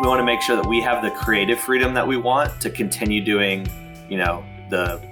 we 0.00 0.06
want 0.06 0.20
to 0.20 0.24
make 0.24 0.40
sure 0.40 0.54
that 0.54 0.66
we 0.66 0.80
have 0.80 1.02
the 1.02 1.10
creative 1.10 1.58
freedom 1.58 1.92
that 1.94 2.06
we 2.06 2.16
want 2.16 2.60
to 2.60 2.70
continue 2.70 3.22
doing, 3.22 3.66
you 4.08 4.16
know, 4.16 4.44
the 4.70 5.02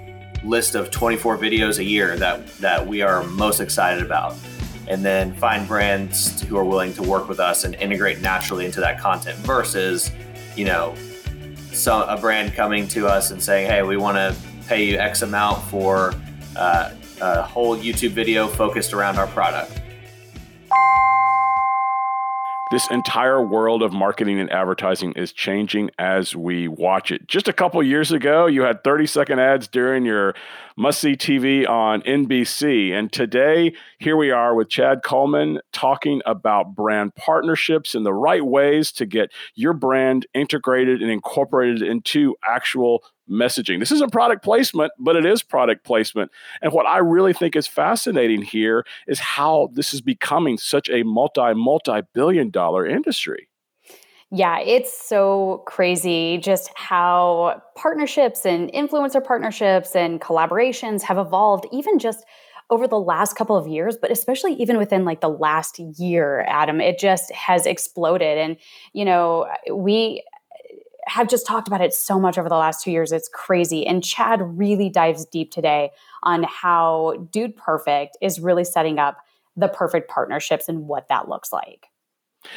list 0.43 0.75
of 0.75 0.91
24 0.91 1.37
videos 1.37 1.79
a 1.79 1.83
year 1.83 2.15
that 2.17 2.47
that 2.57 2.85
we 2.85 3.01
are 3.01 3.23
most 3.23 3.59
excited 3.59 4.03
about. 4.03 4.35
And 4.87 5.03
then 5.03 5.33
find 5.33 5.67
brands 5.67 6.41
who 6.43 6.55
are 6.57 6.63
willing 6.63 6.93
to 6.93 7.03
work 7.03 7.27
with 7.27 7.41
us 7.41 7.65
and 7.65 7.75
integrate 7.75 8.21
naturally 8.21 8.65
into 8.65 8.79
that 8.79 8.99
content 8.99 9.37
versus 9.39 10.11
you 10.55 10.63
know 10.63 10.95
so 11.73 12.03
a 12.03 12.17
brand 12.17 12.53
coming 12.53 12.87
to 12.87 13.05
us 13.05 13.31
and 13.31 13.43
saying 13.43 13.69
hey 13.69 13.83
we 13.83 13.97
want 13.97 14.15
to 14.15 14.35
pay 14.67 14.83
you 14.83 14.97
x 14.97 15.21
amount 15.21 15.61
for 15.65 16.13
uh, 16.55 16.91
a 17.21 17.43
whole 17.43 17.77
youtube 17.77 18.11
video 18.11 18.47
focused 18.47 18.93
around 18.93 19.17
our 19.17 19.27
product 19.27 19.81
this 22.71 22.89
entire 22.91 23.41
world 23.41 23.81
of 23.81 23.93
marketing 23.93 24.39
and 24.39 24.51
advertising 24.51 25.13
is 25.13 25.31
changing 25.31 25.89
as 25.97 26.35
we 26.35 26.67
watch 26.67 27.11
it. 27.11 27.27
Just 27.27 27.47
a 27.47 27.53
couple 27.53 27.81
years 27.81 28.11
ago, 28.11 28.45
you 28.45 28.63
had 28.63 28.83
30 28.83 29.07
second 29.07 29.39
ads 29.39 29.67
during 29.67 30.05
your 30.05 30.35
must 30.77 30.99
see 30.99 31.15
TV 31.15 31.67
on 31.67 32.01
NBC. 32.03 32.91
And 32.91 33.11
today, 33.11 33.73
here 33.97 34.15
we 34.15 34.29
are 34.29 34.53
with 34.53 34.69
Chad 34.69 35.01
Coleman 35.03 35.59
talking 35.73 36.21
about 36.25 36.75
brand 36.75 37.15
partnerships 37.15 37.95
and 37.95 38.05
the 38.05 38.13
right 38.13 38.45
ways 38.45 38.91
to 38.93 39.05
get 39.05 39.31
your 39.55 39.73
brand 39.73 40.27
integrated 40.35 41.01
and 41.01 41.11
incorporated 41.11 41.81
into 41.81 42.35
actual 42.47 43.03
messaging. 43.29 43.79
This 43.79 43.91
isn't 43.91 44.11
product 44.11 44.43
placement, 44.43 44.93
but 44.99 45.15
it 45.15 45.25
is 45.25 45.43
product 45.43 45.83
placement. 45.83 46.31
And 46.61 46.71
what 46.71 46.85
I 46.85 46.99
really 46.99 47.33
think 47.33 47.55
is 47.55 47.67
fascinating 47.67 48.43
here 48.43 48.85
is 49.07 49.19
how 49.19 49.69
this 49.73 49.93
is 49.93 50.01
becoming 50.01 50.57
such 50.57 50.89
a 50.89 51.03
multi, 51.03 51.53
multi 51.55 52.01
billion 52.13 52.51
dollar 52.51 52.85
industry. 52.85 53.49
Yeah, 54.31 54.59
it's 54.59 55.07
so 55.07 55.63
crazy 55.65 56.37
just 56.37 56.69
how 56.75 57.61
partnerships 57.75 58.45
and 58.45 58.69
influencer 58.73 59.23
partnerships 59.23 59.95
and 59.95 60.19
collaborations 60.19 61.01
have 61.03 61.17
evolved, 61.17 61.65
even 61.71 61.97
just 61.97 62.25
over 62.69 62.87
the 62.89 62.99
last 62.99 63.37
couple 63.37 63.55
of 63.55 63.67
years, 63.67 63.95
but 63.95 64.11
especially 64.11 64.53
even 64.55 64.77
within 64.77 65.05
like 65.05 65.21
the 65.21 65.29
last 65.29 65.79
year, 65.79 66.43
Adam, 66.49 66.81
it 66.81 66.99
just 66.99 67.31
has 67.31 67.65
exploded. 67.65 68.37
And, 68.37 68.57
you 68.91 69.05
know, 69.05 69.47
we 69.73 70.25
have 71.05 71.29
just 71.29 71.47
talked 71.47 71.69
about 71.69 71.79
it 71.79 71.93
so 71.93 72.19
much 72.19 72.37
over 72.37 72.49
the 72.49 72.57
last 72.57 72.83
two 72.83 72.91
years. 72.91 73.13
It's 73.13 73.29
crazy. 73.29 73.87
And 73.87 74.03
Chad 74.03 74.41
really 74.41 74.89
dives 74.89 75.25
deep 75.25 75.51
today 75.51 75.91
on 76.23 76.43
how 76.43 77.29
Dude 77.31 77.55
Perfect 77.55 78.17
is 78.21 78.41
really 78.41 78.65
setting 78.65 78.99
up 78.99 79.19
the 79.55 79.69
perfect 79.69 80.09
partnerships 80.09 80.67
and 80.67 80.89
what 80.89 81.07
that 81.07 81.29
looks 81.29 81.53
like. 81.53 81.87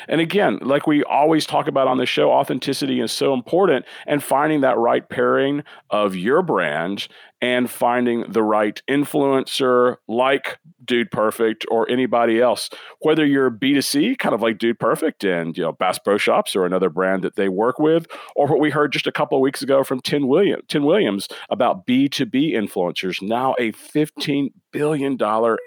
And 0.08 0.20
again, 0.20 0.58
like 0.62 0.86
we 0.86 1.02
always 1.04 1.46
talk 1.46 1.68
about 1.68 1.88
on 1.88 1.98
the 1.98 2.06
show, 2.06 2.32
authenticity 2.32 3.00
is 3.00 3.12
so 3.12 3.34
important 3.34 3.84
and 4.06 4.22
finding 4.22 4.60
that 4.62 4.78
right 4.78 5.08
pairing 5.08 5.62
of 5.90 6.16
your 6.16 6.42
brand 6.42 7.08
and 7.42 7.70
finding 7.70 8.24
the 8.28 8.42
right 8.42 8.82
influencer 8.88 9.96
like 10.06 10.58
Dude 10.84 11.10
Perfect 11.10 11.64
or 11.70 11.88
anybody 11.88 12.40
else. 12.40 12.68
Whether 13.00 13.24
you're 13.24 13.50
B2C, 13.50 14.18
kind 14.18 14.34
of 14.34 14.42
like 14.42 14.58
Dude 14.58 14.78
Perfect 14.78 15.24
and 15.24 15.56
you 15.56 15.62
know 15.62 15.72
Bass 15.72 15.98
Pro 15.98 16.18
Shops 16.18 16.54
or 16.54 16.66
another 16.66 16.90
brand 16.90 17.22
that 17.22 17.36
they 17.36 17.48
work 17.48 17.78
with, 17.78 18.06
or 18.36 18.46
what 18.46 18.60
we 18.60 18.70
heard 18.70 18.92
just 18.92 19.06
a 19.06 19.12
couple 19.12 19.38
of 19.38 19.42
weeks 19.42 19.62
ago 19.62 19.84
from 19.84 20.00
Tim 20.00 20.28
Williams, 20.28 20.64
Tim 20.68 20.84
Williams 20.84 21.28
about 21.48 21.86
B2B 21.86 22.52
influencers, 22.52 23.22
now 23.22 23.54
a 23.58 23.72
$15 23.72 24.52
billion 24.72 25.18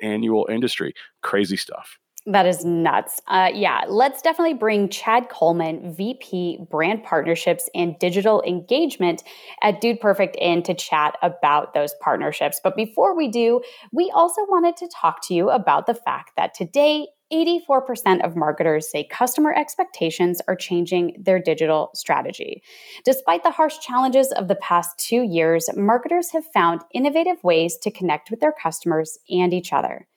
annual 0.01 0.47
industry. 0.49 0.93
Crazy 1.21 1.57
stuff. 1.57 1.99
That 2.25 2.45
is 2.45 2.63
nuts. 2.63 3.21
Uh, 3.27 3.51
yeah, 3.53 3.81
let's 3.85 4.21
definitely 4.21 4.53
bring 4.53 4.87
Chad 4.87 5.27
Coleman, 5.27 5.93
VP 5.93 6.59
Brand 6.71 7.03
Partnerships 7.03 7.69
and 7.75 7.99
Digital 7.99 8.41
Engagement 8.43 9.23
at 9.61 9.81
Dude 9.81 9.99
Perfect 9.99 10.37
in 10.37 10.63
to 10.63 10.73
chat 10.73 11.17
about 11.21 11.73
those 11.73 11.93
partnerships. 11.99 12.61
But 12.63 12.77
before 12.77 13.13
we 13.13 13.27
do, 13.27 13.61
we 13.91 14.09
also 14.15 14.41
wanted 14.47 14.77
to 14.77 14.87
talk 14.87 15.21
to 15.27 15.33
you 15.33 15.49
about 15.49 15.85
the 15.85 15.93
fact 15.93 16.31
that 16.37 16.53
today, 16.53 17.07
84% 17.31 18.23
of 18.23 18.35
marketers 18.35 18.89
say 18.91 19.05
customer 19.05 19.53
expectations 19.53 20.39
are 20.47 20.55
changing 20.55 21.15
their 21.19 21.39
digital 21.39 21.89
strategy. 21.95 22.61
Despite 23.03 23.43
the 23.43 23.51
harsh 23.51 23.79
challenges 23.79 24.31
of 24.31 24.47
the 24.47 24.55
past 24.55 24.99
two 24.99 25.23
years, 25.23 25.67
marketers 25.75 26.29
have 26.31 26.45
found 26.53 26.81
innovative 26.93 27.43
ways 27.43 27.77
to 27.79 27.91
connect 27.91 28.29
with 28.29 28.39
their 28.39 28.53
customers 28.53 29.17
and 29.29 29.51
each 29.51 29.73
other. 29.73 30.07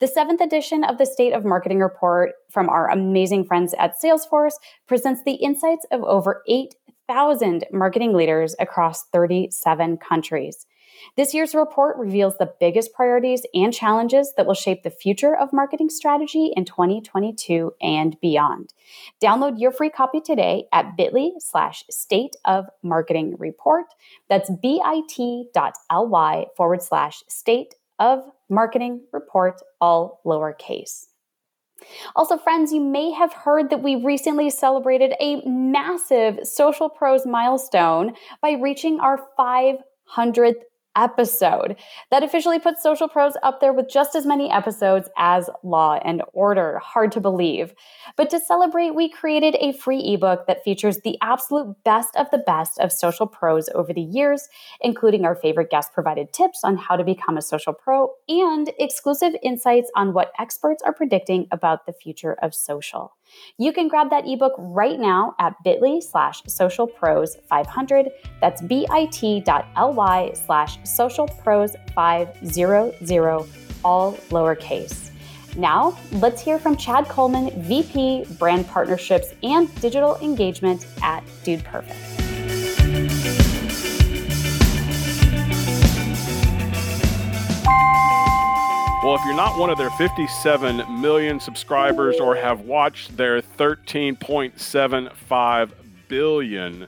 The 0.00 0.08
seventh 0.08 0.40
edition 0.40 0.82
of 0.82 0.98
the 0.98 1.06
State 1.06 1.32
of 1.32 1.44
Marketing 1.44 1.78
Report 1.78 2.32
from 2.50 2.68
our 2.68 2.90
amazing 2.90 3.44
friends 3.44 3.74
at 3.78 3.94
Salesforce 4.02 4.54
presents 4.88 5.22
the 5.22 5.34
insights 5.34 5.86
of 5.92 6.02
over 6.02 6.42
8,000 6.48 7.66
marketing 7.72 8.12
leaders 8.12 8.56
across 8.58 9.04
37 9.12 9.98
countries. 9.98 10.66
This 11.16 11.32
year's 11.32 11.54
report 11.54 11.96
reveals 11.96 12.36
the 12.38 12.52
biggest 12.58 12.92
priorities 12.92 13.46
and 13.54 13.72
challenges 13.72 14.32
that 14.36 14.46
will 14.46 14.54
shape 14.54 14.82
the 14.82 14.90
future 14.90 15.36
of 15.36 15.52
marketing 15.52 15.90
strategy 15.90 16.52
in 16.56 16.64
2022 16.64 17.72
and 17.80 18.16
beyond. 18.20 18.74
Download 19.22 19.60
your 19.60 19.70
free 19.70 19.90
copy 19.90 20.20
today 20.20 20.64
at 20.72 20.96
bit.ly 20.96 21.30
slash 21.38 21.84
state 21.88 22.34
of 22.44 22.66
marketing 22.82 23.36
report. 23.38 23.86
That's 24.28 24.50
bit.ly 24.60 26.46
forward 26.56 26.82
slash 26.82 27.22
state 27.28 27.74
of 28.00 28.24
marketing 28.54 29.02
report, 29.12 29.60
all 29.80 30.20
lowercase. 30.24 31.06
Also, 32.16 32.38
friends, 32.38 32.72
you 32.72 32.80
may 32.80 33.10
have 33.10 33.32
heard 33.32 33.70
that 33.70 33.82
we 33.82 33.96
recently 33.96 34.48
celebrated 34.48 35.14
a 35.20 35.42
massive 35.46 36.38
Social 36.46 36.88
Pros 36.88 37.26
milestone 37.26 38.14
by 38.40 38.52
reaching 38.52 39.00
our 39.00 39.20
500th 39.38 40.62
episode. 40.96 41.76
That 42.10 42.22
officially 42.22 42.58
puts 42.58 42.82
Social 42.82 43.08
Pros 43.08 43.34
up 43.42 43.60
there 43.60 43.72
with 43.72 43.88
just 43.88 44.14
as 44.14 44.26
many 44.26 44.50
episodes 44.50 45.08
as 45.16 45.50
Law 45.62 45.98
and 46.04 46.22
Order. 46.32 46.78
Hard 46.78 47.12
to 47.12 47.20
believe. 47.20 47.74
But 48.16 48.30
to 48.30 48.40
celebrate, 48.40 48.94
we 48.94 49.08
created 49.08 49.56
a 49.60 49.72
free 49.72 50.14
ebook 50.14 50.46
that 50.46 50.64
features 50.64 50.98
the 50.98 51.18
absolute 51.22 51.76
best 51.84 52.14
of 52.16 52.30
the 52.30 52.38
best 52.38 52.78
of 52.78 52.92
Social 52.92 53.26
Pros 53.26 53.68
over 53.74 53.92
the 53.92 54.00
years, 54.00 54.48
including 54.80 55.24
our 55.24 55.34
favorite 55.34 55.70
guest 55.70 55.92
provided 55.92 56.32
tips 56.32 56.60
on 56.64 56.76
how 56.76 56.96
to 56.96 57.04
become 57.04 57.36
a 57.36 57.42
social 57.42 57.72
pro 57.72 58.10
and 58.28 58.70
exclusive 58.78 59.34
insights 59.42 59.90
on 59.94 60.12
what 60.12 60.32
experts 60.38 60.82
are 60.82 60.94
predicting 60.94 61.46
about 61.50 61.86
the 61.86 61.92
future 61.92 62.34
of 62.42 62.54
social. 62.54 63.14
You 63.58 63.72
can 63.72 63.88
grab 63.88 64.10
that 64.10 64.26
ebook 64.26 64.52
right 64.58 64.98
now 64.98 65.34
at 65.38 65.54
bit.ly 65.64 66.00
slash 66.00 66.42
social 66.46 66.86
pros 66.86 67.36
500. 67.48 68.10
That's 68.40 68.62
bit.ly 68.62 70.30
slash 70.34 70.78
socialpros500, 70.80 73.46
all 73.84 74.12
lowercase. 74.12 75.10
Now, 75.56 75.96
let's 76.12 76.42
hear 76.42 76.58
from 76.58 76.76
Chad 76.76 77.08
Coleman, 77.08 77.50
VP 77.62 78.26
Brand 78.38 78.66
Partnerships 78.66 79.34
and 79.42 79.74
Digital 79.80 80.16
Engagement 80.16 80.86
at 81.02 81.22
Dude 81.44 81.64
Perfect. 81.64 82.23
Well, 89.04 89.14
if 89.16 89.24
you're 89.26 89.34
not 89.34 89.58
one 89.58 89.68
of 89.68 89.76
their 89.76 89.90
57 89.90 90.98
million 90.98 91.38
subscribers 91.38 92.18
or 92.18 92.34
have 92.36 92.62
watched 92.62 93.18
their 93.18 93.42
13.75 93.42 95.70
billion, 96.08 96.86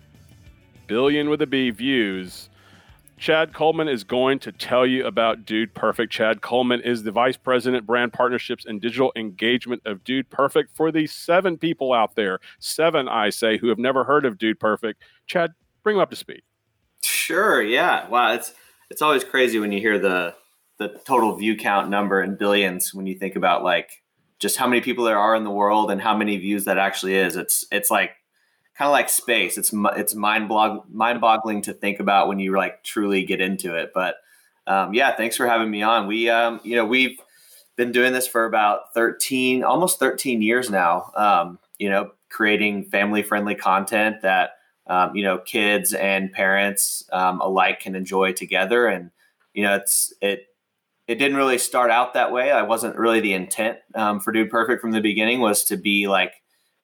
billion 0.87 1.29
with 1.29 1.43
a 1.43 1.47
B 1.47 1.69
views, 1.69 2.49
Chad 3.19 3.53
Coleman 3.53 3.89
is 3.89 4.03
going 4.03 4.39
to 4.39 4.51
tell 4.51 4.87
you 4.87 5.05
about 5.05 5.45
Dude 5.45 5.75
Perfect. 5.75 6.11
Chad 6.11 6.41
Coleman 6.41 6.81
is 6.81 7.03
the 7.03 7.13
Vice 7.13 7.37
President, 7.37 7.85
Brand 7.85 8.15
Partnerships 8.15 8.65
and 8.65 8.81
Digital 8.81 9.13
Engagement 9.15 9.83
of 9.85 10.03
Dude 10.03 10.31
Perfect. 10.31 10.75
For 10.75 10.91
the 10.91 11.07
seven 11.07 11.59
people 11.59 11.93
out 11.93 12.15
there, 12.15 12.41
seven, 12.59 13.09
I 13.09 13.29
say, 13.29 13.59
who 13.59 13.69
have 13.69 13.79
never 13.79 14.05
heard 14.05 14.25
of 14.25 14.39
Dude 14.39 14.59
Perfect, 14.59 15.03
Chad, 15.27 15.53
bring 15.83 15.97
them 15.97 16.03
up 16.03 16.09
to 16.09 16.17
speed. 16.17 16.41
Sure. 17.03 17.61
Yeah. 17.61 18.09
Wow. 18.09 18.33
It's 18.33 18.55
it's 18.89 19.03
always 19.03 19.23
crazy 19.23 19.59
when 19.59 19.71
you 19.71 19.81
hear 19.81 19.99
the 19.99 20.35
the 20.79 20.89
total 21.07 21.35
view 21.37 21.57
count 21.57 21.89
number 21.89 22.23
in 22.23 22.37
billions 22.37 22.93
when 22.93 23.07
you 23.07 23.15
think 23.15 23.37
about 23.37 23.65
like 23.65 24.03
just 24.39 24.57
how 24.57 24.67
many 24.67 24.81
people 24.81 25.05
there 25.05 25.19
are 25.19 25.35
in 25.35 25.45
the 25.45 25.51
world 25.51 25.91
and 25.91 26.01
how 26.01 26.17
many 26.17 26.37
views 26.37 26.67
that 26.67 26.79
actually 26.79 27.15
is. 27.15 27.37
It's 27.37 27.67
it's 27.71 27.91
like 27.91 28.13
kind 28.77 28.87
of 28.87 28.93
like 28.93 29.09
space. 29.09 29.57
It's 29.57 29.73
it's 29.75 30.15
mind 30.15 30.49
blog 30.49 30.83
mind 30.93 31.21
boggling 31.21 31.63
to 31.63 31.73
think 31.73 32.01
about 32.01 32.29
when 32.29 32.39
you 32.39 32.57
like 32.57 32.85
truly 32.85 33.25
get 33.25 33.41
into 33.41 33.75
it. 33.75 33.93
But 33.95 34.17
um, 34.67 34.93
yeah, 34.95 35.15
thanks 35.15 35.37
for 35.37 35.47
having 35.47 35.71
me 35.71 35.83
on. 35.83 36.07
We 36.07 36.29
um, 36.29 36.61
you 36.63 36.77
know 36.77 36.85
we've 36.85 37.19
been 37.77 37.93
doing 37.93 38.13
this 38.13 38.27
for 38.27 38.47
about 38.47 38.95
13 38.95 39.63
almost 39.63 39.99
13 39.99 40.41
years 40.41 40.71
now 40.71 41.13
um, 41.15 41.59
you 41.79 41.91
know 41.91 42.11
creating 42.31 42.85
family 42.87 43.23
friendly 43.23 43.55
content 43.55 44.23
that 44.23 44.53
um, 44.87 45.15
you 45.15 45.23
know 45.23 45.39
kids 45.39 45.93
and 45.93 46.33
parents 46.33 47.05
um, 47.13 47.41
alike 47.41 47.81
can 47.81 47.95
enjoy 47.95 48.33
together 48.33 48.87
and 48.87 49.11
you 49.53 49.63
know 49.63 49.75
it's 49.75 50.13
it 50.21 50.47
it 51.09 51.17
didn't 51.17 51.37
really 51.37 51.59
start 51.59 51.91
out 51.91 52.15
that 52.15 52.33
way. 52.33 52.51
I 52.51 52.63
wasn't 52.63 52.97
really 52.97 53.21
the 53.21 53.33
intent 53.33 53.79
um, 53.95 54.21
for 54.21 54.33
Dude 54.33 54.51
Perfect 54.51 54.81
from 54.81 54.91
the 54.91 55.01
beginning 55.01 55.41
was 55.41 55.65
to 55.65 55.77
be 55.77 56.09
like 56.09 56.35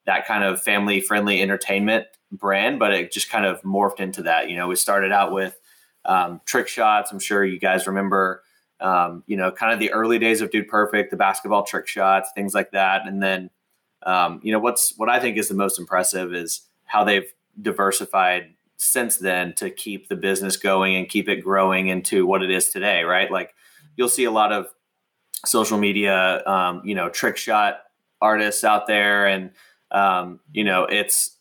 that 0.07 0.27
kind 0.27 0.45
of 0.45 0.63
family 0.63 1.01
friendly 1.01 1.43
entertainment 1.43 2.07
brand, 2.31 2.79
but 2.79 2.93
it 2.93 3.13
just 3.13 3.31
kind 3.31 3.45
of 3.45 3.61
morphed 3.63 4.01
into 4.01 4.23
that. 4.23 4.49
You 4.49 4.57
know, 4.57 4.69
we 4.69 4.77
started 4.77 5.13
out 5.13 5.33
with 5.33 5.59
um, 6.05 6.41
trick 6.45 6.69
shots. 6.69 7.13
I'm 7.13 7.19
sure 7.19 7.45
you 7.45 7.59
guys 7.59 7.87
remember, 7.87 8.43
um, 8.81 9.23
you 9.27 9.37
know, 9.37 9.51
kind 9.51 9.73
of 9.73 9.79
the 9.79 9.93
early 9.93 10.19
days 10.19 10.41
of 10.41 10.51
Dude 10.51 10.69
Perfect, 10.69 11.11
the 11.11 11.17
basketball 11.17 11.65
trick 11.65 11.87
shots, 11.87 12.31
things 12.35 12.55
like 12.55 12.71
that. 12.73 13.07
And 13.07 13.23
then, 13.23 13.51
um, 14.05 14.41
you 14.43 14.53
know, 14.53 14.59
what's 14.59 14.97
what 14.97 15.09
I 15.09 15.21
think 15.21 15.37
is 15.37 15.49
the 15.49 15.55
most 15.55 15.79
impressive 15.79 16.33
is 16.33 16.63
how 16.85 17.05
they've 17.05 17.33
diversified 17.61 18.55
since 18.77 19.17
then 19.17 19.53
to 19.55 19.71
keep 19.71 20.09
the 20.09 20.17
business 20.17 20.57
going 20.57 20.97
and 20.97 21.09
keep 21.09 21.29
it 21.29 21.37
growing 21.37 21.89
into 21.89 22.27
what 22.27 22.43
it 22.43 22.51
is 22.51 22.69
today. 22.69 23.03
Right, 23.03 23.31
like 23.31 23.55
you'll 23.97 24.09
see 24.09 24.25
a 24.25 24.31
lot 24.31 24.53
of 24.53 24.67
social 25.45 25.79
media, 25.79 26.43
um, 26.47 26.83
you 26.85 26.95
know, 26.95 27.09
trick 27.09 27.37
shot 27.37 27.81
artists 28.21 28.65
out 28.65 28.87
there, 28.87 29.27
and 29.27 29.51
um, 29.91 30.41
you 30.53 30.65
know, 30.65 30.85
it's 30.85 31.37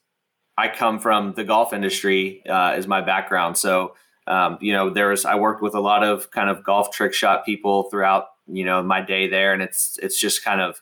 I 0.57 0.67
come 0.67 0.99
from 0.99 1.33
the 1.33 1.43
golf 1.43 1.73
industry 1.73 2.43
uh, 2.47 2.75
is 2.77 2.87
my 2.87 3.01
background, 3.01 3.57
so 3.57 3.95
um, 4.27 4.57
you 4.61 4.73
know, 4.73 4.89
there's 4.89 5.25
I 5.25 5.35
worked 5.35 5.61
with 5.61 5.75
a 5.75 5.79
lot 5.79 6.03
of 6.03 6.31
kind 6.31 6.49
of 6.49 6.63
golf 6.63 6.91
trick 6.91 7.13
shot 7.13 7.45
people 7.45 7.89
throughout 7.89 8.27
you 8.47 8.65
know 8.65 8.81
my 8.83 9.01
day 9.01 9.27
there, 9.27 9.53
and 9.53 9.61
it's 9.61 9.97
it's 10.01 10.19
just 10.19 10.43
kind 10.43 10.61
of 10.61 10.81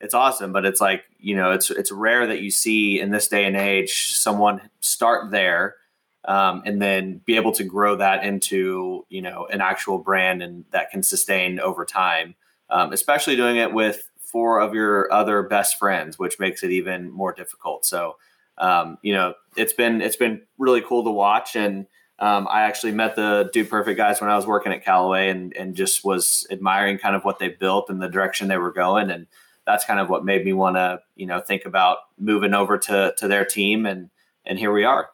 it's 0.00 0.14
awesome, 0.14 0.52
but 0.52 0.64
it's 0.64 0.80
like 0.80 1.04
you 1.18 1.36
know 1.36 1.52
it's 1.52 1.70
it's 1.70 1.92
rare 1.92 2.26
that 2.26 2.40
you 2.40 2.50
see 2.50 3.00
in 3.00 3.10
this 3.10 3.28
day 3.28 3.44
and 3.44 3.56
age 3.56 4.12
someone 4.12 4.60
start 4.80 5.30
there 5.30 5.76
um, 6.24 6.62
and 6.64 6.80
then 6.80 7.20
be 7.24 7.36
able 7.36 7.52
to 7.52 7.64
grow 7.64 7.96
that 7.96 8.24
into 8.24 9.04
you 9.08 9.22
know 9.22 9.46
an 9.46 9.60
actual 9.60 9.98
brand 9.98 10.42
and 10.42 10.64
that 10.70 10.90
can 10.90 11.02
sustain 11.02 11.60
over 11.60 11.84
time 11.84 12.34
um, 12.70 12.92
especially 12.92 13.36
doing 13.36 13.56
it 13.56 13.72
with 13.72 14.08
four 14.18 14.60
of 14.60 14.74
your 14.74 15.12
other 15.12 15.42
best 15.42 15.78
friends 15.78 16.18
which 16.18 16.38
makes 16.38 16.62
it 16.62 16.70
even 16.70 17.10
more 17.10 17.32
difficult 17.32 17.84
so 17.84 18.16
um, 18.58 18.98
you 19.02 19.12
know 19.12 19.34
it's 19.56 19.72
been 19.72 20.00
it's 20.00 20.16
been 20.16 20.42
really 20.58 20.82
cool 20.82 21.04
to 21.04 21.10
watch 21.10 21.56
and 21.56 21.86
um, 22.20 22.46
I 22.50 22.62
actually 22.62 22.92
met 22.92 23.16
the 23.16 23.48
Dude 23.52 23.70
Perfect 23.70 23.96
guys 23.96 24.20
when 24.20 24.28
I 24.28 24.36
was 24.36 24.46
working 24.46 24.72
at 24.72 24.84
Callaway 24.84 25.30
and, 25.30 25.56
and 25.56 25.74
just 25.74 26.04
was 26.04 26.46
admiring 26.50 26.98
kind 26.98 27.16
of 27.16 27.24
what 27.24 27.38
they 27.38 27.48
built 27.48 27.88
and 27.88 28.00
the 28.00 28.10
direction 28.10 28.48
they 28.48 28.58
were 28.58 28.72
going. 28.72 29.10
And 29.10 29.26
that's 29.66 29.86
kind 29.86 29.98
of 29.98 30.10
what 30.10 30.22
made 30.22 30.44
me 30.44 30.52
want 30.52 30.76
to, 30.76 31.00
you 31.16 31.24
know, 31.24 31.40
think 31.40 31.64
about 31.64 31.98
moving 32.18 32.52
over 32.52 32.76
to, 32.76 33.14
to 33.16 33.26
their 33.26 33.46
team. 33.46 33.86
And, 33.86 34.10
and 34.44 34.58
here 34.58 34.70
we 34.70 34.84
are. 34.84 35.08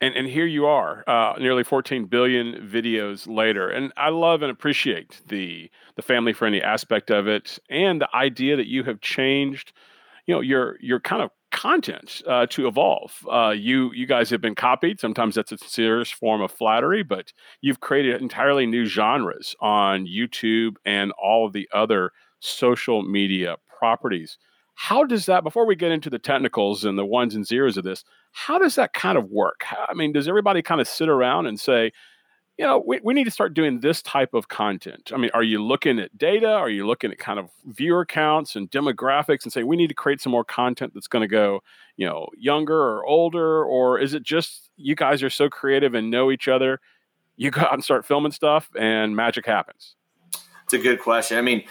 And, 0.00 0.14
and 0.14 0.28
here 0.28 0.46
you 0.46 0.66
are, 0.66 1.02
uh, 1.08 1.34
nearly 1.40 1.64
14 1.64 2.04
billion 2.06 2.54
videos 2.68 3.26
later, 3.26 3.68
and 3.68 3.92
I 3.96 4.10
love 4.10 4.42
and 4.42 4.50
appreciate 4.50 5.20
the 5.26 5.70
the 5.96 6.02
family 6.02 6.32
friendly 6.32 6.62
aspect 6.62 7.10
of 7.10 7.26
it, 7.26 7.58
and 7.68 8.00
the 8.00 8.16
idea 8.16 8.54
that 8.56 8.68
you 8.68 8.84
have 8.84 9.00
changed, 9.00 9.72
you 10.26 10.34
know, 10.34 10.40
your 10.40 10.76
your 10.80 11.00
kind 11.00 11.22
of 11.22 11.30
content 11.50 12.22
uh, 12.28 12.46
to 12.46 12.68
evolve. 12.68 13.12
Uh, 13.28 13.52
you 13.56 13.90
you 13.92 14.06
guys 14.06 14.30
have 14.30 14.40
been 14.40 14.54
copied. 14.54 15.00
Sometimes 15.00 15.34
that's 15.34 15.50
a 15.50 15.58
serious 15.58 16.10
form 16.10 16.42
of 16.42 16.52
flattery, 16.52 17.02
but 17.02 17.32
you've 17.60 17.80
created 17.80 18.20
entirely 18.20 18.66
new 18.66 18.84
genres 18.84 19.56
on 19.60 20.06
YouTube 20.06 20.76
and 20.84 21.12
all 21.20 21.44
of 21.46 21.52
the 21.52 21.68
other 21.72 22.12
social 22.40 23.02
media 23.02 23.56
properties. 23.78 24.38
How 24.80 25.02
does 25.02 25.26
that, 25.26 25.42
before 25.42 25.66
we 25.66 25.74
get 25.74 25.90
into 25.90 26.08
the 26.08 26.20
technicals 26.20 26.84
and 26.84 26.96
the 26.96 27.04
ones 27.04 27.34
and 27.34 27.44
zeros 27.44 27.76
of 27.76 27.82
this, 27.82 28.04
how 28.30 28.60
does 28.60 28.76
that 28.76 28.92
kind 28.92 29.18
of 29.18 29.28
work? 29.28 29.64
I 29.72 29.92
mean, 29.92 30.12
does 30.12 30.28
everybody 30.28 30.62
kind 30.62 30.80
of 30.80 30.86
sit 30.86 31.08
around 31.08 31.46
and 31.46 31.58
say, 31.58 31.90
you 32.56 32.64
know, 32.64 32.84
we, 32.86 33.00
we 33.02 33.12
need 33.12 33.24
to 33.24 33.30
start 33.32 33.54
doing 33.54 33.80
this 33.80 34.02
type 34.02 34.34
of 34.34 34.46
content. 34.46 35.10
I 35.12 35.16
mean, 35.16 35.32
are 35.34 35.42
you 35.42 35.60
looking 35.64 35.98
at 35.98 36.16
data? 36.16 36.52
Are 36.52 36.70
you 36.70 36.86
looking 36.86 37.10
at 37.10 37.18
kind 37.18 37.40
of 37.40 37.50
viewer 37.64 38.06
counts 38.06 38.54
and 38.54 38.70
demographics 38.70 39.42
and 39.42 39.52
say 39.52 39.64
we 39.64 39.74
need 39.74 39.88
to 39.88 39.94
create 39.94 40.20
some 40.20 40.30
more 40.30 40.44
content 40.44 40.94
that's 40.94 41.08
going 41.08 41.22
to 41.22 41.28
go, 41.28 41.60
you 41.96 42.06
know, 42.06 42.28
younger 42.38 42.78
or 42.78 43.04
older? 43.04 43.64
Or 43.64 43.98
is 43.98 44.14
it 44.14 44.22
just 44.22 44.70
you 44.76 44.94
guys 44.94 45.24
are 45.24 45.30
so 45.30 45.48
creative 45.48 45.94
and 45.94 46.08
know 46.08 46.30
each 46.30 46.46
other? 46.46 46.78
You 47.36 47.50
go 47.50 47.62
out 47.62 47.74
and 47.74 47.82
start 47.82 48.06
filming 48.06 48.32
stuff 48.32 48.70
and 48.78 49.16
magic 49.16 49.44
happens? 49.44 49.96
It's 50.62 50.72
a 50.72 50.78
good 50.78 51.00
question. 51.00 51.36
I 51.36 51.42
mean, 51.42 51.64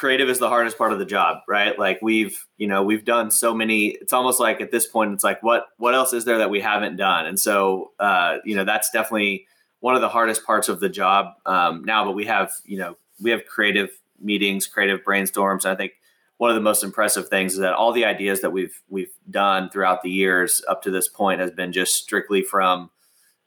creative 0.00 0.30
is 0.30 0.38
the 0.38 0.48
hardest 0.48 0.78
part 0.78 0.94
of 0.94 0.98
the 0.98 1.04
job, 1.04 1.42
right? 1.46 1.78
Like 1.78 1.98
we've, 2.00 2.46
you 2.56 2.66
know, 2.66 2.82
we've 2.82 3.04
done 3.04 3.30
so 3.30 3.52
many. 3.52 3.88
It's 3.88 4.14
almost 4.14 4.40
like 4.40 4.62
at 4.62 4.70
this 4.70 4.86
point, 4.86 5.12
it's 5.12 5.22
like 5.22 5.42
what 5.42 5.66
what 5.76 5.94
else 5.94 6.14
is 6.14 6.24
there 6.24 6.38
that 6.38 6.48
we 6.48 6.58
haven't 6.58 6.96
done? 6.96 7.26
And 7.26 7.38
so, 7.38 7.92
uh, 8.00 8.38
you 8.46 8.56
know, 8.56 8.64
that's 8.64 8.90
definitely 8.90 9.46
one 9.80 9.94
of 9.94 10.00
the 10.00 10.08
hardest 10.08 10.46
parts 10.46 10.70
of 10.70 10.80
the 10.80 10.88
job 10.88 11.34
um, 11.44 11.84
now. 11.84 12.06
But 12.06 12.12
we 12.12 12.24
have, 12.24 12.50
you 12.64 12.78
know, 12.78 12.96
we 13.20 13.30
have 13.30 13.44
creative 13.44 13.90
meetings, 14.18 14.66
creative 14.66 15.00
brainstorms. 15.04 15.66
I 15.66 15.74
think 15.74 15.92
one 16.38 16.48
of 16.48 16.54
the 16.54 16.62
most 16.62 16.82
impressive 16.82 17.28
things 17.28 17.52
is 17.52 17.58
that 17.58 17.74
all 17.74 17.92
the 17.92 18.06
ideas 18.06 18.40
that 18.40 18.52
we've 18.52 18.80
we've 18.88 19.12
done 19.28 19.68
throughout 19.68 20.00
the 20.02 20.10
years 20.10 20.62
up 20.66 20.80
to 20.84 20.90
this 20.90 21.08
point 21.08 21.40
has 21.40 21.50
been 21.50 21.72
just 21.72 21.94
strictly 21.94 22.40
from, 22.40 22.90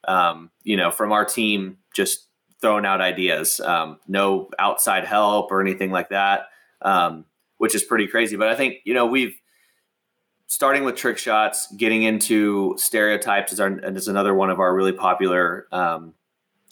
um, 0.07 0.51
you 0.61 0.77
know, 0.77 0.91
from 0.91 1.11
our 1.11 1.25
team 1.25 1.79
just 1.95 2.27
throwing 2.63 2.85
out 2.85 3.01
ideas, 3.01 3.59
um, 3.59 3.99
no 4.07 4.49
outside 4.57 5.03
help 5.03 5.51
or 5.51 5.59
anything 5.59 5.91
like 5.91 6.07
that, 6.09 6.47
um, 6.81 7.25
which 7.57 7.75
is 7.75 7.83
pretty 7.83 8.07
crazy. 8.07 8.37
But 8.37 8.47
I 8.47 8.55
think 8.55 8.77
you 8.85 8.93
know 8.93 9.05
we've 9.05 9.35
starting 10.47 10.85
with 10.85 10.95
trick 10.95 11.17
shots, 11.17 11.67
getting 11.75 12.03
into 12.03 12.73
stereotypes 12.77 13.51
is 13.51 13.59
our 13.59 13.77
is 13.79 14.07
another 14.07 14.33
one 14.33 14.49
of 14.49 14.61
our 14.61 14.73
really 14.73 14.93
popular 14.93 15.67
um, 15.73 16.13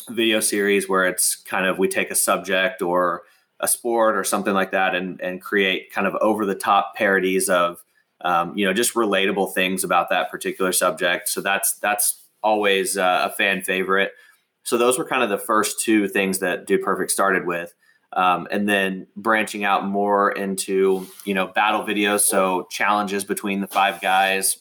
video 0.10 0.40
series 0.40 0.88
where 0.88 1.06
it's 1.06 1.36
kind 1.36 1.66
of 1.66 1.78
we 1.78 1.90
take 1.90 2.10
a 2.10 2.16
subject 2.16 2.82
or 2.82 3.24
a 3.60 3.68
sport 3.68 4.16
or 4.16 4.24
something 4.24 4.54
like 4.54 4.72
that 4.72 4.96
and 4.96 5.20
and 5.20 5.42
create 5.42 5.92
kind 5.92 6.08
of 6.08 6.16
over 6.22 6.46
the 6.46 6.56
top 6.56 6.96
parodies 6.96 7.50
of 7.50 7.84
um, 8.22 8.58
you 8.58 8.66
know 8.66 8.72
just 8.72 8.94
relatable 8.94 9.54
things 9.54 9.84
about 9.84 10.10
that 10.10 10.32
particular 10.32 10.72
subject. 10.72 11.28
So 11.28 11.42
that's 11.42 11.74
that's 11.80 12.22
always 12.42 12.98
uh, 12.98 13.30
a 13.30 13.36
fan 13.36 13.62
favorite. 13.62 14.14
So 14.64 14.78
those 14.78 14.98
were 14.98 15.06
kind 15.06 15.24
of 15.24 15.30
the 15.30 15.38
first 15.38 15.80
two 15.80 16.08
things 16.08 16.40
that 16.40 16.66
Dude 16.66 16.82
Perfect 16.82 17.12
started 17.12 17.46
with. 17.46 17.74
Um, 18.14 18.48
and 18.52 18.68
then 18.68 19.08
branching 19.16 19.64
out 19.64 19.86
more 19.86 20.32
into 20.32 21.08
you 21.24 21.34
know 21.34 21.48
battle 21.48 21.84
videos, 21.84 22.22
so 22.22 22.68
challenges 22.70 23.24
between 23.24 23.62
the 23.62 23.68
five 23.68 24.02
guys. 24.02 24.58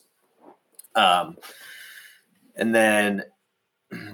Um, 0.94 1.36
and 2.54 2.72
then 2.72 3.24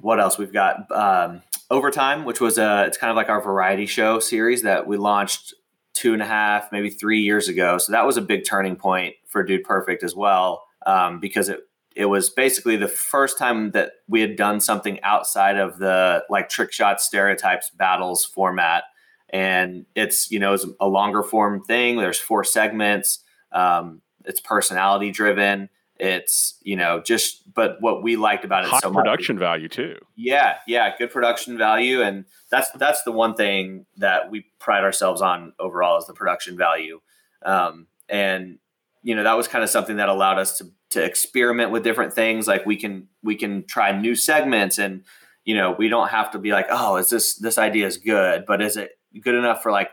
what 0.00 0.21
else? 0.21 0.38
We've 0.38 0.53
got 0.53 0.91
um, 0.91 1.43
Overtime, 1.71 2.25
which 2.25 2.41
was 2.41 2.59
a 2.59 2.85
it's 2.87 2.97
kind 2.97 3.11
of 3.11 3.17
like 3.17 3.29
our 3.29 3.43
variety 3.43 3.87
show 3.87 4.21
series 4.21 4.62
that 4.62 4.87
we 4.87 4.97
launched 4.97 5.53
two 5.93 6.12
and 6.12 6.23
a 6.23 6.27
half, 6.27 6.71
maybe 6.71 6.91
three 6.91 7.21
years 7.21 7.49
ago. 7.49 7.79
So 7.79 7.93
that 7.93 8.06
was 8.06 8.17
a 8.17 8.23
big 8.23 8.44
turning 8.44 8.77
point 8.77 9.15
for 9.27 9.43
Dude 9.43 9.65
Perfect 9.65 10.03
as 10.03 10.15
well, 10.15 10.65
um, 10.87 11.21
because 11.21 11.49
it 11.49 11.61
it 11.97 12.05
was 12.05 12.29
basically 12.29 12.76
the 12.76 12.88
first 12.88 13.38
time 13.38 13.71
that 13.71 13.93
we 14.07 14.21
had 14.21 14.37
done 14.37 14.61
something 14.61 15.03
outside 15.03 15.57
of 15.57 15.79
the 15.79 16.23
like 16.29 16.50
trick 16.50 16.71
shot 16.71 17.00
stereotypes 17.00 17.71
battles 17.71 18.25
format. 18.25 18.85
And 19.31 19.87
it's 19.97 20.31
you 20.31 20.38
know 20.38 20.53
it's 20.53 20.67
a 20.79 20.87
longer 20.87 21.23
form 21.23 21.65
thing. 21.65 21.97
There's 21.97 22.19
four 22.19 22.45
segments. 22.45 23.21
Um, 23.50 24.03
it's 24.26 24.41
personality 24.41 25.11
driven. 25.11 25.71
It's 25.99 26.59
you 26.62 26.76
know 26.76 27.00
just 27.00 27.53
but 27.55 27.79
what 27.81 28.03
we 28.03 28.17
liked 28.17 28.45
about 28.45 28.65
it 28.65 28.71
High 28.71 28.81
so 28.81 28.93
production 28.93 29.37
much, 29.37 29.41
value 29.41 29.69
too. 29.69 29.97
Yeah 30.17 30.59
yeah 30.69 30.95
good 30.97 31.11
production 31.11 31.57
value. 31.57 32.03
And 32.03 32.26
that's 32.50 32.71
that's 32.73 33.03
the 33.05 33.12
one 33.12 33.35
thing 33.35 33.87
that 33.97 34.31
we 34.31 34.45
pride 34.61 34.85
ourselves 34.85 35.23
on 35.23 35.55
overall 35.59 35.99
is 35.99 36.07
the 36.07 36.12
production 36.12 36.59
value. 36.59 37.00
Um, 37.43 37.87
and 38.09 38.59
you 39.03 39.15
know 39.15 39.25
that 39.25 39.37
was 39.37 39.49
kind 39.49 39.65
of 39.65 39.71
something 39.71 39.97
that 39.97 40.11
allowed 40.11 40.38
us 40.38 40.59
to 40.59 40.67
to 40.90 41.02
experiment 41.02 41.71
with 41.71 41.85
different 41.85 42.12
things. 42.12 42.47
Like 42.47 42.66
we 42.66 42.76
can 42.76 43.09
we 43.23 43.35
can 43.35 43.64
try 43.66 43.99
new 43.99 44.14
segments 44.14 44.78
and 44.78 45.05
you 45.45 45.55
know 45.55 45.73
we 45.73 45.88
don't 45.88 46.09
have 46.09 46.31
to 46.33 46.38
be 46.38 46.50
like 46.50 46.66
oh 46.71 46.97
is 46.97 47.09
this 47.09 47.37
this 47.37 47.59
idea 47.59 47.87
is 47.87 47.99
good? 47.99 48.45
But 48.47 48.62
is 48.62 48.76
it 48.76 48.99
good 49.21 49.35
enough 49.35 49.62
for 49.62 49.73
like 49.73 49.90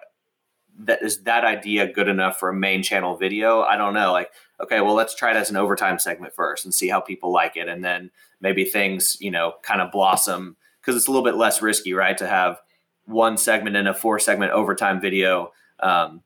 that 0.80 1.02
is 1.02 1.24
that 1.24 1.44
idea 1.46 1.92
good 1.92 2.08
enough 2.08 2.40
for 2.40 2.50
a 2.50 2.56
main 2.56 2.84
channel 2.84 3.18
video? 3.18 3.62
I 3.62 3.78
don't 3.78 3.94
know. 3.94 4.12
Like 4.12 4.32
okay 4.62 4.82
well 4.82 4.96
let's 4.96 5.16
try 5.16 5.32
it 5.32 5.38
as 5.38 5.50
an 5.50 5.58
overtime 5.58 6.00
segment 6.00 6.36
first 6.36 6.66
and 6.66 6.74
see 6.74 6.90
how 6.90 7.00
people 7.00 7.32
like 7.32 7.58
it. 7.58 7.68
And 7.68 7.84
then 7.84 8.12
maybe 8.40 8.66
things 8.66 9.18
you 9.20 9.32
know 9.32 9.54
kind 9.64 9.82
of 9.82 9.92
blossom 9.92 10.58
because 10.82 10.96
it's 10.96 11.08
a 11.08 11.12
little 11.12 11.24
bit 11.24 11.36
less 11.36 11.62
risky 11.62 11.94
right 11.94 12.18
to 12.18 12.28
have 12.28 12.60
one 13.06 13.38
segment 13.38 13.76
in 13.76 13.88
a 13.88 13.94
four 13.94 14.20
segment 14.20 14.52
overtime 14.52 15.02
video 15.02 15.52
um, 15.80 16.22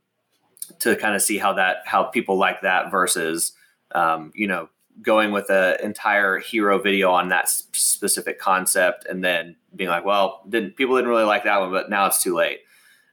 to 0.79 0.95
kind 0.95 1.15
of 1.15 1.21
see 1.21 1.37
how 1.37 1.53
that 1.53 1.77
how 1.85 2.03
people 2.03 2.37
like 2.37 2.61
that 2.61 2.91
versus 2.91 3.53
um, 3.93 4.31
you 4.35 4.47
know, 4.47 4.69
going 5.01 5.31
with 5.31 5.49
an 5.49 5.77
entire 5.83 6.39
hero 6.39 6.79
video 6.79 7.11
on 7.11 7.29
that 7.29 7.49
specific 7.49 8.39
concept 8.39 9.05
and 9.05 9.23
then 9.23 9.55
being 9.75 9.89
like, 9.89 10.05
well, 10.05 10.41
didn't 10.49 10.75
people 10.75 10.95
didn't 10.95 11.09
really 11.09 11.23
like 11.23 11.43
that 11.43 11.59
one, 11.59 11.71
but 11.71 11.89
now 11.89 12.07
it's 12.07 12.21
too 12.21 12.35
late. 12.35 12.59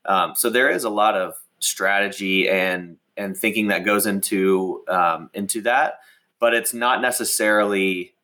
Um, 0.06 0.34
so 0.34 0.50
there 0.50 0.70
is 0.70 0.84
a 0.84 0.90
lot 0.90 1.14
of 1.14 1.34
strategy 1.58 2.48
and 2.48 2.96
and 3.16 3.36
thinking 3.36 3.68
that 3.68 3.84
goes 3.84 4.06
into 4.06 4.82
um, 4.88 5.30
into 5.34 5.60
that, 5.62 6.00
but 6.40 6.54
it's 6.54 6.74
not 6.74 7.00
necessarily 7.00 8.14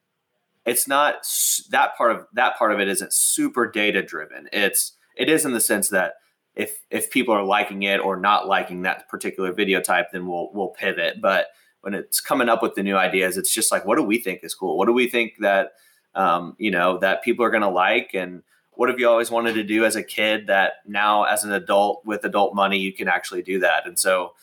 it's 0.67 0.87
not 0.87 1.27
that 1.71 1.97
part 1.97 2.13
of 2.13 2.27
that 2.35 2.57
part 2.57 2.73
of 2.73 2.81
it 2.81 2.89
isn't 2.89 3.13
super 3.13 3.71
data 3.71 4.03
driven. 4.03 4.49
It's 4.53 4.93
it 5.17 5.29
is 5.29 5.45
in 5.45 5.53
the 5.53 5.61
sense 5.61 5.89
that 5.91 6.15
if 6.55 6.81
if 6.91 7.11
people 7.11 7.35
are 7.35 7.45
liking 7.45 7.83
it 7.83 7.99
or 7.99 8.17
not 8.17 8.47
liking 8.47 8.83
that 8.83 9.09
particular 9.09 9.53
video 9.53 9.81
type, 9.81 10.07
then 10.13 10.27
we'll 10.27 10.51
we'll 10.53 10.69
pivot. 10.69 11.21
But 11.21 11.49
when 11.83 11.95
it's 11.95 12.21
coming 12.21 12.49
up 12.49 12.63
with 12.63 12.75
the 12.75 12.83
new 12.83 12.97
ideas, 12.97 13.37
it's 13.37 13.53
just 13.53 13.73
like, 13.73 13.85
what 13.85 13.97
do 13.97 14.03
we 14.03 14.19
think 14.19 14.41
is 14.43 14.55
cool? 14.55 14.77
What 14.77 14.87
do 14.87 14.93
we 14.93 15.09
think 15.09 15.35
that 15.41 15.73
um, 16.15 16.57
you 16.59 16.71
know 16.71 16.99
that 16.99 17.23
people 17.23 17.45
are 17.45 17.51
going 17.51 17.63
to 17.63 17.69
like? 17.69 18.11
And 18.15 18.43
what 18.73 18.89
have 18.89 18.99
you 18.99 19.09
always 19.09 19.31
wanted 19.31 19.55
to 19.55 19.63
do 19.63 19.85
as 19.85 19.97
a 19.97 20.03
kid 20.03 20.47
that 20.49 20.75
now, 20.87 21.25
as 21.25 21.45
an 21.45 21.53
adult 21.53 22.05
with 22.05 22.25
adult 22.25 22.55
money, 22.55 22.79
you 22.79 22.93
can 22.93 23.09
actually 23.09 23.43
do 23.43 23.61
that? 23.61 23.87
And 23.87 23.99
so 23.99 24.35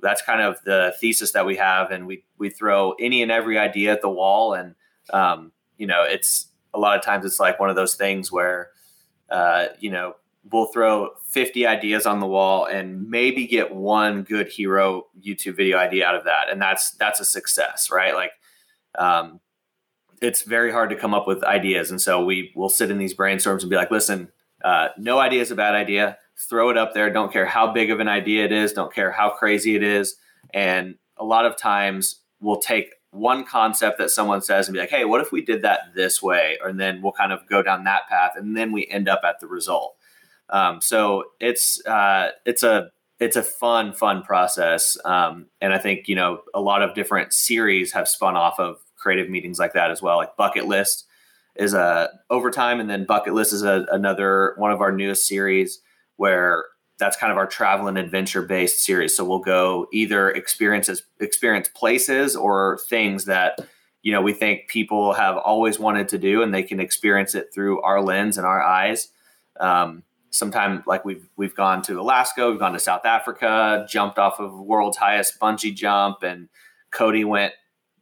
that's 0.00 0.22
kind 0.22 0.40
of 0.40 0.58
the 0.64 0.94
thesis 1.00 1.32
that 1.32 1.46
we 1.46 1.56
have, 1.56 1.90
and 1.90 2.06
we 2.06 2.24
we 2.38 2.50
throw 2.50 2.92
any 3.00 3.22
and 3.22 3.30
every 3.30 3.58
idea 3.58 3.92
at 3.92 4.02
the 4.02 4.10
wall, 4.10 4.54
and 4.54 4.74
um, 5.12 5.52
you 5.78 5.86
know, 5.86 6.02
it's 6.02 6.48
a 6.74 6.78
lot 6.78 6.96
of 6.96 7.04
times 7.04 7.24
it's 7.24 7.40
like 7.40 7.58
one 7.58 7.70
of 7.70 7.76
those 7.76 7.94
things 7.94 8.30
where 8.30 8.70
uh, 9.30 9.66
you 9.80 9.90
know 9.90 10.14
we'll 10.52 10.66
throw 10.66 11.10
50 11.28 11.66
ideas 11.66 12.06
on 12.06 12.20
the 12.20 12.26
wall 12.26 12.66
and 12.66 13.08
maybe 13.08 13.46
get 13.46 13.74
one 13.74 14.22
good 14.22 14.48
hero 14.48 15.06
YouTube 15.20 15.56
video 15.56 15.78
idea 15.78 16.06
out 16.06 16.14
of 16.14 16.24
that. 16.24 16.48
And 16.50 16.60
that's, 16.60 16.92
that's 16.92 17.20
a 17.20 17.24
success, 17.24 17.90
right? 17.90 18.14
Like, 18.14 18.32
um, 18.98 19.40
it's 20.22 20.42
very 20.42 20.72
hard 20.72 20.90
to 20.90 20.96
come 20.96 21.14
up 21.14 21.26
with 21.26 21.44
ideas. 21.44 21.90
And 21.90 22.00
so 22.00 22.24
we 22.24 22.52
will 22.54 22.68
sit 22.68 22.90
in 22.90 22.98
these 22.98 23.14
brainstorms 23.14 23.60
and 23.60 23.70
be 23.70 23.76
like, 23.76 23.90
listen, 23.90 24.28
uh, 24.64 24.88
no 24.96 25.18
idea 25.18 25.42
is 25.42 25.50
a 25.50 25.56
bad 25.56 25.74
idea. 25.74 26.18
Throw 26.36 26.70
it 26.70 26.78
up 26.78 26.94
there. 26.94 27.10
Don't 27.10 27.32
care 27.32 27.46
how 27.46 27.72
big 27.72 27.90
of 27.90 28.00
an 28.00 28.08
idea 28.08 28.44
it 28.44 28.52
is. 28.52 28.72
Don't 28.72 28.92
care 28.92 29.12
how 29.12 29.30
crazy 29.30 29.74
it 29.76 29.82
is. 29.82 30.16
And 30.54 30.96
a 31.16 31.24
lot 31.24 31.44
of 31.44 31.56
times 31.56 32.22
we'll 32.40 32.60
take 32.60 32.94
one 33.10 33.44
concept 33.44 33.98
that 33.98 34.10
someone 34.10 34.42
says 34.42 34.68
and 34.68 34.74
be 34.74 34.80
like, 34.80 34.90
hey, 34.90 35.04
what 35.04 35.20
if 35.20 35.32
we 35.32 35.42
did 35.42 35.62
that 35.62 35.94
this 35.94 36.22
way? 36.22 36.58
And 36.62 36.78
then 36.78 37.02
we'll 37.02 37.12
kind 37.12 37.32
of 37.32 37.46
go 37.48 37.62
down 37.62 37.84
that 37.84 38.08
path 38.08 38.32
and 38.36 38.56
then 38.56 38.72
we 38.72 38.86
end 38.88 39.08
up 39.08 39.20
at 39.24 39.40
the 39.40 39.46
result. 39.46 39.96
Um, 40.50 40.80
so 40.80 41.24
it's 41.40 41.84
uh, 41.86 42.30
it's 42.44 42.62
a 42.62 42.90
it's 43.18 43.36
a 43.36 43.42
fun 43.42 43.92
fun 43.92 44.22
process, 44.22 44.96
um, 45.04 45.46
and 45.60 45.72
I 45.72 45.78
think 45.78 46.08
you 46.08 46.14
know 46.14 46.40
a 46.54 46.60
lot 46.60 46.82
of 46.82 46.94
different 46.94 47.32
series 47.32 47.92
have 47.92 48.08
spun 48.08 48.36
off 48.36 48.60
of 48.60 48.78
creative 48.96 49.28
meetings 49.28 49.58
like 49.58 49.72
that 49.72 49.90
as 49.90 50.02
well. 50.02 50.16
Like 50.16 50.36
Bucket 50.36 50.66
List 50.66 51.06
is 51.56 51.74
a 51.74 52.10
overtime, 52.30 52.80
and 52.80 52.88
then 52.88 53.06
Bucket 53.06 53.34
List 53.34 53.52
is 53.52 53.62
a, 53.62 53.86
another 53.90 54.54
one 54.56 54.70
of 54.70 54.80
our 54.80 54.92
newest 54.92 55.26
series 55.26 55.80
where 56.16 56.66
that's 56.98 57.16
kind 57.16 57.30
of 57.30 57.36
our 57.36 57.46
travel 57.46 57.88
and 57.88 57.98
adventure 57.98 58.42
based 58.42 58.84
series. 58.84 59.16
So 59.16 59.24
we'll 59.24 59.40
go 59.40 59.86
either 59.92 60.30
experiences 60.30 61.02
experience 61.20 61.68
places 61.74 62.36
or 62.36 62.78
things 62.88 63.24
that 63.26 63.58
you 64.02 64.12
know 64.12 64.22
we 64.22 64.32
think 64.32 64.68
people 64.68 65.14
have 65.14 65.36
always 65.36 65.78
wanted 65.78 66.08
to 66.10 66.18
do, 66.18 66.42
and 66.42 66.54
they 66.54 66.62
can 66.62 66.80
experience 66.80 67.34
it 67.34 67.52
through 67.52 67.80
our 67.82 68.00
lens 68.00 68.38
and 68.38 68.46
our 68.46 68.62
eyes. 68.62 69.08
Um, 69.58 70.02
sometime 70.36 70.82
like 70.86 71.04
we've 71.04 71.28
we've 71.36 71.54
gone 71.54 71.82
to 71.82 72.00
Alaska, 72.00 72.50
we've 72.50 72.58
gone 72.58 72.72
to 72.72 72.78
South 72.78 73.04
Africa, 73.04 73.86
jumped 73.88 74.18
off 74.18 74.38
of 74.38 74.58
world's 74.58 74.96
highest 74.96 75.40
bungee 75.40 75.74
jump, 75.74 76.22
and 76.22 76.48
Cody 76.90 77.24
went 77.24 77.52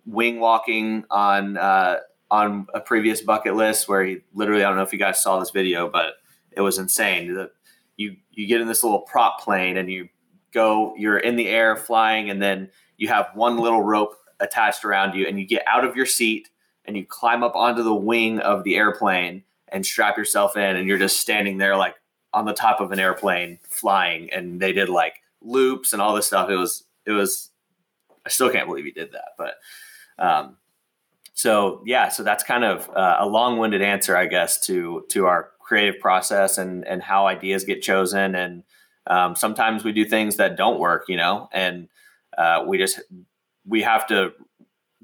wing 0.06 0.40
walking 0.40 1.04
on 1.10 1.56
uh, 1.56 1.96
on 2.30 2.66
a 2.74 2.80
previous 2.80 3.20
bucket 3.20 3.54
list 3.54 3.88
where 3.88 4.04
he 4.04 4.18
literally 4.34 4.64
I 4.64 4.68
don't 4.68 4.76
know 4.76 4.82
if 4.82 4.92
you 4.92 4.98
guys 4.98 5.22
saw 5.22 5.38
this 5.38 5.50
video, 5.50 5.88
but 5.88 6.14
it 6.52 6.60
was 6.60 6.78
insane. 6.78 7.34
The, 7.34 7.50
you 7.96 8.16
you 8.30 8.46
get 8.46 8.60
in 8.60 8.68
this 8.68 8.82
little 8.82 9.00
prop 9.00 9.40
plane 9.40 9.76
and 9.76 9.90
you 9.90 10.08
go 10.52 10.94
you're 10.96 11.18
in 11.18 11.36
the 11.36 11.48
air 11.48 11.76
flying 11.76 12.30
and 12.30 12.42
then 12.42 12.70
you 12.96 13.08
have 13.08 13.28
one 13.34 13.58
little 13.58 13.82
rope 13.82 14.16
attached 14.40 14.84
around 14.84 15.14
you 15.14 15.26
and 15.26 15.38
you 15.38 15.46
get 15.46 15.62
out 15.66 15.84
of 15.84 15.96
your 15.96 16.06
seat 16.06 16.50
and 16.84 16.96
you 16.96 17.06
climb 17.06 17.42
up 17.42 17.54
onto 17.54 17.82
the 17.82 17.94
wing 17.94 18.40
of 18.40 18.64
the 18.64 18.76
airplane 18.76 19.42
and 19.68 19.86
strap 19.86 20.16
yourself 20.16 20.56
in 20.56 20.76
and 20.76 20.88
you're 20.88 20.98
just 20.98 21.20
standing 21.20 21.58
there 21.58 21.76
like 21.76 21.94
on 22.34 22.44
the 22.44 22.52
top 22.52 22.80
of 22.80 22.92
an 22.92 22.98
airplane 22.98 23.58
flying 23.68 24.30
and 24.32 24.60
they 24.60 24.72
did 24.72 24.88
like 24.88 25.14
loops 25.40 25.92
and 25.92 26.02
all 26.02 26.14
this 26.14 26.26
stuff. 26.26 26.50
It 26.50 26.56
was 26.56 26.84
it 27.06 27.12
was 27.12 27.50
i 28.26 28.30
still 28.30 28.48
can't 28.48 28.66
believe 28.66 28.86
he 28.86 28.90
did 28.90 29.12
that 29.12 29.34
but 29.36 29.56
um 30.18 30.56
so 31.34 31.82
yeah 31.84 32.08
so 32.08 32.22
that's 32.22 32.42
kind 32.42 32.64
of 32.64 32.88
uh, 32.96 33.16
a 33.18 33.26
long-winded 33.26 33.82
answer 33.82 34.16
i 34.16 34.24
guess 34.24 34.58
to 34.58 35.04
to 35.10 35.26
our 35.26 35.50
creative 35.64 35.98
process 35.98 36.58
and 36.58 36.86
and 36.86 37.02
how 37.02 37.26
ideas 37.26 37.64
get 37.64 37.82
chosen. 37.82 38.34
And 38.34 38.62
um, 39.06 39.34
sometimes 39.34 39.82
we 39.82 39.92
do 39.92 40.04
things 40.04 40.36
that 40.36 40.56
don't 40.56 40.78
work 40.78 41.06
you 41.08 41.16
know 41.16 41.48
and 41.52 41.88
uh, 42.38 42.64
we 42.66 42.78
just 42.78 43.00
we 43.66 43.82
have 43.82 44.06
to 44.08 44.32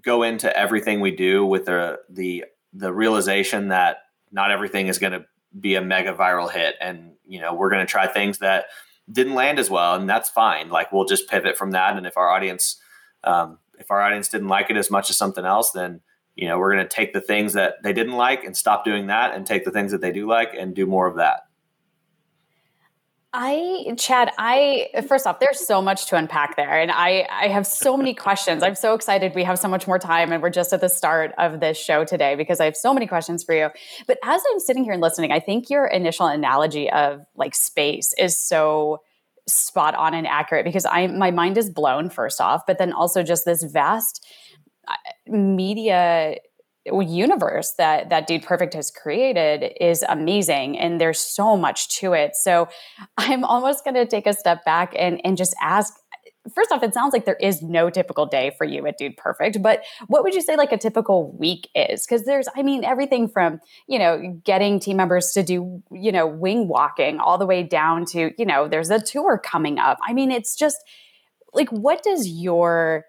go 0.03 0.23
into 0.23 0.55
everything 0.57 1.01
we 1.01 1.11
do 1.11 1.45
with 1.45 1.67
the 1.67 1.99
the 2.09 2.45
the 2.73 2.93
realization 2.93 3.69
that 3.69 3.99
not 4.31 4.51
everything 4.51 4.87
is 4.87 4.99
going 4.99 5.13
to 5.13 5.25
be 5.59 5.75
a 5.75 5.81
mega 5.81 6.13
viral 6.13 6.51
hit. 6.51 6.77
And 6.81 7.13
you 7.27 7.41
know 7.41 7.55
we're 7.55 7.71
going 7.71 7.85
to 7.85 7.91
try 7.91 8.07
things 8.07 8.39
that 8.39 8.67
didn't 9.11 9.35
land 9.35 9.59
as 9.59 9.71
well 9.71 9.95
and 9.95 10.09
that's 10.09 10.29
fine. 10.29 10.69
Like 10.69 10.93
we'll 10.93 11.05
just 11.05 11.29
pivot 11.29 11.57
from 11.57 11.73
that. 11.73 11.97
And 11.97 12.07
if 12.07 12.17
our 12.17 12.29
audience 12.29 12.77
um, 13.25 13.59
if 13.79 13.91
our 13.91 14.01
audience 14.01 14.29
didn't 14.29 14.49
like 14.49 14.71
it 14.71 14.77
as 14.77 14.91
much 14.91 15.11
as 15.11 15.17
something 15.17 15.45
else 15.45 15.73
then 15.73 16.01
you 16.37 16.47
know 16.47 16.59
we're 16.59 16.73
going 16.73 16.87
to 16.87 16.95
take 16.95 17.13
the 17.13 17.21
things 17.21 17.55
that 17.55 17.83
they 17.83 17.93
didn't 17.93 18.17
like 18.17 18.45
and 18.45 18.57
stop 18.57 18.85
doing 18.85 19.09
that 19.09 19.35
and 19.35 19.47
take 19.47 19.65
the 19.65 19.71
things 19.71 19.91
that 19.93 20.01
they 20.01 20.13
do 20.13 20.29
like 20.29 20.55
and 20.55 20.75
do 20.75 20.87
more 20.87 21.07
of 21.07 21.17
that 21.17 21.47
I, 23.33 23.95
Chad, 23.97 24.33
I 24.39 24.89
first 25.07 25.25
off, 25.25 25.39
there's 25.39 25.65
so 25.65 25.81
much 25.81 26.07
to 26.07 26.17
unpack 26.17 26.57
there, 26.57 26.81
and 26.81 26.91
I, 26.91 27.29
I 27.31 27.47
have 27.47 27.65
so 27.65 27.97
many 27.97 28.13
questions. 28.13 28.63
I'm 28.63 28.75
so 28.75 28.95
excited 28.95 29.37
we 29.37 29.45
have 29.45 29.57
so 29.59 29.69
much 29.69 29.87
more 29.87 30.01
time, 30.01 30.33
and 30.33 30.43
we're 30.43 30.51
just 30.51 30.73
at 30.73 30.81
the 30.81 30.89
start 30.89 31.33
of 31.39 31.61
this 31.61 31.79
show 31.79 32.05
today 32.05 32.35
because 32.35 32.59
I 32.59 32.65
have 32.65 32.77
so 32.77 32.93
many 32.93 33.07
questions 33.07 33.45
for 33.45 33.55
you. 33.55 33.69
But 34.09 34.19
as 34.25 34.43
I'm 34.51 34.59
sitting 34.59 34.83
here 34.83 34.95
and 34.95 35.01
listening, 35.01 35.31
I 35.31 35.39
think 35.39 35.71
your 35.71 35.87
initial 35.87 36.27
analogy 36.27 36.91
of 36.91 37.21
like 37.37 37.55
space 37.55 38.13
is 38.19 38.37
so 38.37 39.01
spot 39.47 39.95
on 39.95 40.13
and 40.13 40.27
accurate 40.27 40.65
because 40.65 40.85
I 40.85 41.07
my 41.07 41.31
mind 41.31 41.57
is 41.57 41.71
blown 41.71 42.11
first 42.11 42.41
off, 42.41 42.63
but 42.67 42.79
then 42.79 42.93
also 42.93 43.23
just 43.23 43.45
this 43.45 43.63
vast 43.63 44.27
uh, 44.89 44.95
media 45.29 46.35
universe 46.99 47.75
that 47.79 48.11
that 48.11 48.27
dude 48.27 48.43
perfect 48.43 48.75
has 48.75 48.91
created 48.91 49.73
is 49.81 50.05
amazing 50.09 50.79
and 50.79 51.01
there's 51.01 51.21
so 51.21 51.57
much 51.57 51.89
to 52.01 52.13
it. 52.13 52.37
So 52.37 52.69
i'm 53.19 53.45
almost 53.45 53.85
going 53.85 53.95
to 53.95 54.07
take 54.07 54.27
a 54.27 54.33
step 54.33 54.65
back 54.65 54.95
and 54.99 55.21
and 55.25 55.37
just 55.37 55.55
ask 55.61 55.95
first 56.55 56.73
off 56.73 56.83
it 56.83 56.95
sounds 56.95 57.13
like 57.13 57.27
there 57.27 57.37
is 57.41 57.63
no 57.63 57.91
typical 57.91 58.27
day 58.27 58.53
for 58.57 58.65
you 58.65 58.87
at 58.87 58.97
dude 58.97 59.17
perfect 59.17 59.63
but 59.63 59.83
what 60.07 60.23
would 60.25 60.35
you 60.35 60.41
say 60.41 60.57
like 60.57 60.73
a 60.73 60.79
typical 60.79 61.37
week 61.39 61.69
is? 61.75 62.07
Because 62.07 62.25
there's 62.25 62.49
i 62.57 62.63
mean 62.63 62.85
everything 62.85 63.29
from 63.29 63.61
you 63.87 63.99
know 63.99 64.41
getting 64.45 64.81
team 64.81 64.97
members 64.97 65.33
to 65.33 65.43
do 65.43 65.83
you 65.93 66.13
know 66.13 66.27
wing 66.27 66.69
walking 66.69 67.19
all 67.19 67.39
the 67.39 67.47
way 67.47 67.63
down 67.63 68.05
to 68.07 68.33
you 68.39 68.47
know 68.47 68.69
there's 68.69 68.91
a 68.91 69.01
tour 69.01 69.39
coming 69.39 69.79
up. 69.79 69.99
I 70.07 70.13
mean 70.13 70.31
it's 70.31 70.57
just 70.57 70.79
like 71.53 71.69
what 71.71 72.03
does 72.03 72.29
your 72.29 73.05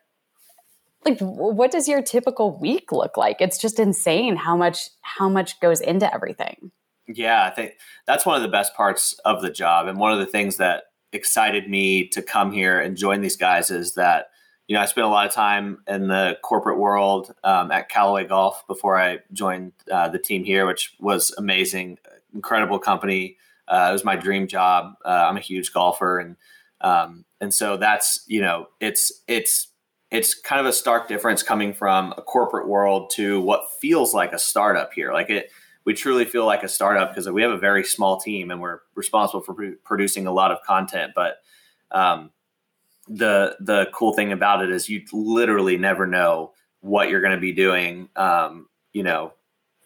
like 1.06 1.20
what 1.20 1.72
does 1.72 1.88
your 1.88 2.02
typical 2.02 2.58
week 2.60 2.92
look 2.92 3.18
like? 3.18 3.38
It's 3.40 3.58
just 3.58 3.80
insane 3.80 4.36
how 4.36 4.56
much 4.56 4.90
how 5.02 5.30
much 5.30 5.60
goes 5.60 5.82
into 5.82 6.12
everything. 6.14 6.72
Yeah 7.08 7.44
i 7.44 7.50
think 7.50 7.74
that's 8.06 8.26
one 8.26 8.38
of 8.38 8.42
the 8.42 8.48
best 8.48 8.74
parts 8.76 9.20
of 9.26 9.42
the 9.42 9.50
job 9.50 9.88
and 9.88 10.00
one 10.00 10.14
of 10.14 10.20
the 10.20 10.26
things 10.26 10.58
that 10.58 10.84
excited 11.12 11.70
me 11.70 12.08
to 12.10 12.22
come 12.22 12.52
here 12.52 12.80
and 12.80 12.96
join 12.96 13.22
these 13.22 13.36
guys 13.36 13.70
is 13.70 13.96
that 13.96 14.28
you 14.68 14.76
know 14.76 14.82
i 14.82 14.86
spent 14.86 15.06
a 15.06 15.10
lot 15.10 15.26
of 15.26 15.34
time 15.34 15.80
in 15.88 16.08
the 16.08 16.38
corporate 16.42 16.78
world 16.78 17.34
um, 17.44 17.70
at 17.70 17.90
callaway 17.90 18.24
golf 18.24 18.66
before 18.66 18.98
i 18.98 19.18
joined 19.34 19.74
uh, 19.92 20.08
the 20.08 20.20
team 20.20 20.46
here 20.46 20.66
which 20.66 20.96
was 21.00 21.34
amazing 21.38 21.98
incredible 22.34 22.80
company. 22.80 23.38
Uh, 23.68 23.88
it 23.90 23.94
was 23.94 24.04
my 24.04 24.16
dream 24.16 24.48
job. 24.48 24.94
Uh, 25.06 25.26
i'm 25.30 25.38
a 25.38 25.42
huge 25.42 25.74
golfer 25.74 26.20
and 26.20 26.36
um, 26.82 27.26
and 27.40 27.54
so 27.54 27.78
that's 27.78 28.24
you 28.28 28.42
know 28.42 28.68
it's 28.80 29.12
it's 29.28 29.68
it's 30.12 30.36
kind 30.36 30.60
of 30.60 30.66
a 30.66 30.74
stark 30.74 31.08
difference 31.08 31.42
coming 31.42 31.74
from 31.74 32.14
a 32.18 32.22
corporate 32.22 32.68
world 32.68 33.10
to 33.16 33.40
what 33.40 33.72
feels 33.80 34.14
like 34.14 34.34
a 34.34 34.40
startup 34.40 34.92
here. 34.94 35.14
Like 35.14 35.30
it, 35.30 35.52
we 35.86 35.94
truly 35.94 36.26
feel 36.26 36.46
like 36.46 36.64
a 36.64 36.68
startup 36.68 37.10
because 37.10 37.30
we 37.30 37.42
have 37.42 37.52
a 37.52 37.58
very 37.58 37.84
small 37.84 38.20
team 38.20 38.52
and 38.52 38.62
we're 38.62 38.80
responsible 38.94 39.42
for 39.42 39.56
producing 39.84 40.28
a 40.28 40.32
lot 40.32 40.52
of 40.52 40.62
content. 40.64 41.14
But 41.16 41.38
um, 41.92 42.32
the 43.08 43.56
the 43.60 43.88
cool 43.94 44.14
thing 44.14 44.32
about 44.32 44.64
it 44.64 44.70
is 44.70 44.90
you 44.90 45.04
literally 45.12 45.78
never 45.78 46.06
know 46.06 46.52
what 46.82 47.10
you're 47.10 47.22
going 47.22 47.36
to 47.36 47.42
be 47.42 47.54
doing. 47.54 48.10
Um, 48.16 48.68
you 48.94 49.04
know, 49.04 49.34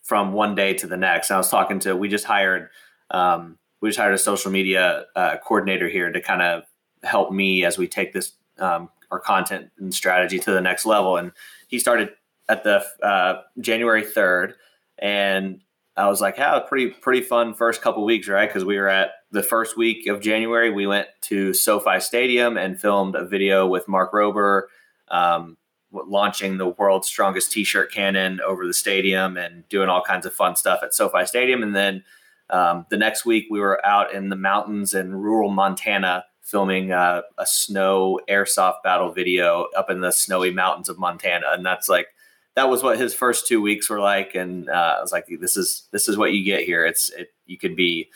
from 0.01 0.34
one 0.34 0.55
day 0.55 0.74
to 0.74 0.88
the 0.88 0.98
next. 0.98 1.29
And 1.29 1.36
I 1.36 1.38
was 1.38 1.50
talking 1.50 1.79
to 1.79 1.96
we 1.96 2.10
just 2.10 2.25
hired 2.25 2.70
um, 3.12 3.58
we 3.82 3.89
just 3.89 4.00
hired 4.00 4.15
a 4.15 4.20
social 4.20 4.51
media 4.51 5.05
uh, 5.15 5.38
coordinator 5.38 5.88
here 5.88 6.12
to 6.12 6.22
kind 6.22 6.41
of 6.41 6.63
help 7.03 7.32
me 7.32 7.63
as 7.63 7.77
we 7.77 7.88
take 7.88 8.13
this 8.13 8.34
um, 8.58 8.89
our 9.12 9.20
content 9.20 9.72
and 9.78 9.94
strategy 9.94 10.40
to 10.40 10.52
the 10.52 10.62
next 10.62 10.86
level. 10.86 11.18
And 11.18 11.32
he 11.68 11.80
started 11.80 12.10
at 12.48 12.64
the 12.64 12.86
uh, 13.04 13.42
January 13.60 14.04
3rd. 14.04 14.54
And 14.98 15.62
I 15.98 16.08
was 16.08 16.22
like, 16.22 16.38
yeah, 16.38 16.60
pretty, 16.60 16.90
pretty 16.90 17.22
fun 17.22 17.54
first 17.54 17.82
couple 17.82 18.04
weeks, 18.04 18.28
right? 18.28 18.48
Because 18.48 18.66
we 18.66 18.78
were 18.78 18.90
at 18.90 19.12
the 19.32 19.44
first 19.44 19.78
week 19.78 20.08
of 20.08 20.22
January, 20.22 20.70
we 20.70 20.88
went 20.88 21.08
to 21.22 21.54
SoFi 21.54 22.00
Stadium 22.00 22.58
and 22.58 22.80
filmed 22.80 23.16
a 23.16 23.26
video 23.26 23.66
with 23.68 23.88
Mark 23.88 24.12
Rober, 24.14 24.64
um, 25.10 25.58
launching 25.92 26.58
the 26.58 26.68
world's 26.68 27.08
strongest 27.08 27.52
t-shirt 27.52 27.92
cannon 27.92 28.42
over 28.42 28.68
the 28.68 28.74
stadium 28.74 29.38
and 29.38 29.68
doing 29.70 29.88
all 29.88 30.02
kinds 30.02 30.26
of 30.26 30.34
fun 30.34 30.56
stuff 30.56 30.82
at 30.84 30.94
SoFi 30.94 31.26
Stadium. 31.26 31.64
And 31.64 31.76
then 31.76 32.04
um, 32.50 32.86
the 32.90 32.98
next 32.98 33.26
week 33.26 33.48
we 33.50 33.60
were 33.60 33.84
out 33.86 34.14
in 34.14 34.30
the 34.30 34.36
mountains 34.36 34.94
in 34.94 35.16
rural 35.16 35.50
Montana 35.50 36.26
filming 36.46 36.92
uh, 36.92 37.24
a 37.40 37.46
snow 37.46 38.20
airsoft 38.30 38.84
battle 38.84 39.12
video 39.12 39.68
up 39.75 39.90
in 39.90 40.00
the 40.00 40.12
snowy 40.12 40.52
mountains 40.52 40.88
of 40.88 41.00
Montana, 41.00 41.48
and 41.52 41.66
that's 41.66 41.90
like 41.90 42.08
that 42.54 42.70
was 42.70 42.84
what 42.84 42.98
his 42.98 43.14
first 43.14 43.48
two 43.48 43.62
weeks 43.62 43.90
were 43.90 44.00
like. 44.00 44.36
And 44.36 44.70
uh, 44.70 44.96
I 44.98 45.02
was 45.02 45.12
like, 45.12 45.28
this 45.42 45.58
is 45.58 45.88
this 45.92 46.08
is 46.08 46.18
what 46.18 46.32
you 46.32 46.46
get 46.46 46.64
here. 46.64 46.86
It's 46.86 47.10
it, 47.10 47.34
you 47.46 47.58
could 47.58 47.75
be, 47.75 48.10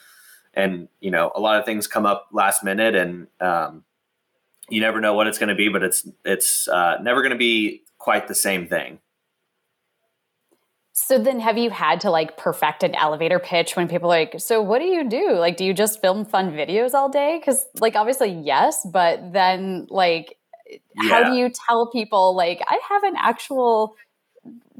and 0.54 0.88
you 1.02 1.12
know, 1.12 1.32
a 1.36 1.40
lot 1.40 1.60
of 1.60 1.66
things 1.66 1.88
come 1.88 2.06
up 2.06 2.28
last 2.32 2.64
minute, 2.64 2.96
and 2.96 3.28
um, 3.42 3.84
you 4.70 4.80
never 4.80 5.02
know 5.02 5.16
what 5.16 5.28
it's 5.28 5.40
going 5.40 5.50
to 5.50 5.56
be, 5.56 5.68
but 5.68 5.84
it's 5.84 6.08
it's 6.24 6.68
uh, 6.68 6.98
never 7.02 7.22
going 7.22 7.32
to 7.32 7.38
be 7.38 7.84
quite 7.98 8.28
the 8.28 8.36
same 8.36 8.68
thing. 8.68 9.00
So 11.02 11.18
then 11.18 11.40
have 11.40 11.58
you 11.58 11.70
had 11.70 12.02
to 12.02 12.12
like 12.12 12.38
perfect 12.38 12.84
an 12.84 12.94
elevator 12.94 13.40
pitch 13.40 13.76
when 13.76 13.88
people 13.88 14.12
are 14.12 14.20
like, 14.20 14.36
so 14.38 14.62
what 14.62 14.80
do 14.80 14.86
you 14.86 15.10
do? 15.10 15.32
Like, 15.36 15.56
do 15.56 15.64
you 15.64 15.74
just 15.74 16.02
film 16.02 16.26
fun 16.26 16.52
videos 16.52 16.94
all 16.94 17.10
day? 17.10 17.42
Cause 17.44 17.66
like, 17.80 17.96
obviously 17.96 18.30
yes, 18.32 18.86
but 18.92 19.32
then 19.32 19.88
like, 19.90 20.38
yeah. 20.70 21.10
how 21.10 21.24
do 21.24 21.38
you 21.38 21.50
tell 21.68 21.90
people 21.90 22.36
like, 22.36 22.62
I 22.68 22.80
have 22.90 23.04
an 23.04 23.16
actual 23.18 23.96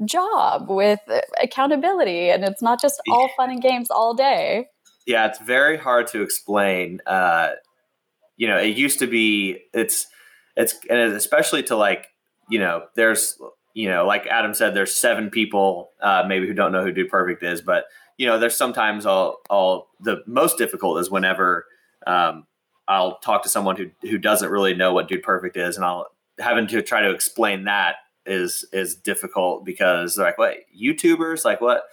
job 0.04 0.68
with 0.68 1.00
accountability 1.42 2.30
and 2.30 2.44
it's 2.44 2.62
not 2.62 2.80
just 2.80 3.00
all 3.10 3.30
fun 3.36 3.50
and 3.50 3.62
games 3.62 3.90
all 3.90 4.14
day? 4.14 4.68
Yeah, 5.06 5.26
it's 5.26 5.40
very 5.40 5.78
hard 5.78 6.06
to 6.08 6.22
explain. 6.22 7.00
Uh, 7.06 7.52
you 8.36 8.46
know, 8.46 8.58
it 8.58 8.76
used 8.76 8.98
to 8.98 9.06
be, 9.06 9.62
it's, 9.72 10.06
it's, 10.54 10.78
and 10.88 11.12
especially 11.14 11.62
to 11.64 11.76
like, 11.76 12.08
you 12.50 12.58
know, 12.58 12.84
there's 12.94 13.38
you 13.74 13.88
know, 13.88 14.06
like 14.06 14.26
Adam 14.26 14.54
said, 14.54 14.74
there's 14.74 14.94
seven 14.94 15.30
people 15.30 15.90
uh, 16.00 16.24
maybe 16.26 16.46
who 16.46 16.54
don't 16.54 16.72
know 16.72 16.82
who 16.82 16.92
Dude 16.92 17.08
Perfect 17.10 17.42
is, 17.42 17.60
but 17.60 17.84
you 18.16 18.26
know, 18.26 18.38
there's 18.38 18.56
sometimes 18.56 19.06
all 19.06 19.38
all 19.48 19.88
the 20.00 20.22
most 20.26 20.58
difficult 20.58 21.00
is 21.00 21.10
whenever 21.10 21.66
um, 22.06 22.46
I'll 22.88 23.18
talk 23.18 23.42
to 23.44 23.48
someone 23.48 23.76
who 23.76 23.90
who 24.02 24.18
doesn't 24.18 24.50
really 24.50 24.74
know 24.74 24.92
what 24.92 25.08
Dude 25.08 25.22
Perfect 25.22 25.56
is, 25.56 25.76
and 25.76 25.84
I'll 25.84 26.08
having 26.38 26.66
to 26.68 26.82
try 26.82 27.02
to 27.02 27.10
explain 27.10 27.64
that 27.64 27.96
is 28.26 28.66
is 28.72 28.96
difficult 28.96 29.64
because 29.64 30.16
they're 30.16 30.26
like, 30.26 30.38
what 30.38 30.56
YouTubers? 30.78 31.44
Like 31.44 31.60
what? 31.60 31.84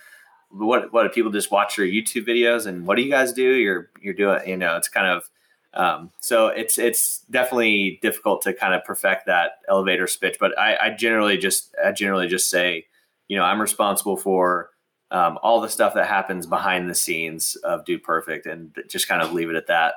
What 0.50 0.94
what 0.94 1.04
do 1.04 1.10
people 1.10 1.32
just 1.32 1.52
watch 1.52 1.78
your 1.78 1.86
YouTube 1.86 2.26
videos 2.26 2.66
and 2.66 2.88
what 2.88 2.96
do 2.96 3.02
you 3.04 3.12
guys 3.12 3.34
do? 3.34 3.44
You're 3.44 3.90
you're 4.02 4.14
doing 4.14 4.48
you 4.48 4.56
know 4.56 4.78
it's 4.78 4.88
kind 4.88 5.08
of 5.08 5.30
um, 5.74 6.12
so 6.20 6.48
it's 6.48 6.78
it's 6.78 7.20
definitely 7.30 8.00
difficult 8.02 8.42
to 8.44 8.54
kind 8.54 8.74
of 8.74 8.84
perfect 8.84 9.26
that 9.28 9.60
elevator 9.68 10.08
speech, 10.08 10.38
but 10.40 10.58
I, 10.58 10.76
I 10.78 10.90
generally 10.92 11.38
just 11.38 11.76
I 11.84 11.92
generally 11.92 12.28
just 12.28 12.50
say, 12.50 12.86
you 13.28 13.38
know, 13.38 13.44
I'm 13.44 13.62
responsible 13.62 14.18
for 14.18 14.72
um, 15.12 15.38
all 15.42 15.62
the 15.62 15.70
stuff 15.70 15.94
that 15.94 16.08
happens 16.08 16.48
behind 16.48 16.90
the 16.90 16.96
scenes 16.96 17.56
of 17.58 17.86
Dude 17.86 18.04
Perfect, 18.04 18.46
and 18.46 18.76
just 18.90 19.08
kind 19.08 19.22
of 19.22 19.34
leave 19.34 19.50
it 19.50 19.56
at 19.56 19.68
that. 19.68 19.96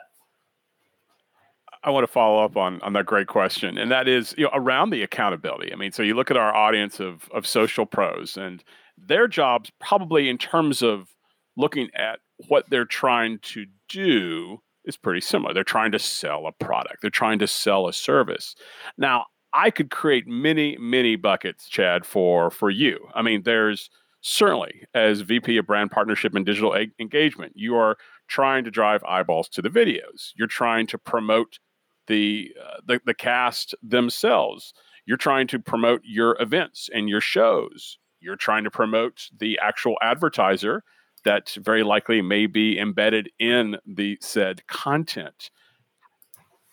I 1.83 1.91
want 1.91 2.05
to 2.05 2.13
follow 2.13 2.45
up 2.45 2.57
on 2.57 2.83
on 2.83 2.93
that 2.93 3.07
great 3.07 3.29
question, 3.29 3.79
and 3.79 3.91
that 3.91 4.07
is 4.07 4.35
you 4.37 4.45
know 4.45 4.51
around 4.53 4.91
the 4.91 5.03
accountability. 5.03 5.73
I 5.73 5.77
mean, 5.77 5.93
so 5.93 6.03
you 6.03 6.15
look 6.15 6.31
at 6.31 6.37
our 6.37 6.55
audience 6.55 7.01
of 7.01 7.29
of 7.33 7.47
social 7.47 7.87
pros, 7.87 8.37
and 8.37 8.63
their 8.99 9.29
jobs 9.29 9.71
probably 9.81 10.29
in 10.29 10.37
terms 10.37 10.83
of 10.83 11.15
looking 11.57 11.89
at 11.95 12.21
what 12.49 12.69
they're 12.69 12.85
trying 12.85 13.39
to 13.39 13.67
do 13.89 14.61
is 14.85 14.97
pretty 14.97 15.21
similar. 15.21 15.55
They're 15.55 15.65
trying 15.65 15.93
to 15.93 15.99
sell 15.99 16.47
a 16.47 16.53
product, 16.53 16.99
they're 17.03 17.11
trying 17.11 17.39
to 17.41 17.47
sell 17.47 17.89
a 17.89 17.93
service. 17.93 18.55
Now, 18.97 19.27
I 19.53 19.71
could 19.71 19.91
create 19.91 20.29
many, 20.29 20.77
many 20.79 21.17
buckets, 21.17 21.69
Chad, 21.69 22.07
for 22.07 22.51
for 22.51 22.71
you. 22.71 23.09
I 23.15 23.23
mean, 23.23 23.43
there's 23.45 23.91
certainly 24.21 24.85
as 24.95 25.23
VP 25.23 25.57
of 25.57 25.67
brand 25.67 25.91
partnership 25.91 26.35
and 26.35 26.45
digital 26.45 26.75
a- 26.75 26.93
engagement, 26.99 27.53
you 27.57 27.75
are 27.77 27.97
trying 28.29 28.65
to 28.65 28.71
drive 28.71 29.03
eyeballs 29.05 29.49
to 29.49 29.63
the 29.63 29.71
videos. 29.71 30.33
You're 30.37 30.47
trying 30.47 30.87
to 30.89 30.99
promote 30.99 31.59
the, 32.07 32.53
uh, 32.63 32.81
the 32.87 33.01
the 33.05 33.15
cast 33.15 33.75
themselves. 33.83 34.73
You're 35.07 35.17
trying 35.17 35.47
to 35.49 35.59
promote 35.59 36.03
your 36.05 36.37
events 36.41 36.89
and 36.93 37.09
your 37.09 37.21
shows. 37.21 37.99
You're 38.21 38.37
trying 38.37 38.65
to 38.65 38.71
promote 38.71 39.29
the 39.37 39.59
actual 39.63 39.97
advertiser 40.03 40.85
that 41.25 41.51
very 41.59 41.83
likely 41.83 42.23
may 42.23 42.47
be 42.47 42.79
embedded 42.79 43.31
in 43.39 43.77
the 43.87 44.19
said 44.21 44.67
content. 44.67 45.51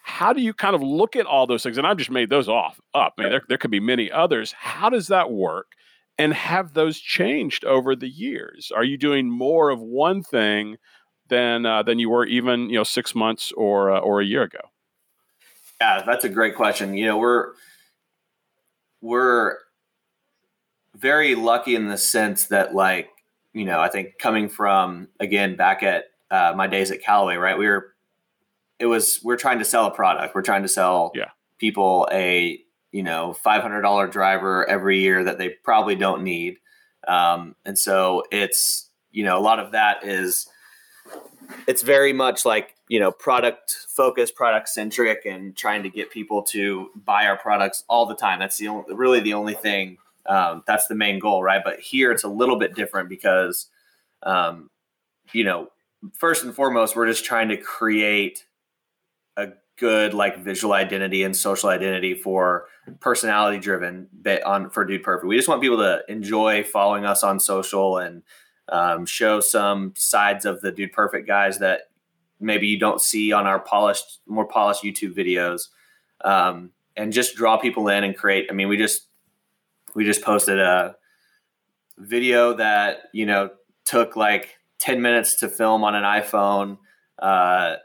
How 0.04 0.32
do 0.32 0.42
you 0.42 0.54
kind 0.54 0.74
of 0.74 0.82
look 0.82 1.16
at 1.16 1.26
all 1.26 1.48
those 1.48 1.64
things? 1.64 1.78
And 1.78 1.86
I've 1.86 1.98
just 1.98 2.12
made 2.12 2.30
those 2.30 2.48
off 2.48 2.80
up. 2.94 3.16
I 3.18 3.24
mean, 3.24 3.32
there, 3.32 3.42
there 3.50 3.58
could 3.58 3.72
be 3.72 3.82
many 3.82 4.10
others. 4.10 4.54
How 4.54 4.90
does 4.90 5.08
that 5.08 5.32
work? 5.32 5.68
And 6.18 6.34
have 6.34 6.74
those 6.74 7.00
changed 7.00 7.66
over 7.66 7.96
the 7.96 8.10
years? 8.10 8.72
Are 8.76 8.84
you 8.84 8.98
doing 8.98 9.30
more 9.30 9.70
of 9.70 9.80
one 9.80 10.24
thing 10.24 10.78
than 11.30 11.66
uh, 11.66 11.84
than 11.84 12.00
you 12.00 12.10
were 12.10 12.26
even 12.26 12.70
you 12.70 12.78
know 12.78 12.84
six 12.84 13.14
months 13.14 13.52
or 13.56 13.92
uh, 13.92 14.00
or 14.00 14.22
a 14.22 14.26
year 14.26 14.44
ago? 14.44 14.62
Yeah, 15.80 16.02
that's 16.04 16.26
a 16.26 16.30
great 16.30 16.56
question. 16.56 16.96
You 16.96 17.06
know, 17.06 17.18
we're 17.18 17.52
we're 19.02 19.58
very 20.96 21.36
lucky 21.36 21.76
in 21.76 21.88
the 21.88 21.98
sense 21.98 22.46
that 22.46 22.74
like 22.74 23.10
you 23.58 23.66
know, 23.66 23.80
I 23.80 23.90
think 23.90 24.20
coming 24.20 24.50
from 24.50 25.08
again 25.20 25.56
back 25.56 25.82
at 25.82 26.06
uh, 26.30 26.54
my 26.56 26.68
days 26.68 26.92
at 26.92 27.02
Callaway, 27.02 27.38
right? 27.38 27.58
We 27.58 27.66
were, 27.66 27.94
it 28.80 28.86
was 28.86 29.20
we're 29.24 29.38
trying 29.38 29.58
to 29.60 29.66
sell 29.66 29.88
a 29.88 29.92
product. 29.92 30.36
We're 30.36 30.44
trying 30.44 30.62
to 30.62 30.68
sell 30.68 31.12
yeah. 31.16 31.32
people 31.58 32.08
a 32.12 32.60
you 32.92 33.02
know 33.02 33.34
five 33.34 33.64
hundred 33.64 33.82
dollar 33.82 34.08
driver 34.08 34.70
every 34.70 35.00
year 35.00 35.24
that 35.24 35.40
they 35.40 35.50
probably 35.64 35.96
don't 35.96 36.24
need, 36.24 36.58
um, 37.08 37.56
and 37.66 37.80
so 37.80 38.24
it's 38.32 38.92
you 39.12 39.24
know 39.24 39.40
a 39.40 39.42
lot 39.42 39.60
of 39.60 39.72
that 39.72 40.06
is 40.06 40.48
it's 41.68 41.82
very 41.82 42.14
much 42.14 42.46
like 42.46 42.76
you 42.90 43.00
know 43.00 43.12
product 43.12 43.76
focused 43.90 44.36
product 44.36 44.70
centric 44.70 45.26
and 45.26 45.58
trying 45.58 45.82
to 45.82 45.90
get 45.90 46.12
people 46.12 46.44
to 46.44 46.90
buy 46.96 47.26
our 47.26 47.38
products 47.38 47.84
all 47.90 48.06
the 48.06 48.16
time 48.16 48.40
that's 48.40 48.58
the 48.58 48.68
only 48.68 48.94
really 48.94 49.20
the 49.20 49.34
only 49.34 49.54
thing 49.54 49.98
um, 50.28 50.64
that's 50.68 50.88
the 50.88 50.96
main 50.96 51.20
goal, 51.20 51.42
right? 51.42 51.62
But 51.64 51.80
here 51.80 52.12
it's 52.12 52.24
a 52.24 52.30
little 52.30 52.58
bit 52.58 52.76
different 52.76 53.10
because, 53.10 53.68
um, 54.24 54.70
you 55.32 55.44
know, 55.44 55.70
first 56.14 56.44
and 56.44 56.54
foremost, 56.54 56.96
we're 56.96 57.08
just 57.08 57.26
trying 57.26 57.50
to 57.50 57.58
create 57.58 58.46
a 59.36 59.50
good 59.78 60.14
like 60.14 60.40
visual 60.40 60.74
identity 60.74 61.24
and 61.24 61.36
social 61.36 61.70
identity 61.70 62.14
for 62.16 62.66
personality 63.00 63.60
driven 63.60 64.08
bit 64.22 64.44
on 64.44 64.70
for 64.70 64.86
Dude 64.86 65.04
Perfect. 65.04 65.28
We 65.28 65.38
just 65.38 65.48
want 65.48 65.62
people 65.62 65.78
to 65.78 66.02
enjoy 66.10 66.64
following 66.64 67.06
us 67.06 67.24
on 67.24 67.40
social 67.40 67.98
and 67.98 68.24
um, 68.70 69.06
show 69.06 69.40
some 69.40 69.94
sides 69.96 70.46
of 70.46 70.62
the 70.62 70.72
Dude 70.72 70.92
Perfect 70.92 71.28
guys 71.28 71.60
that 71.60 71.90
maybe 72.40 72.68
you 72.68 72.80
don't 72.80 73.02
see 73.02 73.32
on 73.32 73.48
our 73.48 73.60
polished, 73.60 74.20
more 74.28 74.46
polished 74.46 74.84
YouTube 74.84 75.16
videos, 75.16 75.70
um, 76.24 76.72
and 76.96 77.14
just 77.14 77.36
draw 77.36 77.58
people 77.58 77.88
in 77.88 78.04
and 78.04 78.18
create. 78.18 78.48
I 78.50 78.54
mean, 78.54 78.68
we 78.68 78.78
just 78.78 79.07
we 79.98 80.06
just 80.06 80.22
posted 80.22 80.60
a 80.60 80.96
video 81.98 82.54
that 82.54 83.06
you 83.14 83.26
know 83.26 83.50
took 83.84 84.16
like 84.16 84.60
10 84.78 85.02
minutes 85.02 85.38
to 85.38 85.50
film 85.50 85.84
on 85.84 85.96
an 85.96 86.04
iphone 86.04 86.78
uh, 87.18 87.78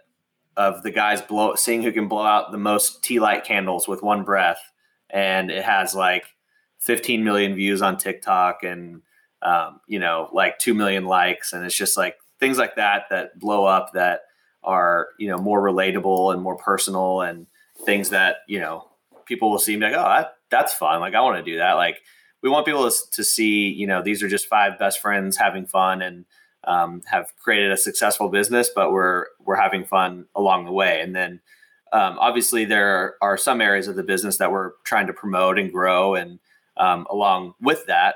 of 0.58 0.82
the 0.82 0.90
guys 0.90 1.22
blow 1.22 1.54
seeing 1.54 1.82
who 1.82 1.90
can 1.90 2.08
blow 2.08 2.22
out 2.22 2.52
the 2.52 2.58
most 2.58 3.02
tea 3.02 3.18
light 3.18 3.44
candles 3.44 3.88
with 3.88 4.02
one 4.02 4.24
breath. 4.24 4.60
And 5.08 5.50
it 5.50 5.64
has 5.64 5.94
like 5.94 6.26
15 6.80 7.24
million 7.24 7.54
views 7.54 7.80
on 7.80 7.96
tiktok 7.96 8.62
and 8.62 9.00
um, 9.40 9.80
you 9.86 9.98
know 9.98 10.28
like 10.34 10.58
2 10.58 10.74
million 10.74 11.06
likes. 11.06 11.54
And 11.54 11.64
it's 11.64 11.74
just 11.74 11.96
like 11.96 12.16
things 12.38 12.58
like 12.58 12.76
that 12.76 13.04
that 13.08 13.38
blow 13.38 13.64
up 13.64 13.94
that 13.94 14.20
are 14.62 15.08
you 15.18 15.28
know 15.28 15.38
more 15.38 15.62
relatable 15.62 16.34
and 16.34 16.42
more 16.42 16.56
personal 16.56 17.22
and 17.22 17.46
things 17.86 18.10
that 18.10 18.36
you 18.46 18.60
know 18.60 18.86
people 19.24 19.50
will 19.50 19.58
see 19.58 19.72
and 19.72 19.82
like 19.82 19.94
oh 19.94 20.24
that's 20.52 20.72
fun. 20.72 21.00
Like 21.00 21.14
I 21.14 21.20
want 21.22 21.44
to 21.44 21.50
do 21.50 21.58
that. 21.58 21.72
Like 21.72 22.02
we 22.42 22.50
want 22.50 22.66
people 22.66 22.88
to, 22.88 23.24
see, 23.24 23.68
you 23.68 23.86
know, 23.86 24.02
these 24.02 24.22
are 24.22 24.28
just 24.28 24.46
five 24.46 24.78
best 24.78 25.00
friends 25.00 25.36
having 25.36 25.66
fun 25.66 26.02
and 26.02 26.24
um, 26.64 27.02
have 27.06 27.32
created 27.42 27.72
a 27.72 27.76
successful 27.76 28.28
business, 28.28 28.70
but 28.72 28.92
we're 28.92 29.26
we're 29.44 29.56
having 29.56 29.84
fun 29.84 30.26
along 30.36 30.66
the 30.66 30.72
way. 30.72 31.00
And 31.00 31.16
then 31.16 31.40
um, 31.92 32.18
obviously 32.20 32.64
there 32.64 33.14
are 33.20 33.36
some 33.36 33.60
areas 33.60 33.88
of 33.88 33.96
the 33.96 34.02
business 34.02 34.36
that 34.38 34.52
we're 34.52 34.72
trying 34.84 35.06
to 35.08 35.12
promote 35.12 35.58
and 35.58 35.72
grow, 35.72 36.14
and 36.14 36.38
um, 36.76 37.06
along 37.10 37.54
with 37.60 37.86
that, 37.86 38.14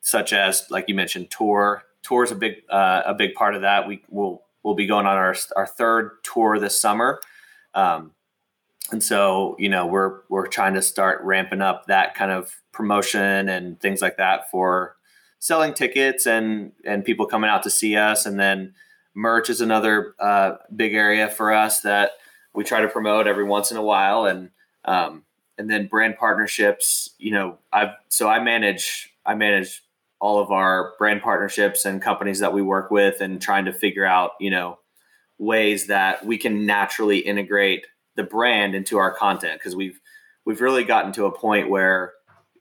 such 0.00 0.32
as 0.32 0.64
like 0.70 0.84
you 0.88 0.94
mentioned, 0.94 1.30
tour. 1.30 1.82
Tour 2.02 2.24
is 2.24 2.30
a 2.30 2.36
big 2.36 2.54
uh, 2.70 3.02
a 3.06 3.14
big 3.14 3.34
part 3.34 3.54
of 3.54 3.62
that. 3.62 3.88
We 3.88 4.02
will 4.08 4.44
we'll 4.62 4.74
be 4.74 4.86
going 4.86 5.06
on 5.06 5.16
our 5.16 5.34
our 5.56 5.66
third 5.66 6.18
tour 6.22 6.58
this 6.58 6.80
summer. 6.80 7.20
Um, 7.74 8.12
and 8.90 9.02
so 9.02 9.56
you 9.58 9.68
know 9.68 9.86
we're 9.86 10.20
we're 10.28 10.46
trying 10.46 10.74
to 10.74 10.82
start 10.82 11.22
ramping 11.22 11.60
up 11.60 11.86
that 11.86 12.14
kind 12.14 12.30
of 12.30 12.54
promotion 12.72 13.48
and 13.48 13.80
things 13.80 14.00
like 14.00 14.16
that 14.16 14.50
for 14.50 14.96
selling 15.38 15.74
tickets 15.74 16.26
and 16.26 16.72
and 16.84 17.04
people 17.04 17.26
coming 17.26 17.50
out 17.50 17.62
to 17.62 17.70
see 17.70 17.96
us. 17.96 18.26
And 18.26 18.38
then 18.38 18.74
merch 19.14 19.50
is 19.50 19.60
another 19.60 20.14
uh, 20.18 20.56
big 20.74 20.94
area 20.94 21.28
for 21.28 21.52
us 21.52 21.80
that 21.82 22.12
we 22.54 22.64
try 22.64 22.80
to 22.80 22.88
promote 22.88 23.26
every 23.26 23.44
once 23.44 23.70
in 23.70 23.76
a 23.76 23.82
while. 23.82 24.26
And 24.26 24.50
um, 24.84 25.24
and 25.58 25.68
then 25.68 25.88
brand 25.88 26.16
partnerships 26.16 27.10
you 27.18 27.32
know 27.32 27.58
i've 27.72 27.90
so 28.08 28.28
i 28.28 28.40
manage 28.40 29.12
i 29.26 29.34
manage 29.34 29.82
all 30.20 30.38
of 30.38 30.50
our 30.50 30.94
brand 30.98 31.20
partnerships 31.20 31.84
and 31.84 32.00
companies 32.00 32.38
that 32.38 32.52
we 32.52 32.62
work 32.62 32.90
with 32.90 33.20
and 33.20 33.42
trying 33.42 33.64
to 33.64 33.72
figure 33.72 34.04
out 34.04 34.32
you 34.40 34.50
know 34.50 34.78
ways 35.36 35.88
that 35.88 36.24
we 36.24 36.38
can 36.38 36.64
naturally 36.64 37.18
integrate 37.18 37.86
the 38.18 38.24
brand 38.24 38.74
into 38.74 38.98
our 38.98 39.14
content 39.14 39.60
because 39.60 39.76
we've 39.76 40.00
we've 40.44 40.60
really 40.60 40.82
gotten 40.82 41.12
to 41.12 41.24
a 41.24 41.30
point 41.30 41.70
where 41.70 42.14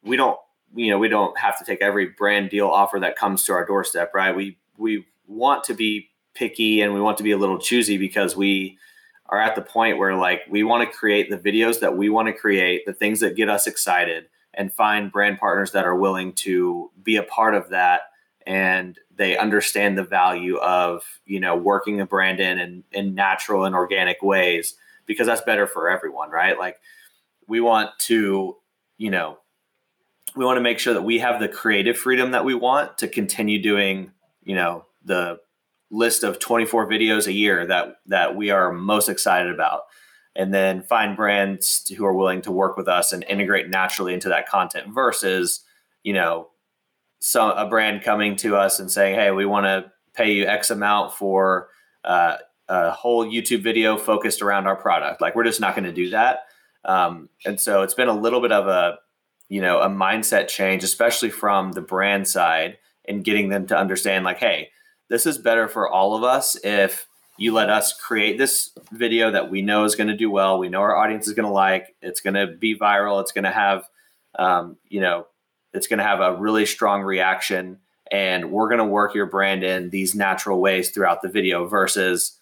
we 0.04 0.15
don't 0.15 0.38
you 0.76 0.91
know 0.91 1.00
we 1.00 1.10
don't 1.10 1.38
have 1.38 1.58
to 1.58 1.65
take 1.65 1.82
every 1.82 2.06
brand 2.06 2.52
deal 2.52 2.67
offer 2.67 3.00
that 3.00 3.17
comes 3.17 3.43
to 3.43 3.52
our 3.52 3.65
doorstep 3.65 4.13
right? 4.13 4.36
We 4.36 4.60
we 4.78 5.06
want 5.26 5.63
to 5.65 5.74
be 5.74 6.12
picky 6.36 6.82
and 6.82 6.93
we 6.93 7.02
want 7.02 7.17
to 7.17 7.24
be 7.24 7.32
a 7.32 7.38
little 7.38 7.58
choosy 7.58 7.98
because 7.98 8.38
we 8.38 8.78
are 9.26 9.41
at 9.41 9.56
the 9.56 9.63
point 9.63 9.98
where 9.98 10.15
like 10.15 10.41
we 10.48 10.63
want 10.63 10.89
to 10.89 10.96
create 10.96 11.32
the 11.32 11.38
videos 11.38 11.80
that 11.80 11.98
we 11.98 12.08
want 12.08 12.28
to 12.28 12.34
create 12.34 12.86
the 12.86 12.93
things 12.93 13.20
that 13.22 13.36
get 13.36 13.50
us 13.50 13.65
excited 13.65 14.26
and 14.54 14.72
find 14.72 15.12
brand 15.12 15.39
partners 15.39 15.72
that 15.72 15.86
are 15.86 15.96
willing 15.96 16.34
to 16.34 16.91
be 17.02 17.15
a 17.15 17.24
part 17.24 17.56
of 17.56 17.70
that 17.70 18.02
and 18.46 19.00
they 19.15 19.36
understand 19.36 19.98
the 19.98 20.04
value 20.04 20.58
of 20.58 21.02
you 21.26 21.39
know 21.39 21.56
working 21.56 22.00
a 22.00 22.06
brand 22.06 22.39
in 22.39 22.60
in, 22.60 22.84
in 22.91 23.15
natural 23.15 23.65
and 23.65 23.74
organic 23.74 24.22
ways 24.22 24.76
because 25.08 25.26
that's 25.28 25.41
better 25.41 25.65
for 25.65 25.89
everyone 25.89 26.30
right? 26.30 26.58
Like 26.58 26.78
we 27.48 27.60
want 27.60 27.91
to 28.00 28.58
you 28.98 29.10
know 29.10 29.38
we 30.36 30.46
want 30.46 30.58
to 30.58 30.62
make 30.62 30.78
sure 30.78 30.93
that 30.93 31.02
we 31.02 31.20
have 31.20 31.39
the 31.39 31.48
creative 31.48 31.98
freedom 31.98 32.32
that 32.32 32.46
we 32.46 32.54
want 32.54 33.00
to 33.00 33.08
continue 33.08 33.62
doing 33.62 34.12
you 34.43 34.56
know 34.56 34.86
the 35.04 35.39
list 35.89 36.24
of 36.24 36.39
24 36.39 36.88
videos 36.88 37.28
a 37.28 37.34
year 37.34 37.65
that 37.65 37.98
that 38.08 38.36
we 38.36 38.50
are 38.50 38.72
most 38.72 39.10
excited 39.10 39.54
about. 39.54 39.84
And 40.36 40.54
then 40.54 40.84
find 40.84 41.17
brands 41.17 41.88
who 41.88 42.06
are 42.06 42.13
willing 42.13 42.41
to 42.43 42.52
work 42.52 42.78
with 42.78 42.88
us 42.88 43.12
and 43.12 43.24
integrate 43.24 43.70
naturally 43.70 44.13
into 44.13 44.30
that 44.30 44.48
content 44.48 44.93
versus 44.93 45.62
you 46.04 46.13
know 46.13 46.50
so 47.20 47.52
a 47.52 47.67
brand 47.67 48.04
coming 48.04 48.36
to 48.38 48.56
us 48.56 48.80
and 48.80 48.91
saying 48.91 49.15
hey 49.15 49.32
we 49.32 49.46
want 49.46 49.65
to 49.65 49.91
pay 50.13 50.32
you 50.32 50.46
x 50.46 50.70
amount 50.70 51.12
for 51.13 51.70
uh, 52.04 52.38
a 52.70 52.92
whole 52.92 53.26
youtube 53.26 53.62
video 53.62 53.98
focused 53.98 54.42
around 54.42 54.68
our 54.68 54.76
product 54.76 55.22
like 55.22 55.36
we're 55.36 55.44
just 55.44 55.62
not 55.62 55.76
going 55.76 55.86
to 55.86 55.94
do 55.94 56.10
that 56.10 56.46
um, 56.86 57.30
and 57.46 57.60
so 57.60 57.82
it's 57.82 57.94
been 57.94 58.08
a 58.08 58.20
little 58.20 58.42
bit 58.42 58.52
of 58.52 58.68
a 58.68 58.98
you 59.50 59.62
know 59.62 59.80
a 59.80 59.90
mindset 59.90 60.48
change 60.48 60.84
especially 60.84 61.30
from 61.30 61.72
the 61.74 61.82
brand 61.82 62.28
side 62.28 62.78
and 63.06 63.24
getting 63.24 63.50
them 63.50 63.68
to 63.68 63.78
understand 63.78 64.26
like 64.26 64.40
hey 64.40 64.70
this 65.10 65.26
is 65.26 65.38
better 65.38 65.68
for 65.68 65.90
all 65.90 66.16
of 66.16 66.24
us 66.24 66.58
if 66.64 67.08
you 67.38 67.54
let 67.54 67.70
us 67.70 67.94
create 67.94 68.38
this 68.38 68.72
video 68.92 69.32
that 69.32 69.50
we 69.50 69.62
know 69.62 69.84
is 69.86 69.96
going 69.96 70.08
to 70.08 70.18
do 70.18 70.30
well. 70.30 70.58
We 70.58 70.70
know 70.70 70.82
our 70.82 70.96
audience 70.96 71.28
is 71.28 71.34
going 71.34 71.46
to 71.46 71.52
like. 71.52 71.96
It's 72.02 72.20
going 72.20 72.34
to 72.34 72.48
be 72.48 72.78
viral. 72.78 73.22
It's 73.22 73.32
going 73.32 73.44
to 73.44 73.52
have, 73.52 73.88
um, 74.38 74.78
you 74.90 75.00
know, 75.00 75.28
it's 75.72 75.88
going 75.88 76.00
to 76.00 76.04
have 76.04 76.20
a 76.20 76.36
really 76.36 76.66
strong 76.66 77.04
reaction. 77.04 77.78
And 78.12 78.52
we're 78.52 78.70
going 78.70 78.80
to 78.80 78.86
work 78.86 79.14
your 79.14 79.28
brand 79.28 79.64
in 79.64 79.92
these 79.92 80.16
natural 80.16 80.60
ways 80.60 80.90
throughout 80.90 81.22
the 81.22 81.30
video 81.30 81.68
versus, 81.68 82.40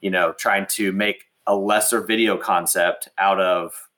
you 0.00 0.10
know, 0.10 0.32
trying 0.32 0.66
to 0.66 0.92
make 0.92 1.24
a 1.46 1.54
lesser 1.54 2.00
video 2.00 2.36
concept 2.36 3.08
out 3.18 3.40
of 3.40 3.88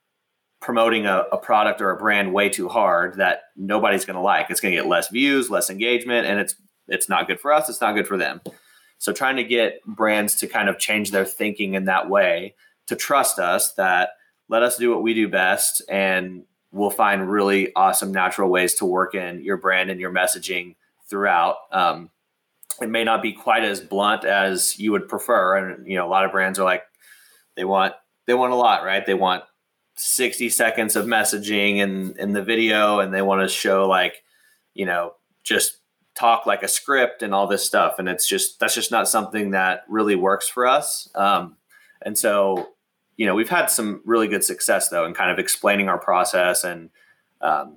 promoting 0.61 1.07
a, 1.07 1.25
a 1.33 1.39
product 1.39 1.81
or 1.81 1.91
a 1.91 1.97
brand 1.97 2.33
way 2.33 2.49
too 2.49 2.69
hard 2.69 3.17
that 3.17 3.43
nobody's 3.57 4.05
going 4.05 4.17
to 4.17 4.23
like. 4.23 4.51
It's 4.51 4.61
going 4.61 4.75
to 4.75 4.81
get 4.81 4.89
less 4.89 5.09
views, 5.09 5.51
less 5.51 5.71
engagement, 5.71 6.27
and 6.27 6.41
it's 6.41 6.55
it's 6.89 7.09
not 7.09 7.27
good 7.27 7.41
for 7.41 7.53
us. 7.53 7.69
It's 7.69 7.81
not 7.81 7.95
good 7.95 8.07
for 8.07 8.17
them. 8.17 8.41
So 8.99 9.13
trying 9.13 9.37
to 9.37 9.45
get 9.45 9.85
brands 9.85 10.35
to 10.37 10.47
kind 10.47 10.69
of 10.69 10.79
change 10.79 11.11
their 11.11 11.25
thinking 11.25 11.75
in 11.75 11.85
that 11.85 12.09
way 12.09 12.55
to 12.87 12.97
trust 12.97 13.39
us 13.39 13.73
that 13.75 14.11
let 14.49 14.63
us 14.63 14.79
do 14.79 14.91
what 14.91 15.03
we 15.03 15.15
do 15.15 15.29
best 15.29 15.83
and 15.89 16.45
we'll 16.73 16.91
find 16.91 17.31
really 17.31 17.75
awesome 17.75 18.13
natural 18.13 18.51
ways 18.51 18.75
to 18.75 18.85
work 18.85 19.15
in 19.15 19.43
your 19.43 19.57
brand 19.57 19.91
and 19.91 20.01
your 20.01 20.11
messaging 20.11 20.75
throughout. 21.09 21.57
Um, 21.71 22.11
it 22.81 22.89
may 22.89 23.05
not 23.05 23.23
be 23.23 23.33
quite 23.33 23.65
as 23.65 23.81
blunt 23.81 24.25
as 24.25 24.79
you 24.79 24.93
would 24.93 25.09
prefer. 25.09 25.57
And, 25.57 25.87
you 25.87 25.97
know, 25.97 26.07
a 26.07 26.11
lot 26.11 26.25
of 26.25 26.33
brands 26.33 26.59
are 26.59 26.65
like, 26.65 26.85
they 27.57 27.65
want, 27.65 27.95
they 28.27 28.35
want 28.35 28.53
a 28.53 28.57
lot, 28.57 28.85
right? 28.85 29.05
They 29.05 29.15
want 29.15 29.45
60 29.97 30.49
seconds 30.51 30.97
of 30.97 31.07
messaging 31.07 31.79
in, 31.79 32.15
in 32.19 32.33
the 32.33 32.43
video 32.43 33.01
and 33.01 33.13
they 33.13 33.23
want 33.23 33.43
to 33.43 33.49
show 33.49 33.89
like, 33.89 34.23
you 34.75 34.87
know, 34.87 35.15
just 35.43 35.79
talk 36.19 36.47
like 36.47 36.65
a 36.65 36.69
script 36.69 37.23
and 37.23 37.33
all 37.33 37.47
this 37.47 37.65
stuff 37.65 37.95
and 37.99 38.09
it's 38.09 38.27
just 38.27 38.59
that's 38.59 38.75
just 38.75 38.91
not 38.91 39.09
something 39.09 39.53
that 39.53 39.85
really 39.89 40.17
works 40.17 40.49
for 40.49 40.67
us 40.67 41.09
um, 41.15 41.57
and 42.03 42.19
so 42.19 42.71
you 43.17 43.25
know 43.25 43.37
we've 43.37 43.49
had 43.49 43.67
some 43.71 44.03
really 44.05 44.27
good 44.27 44.43
success 44.43 44.89
though 44.89 45.07
in 45.07 45.15
kind 45.15 45.31
of 45.31 45.39
explaining 45.39 45.89
our 45.89 45.99
process 45.99 46.65
and 46.65 46.91
um, 47.41 47.77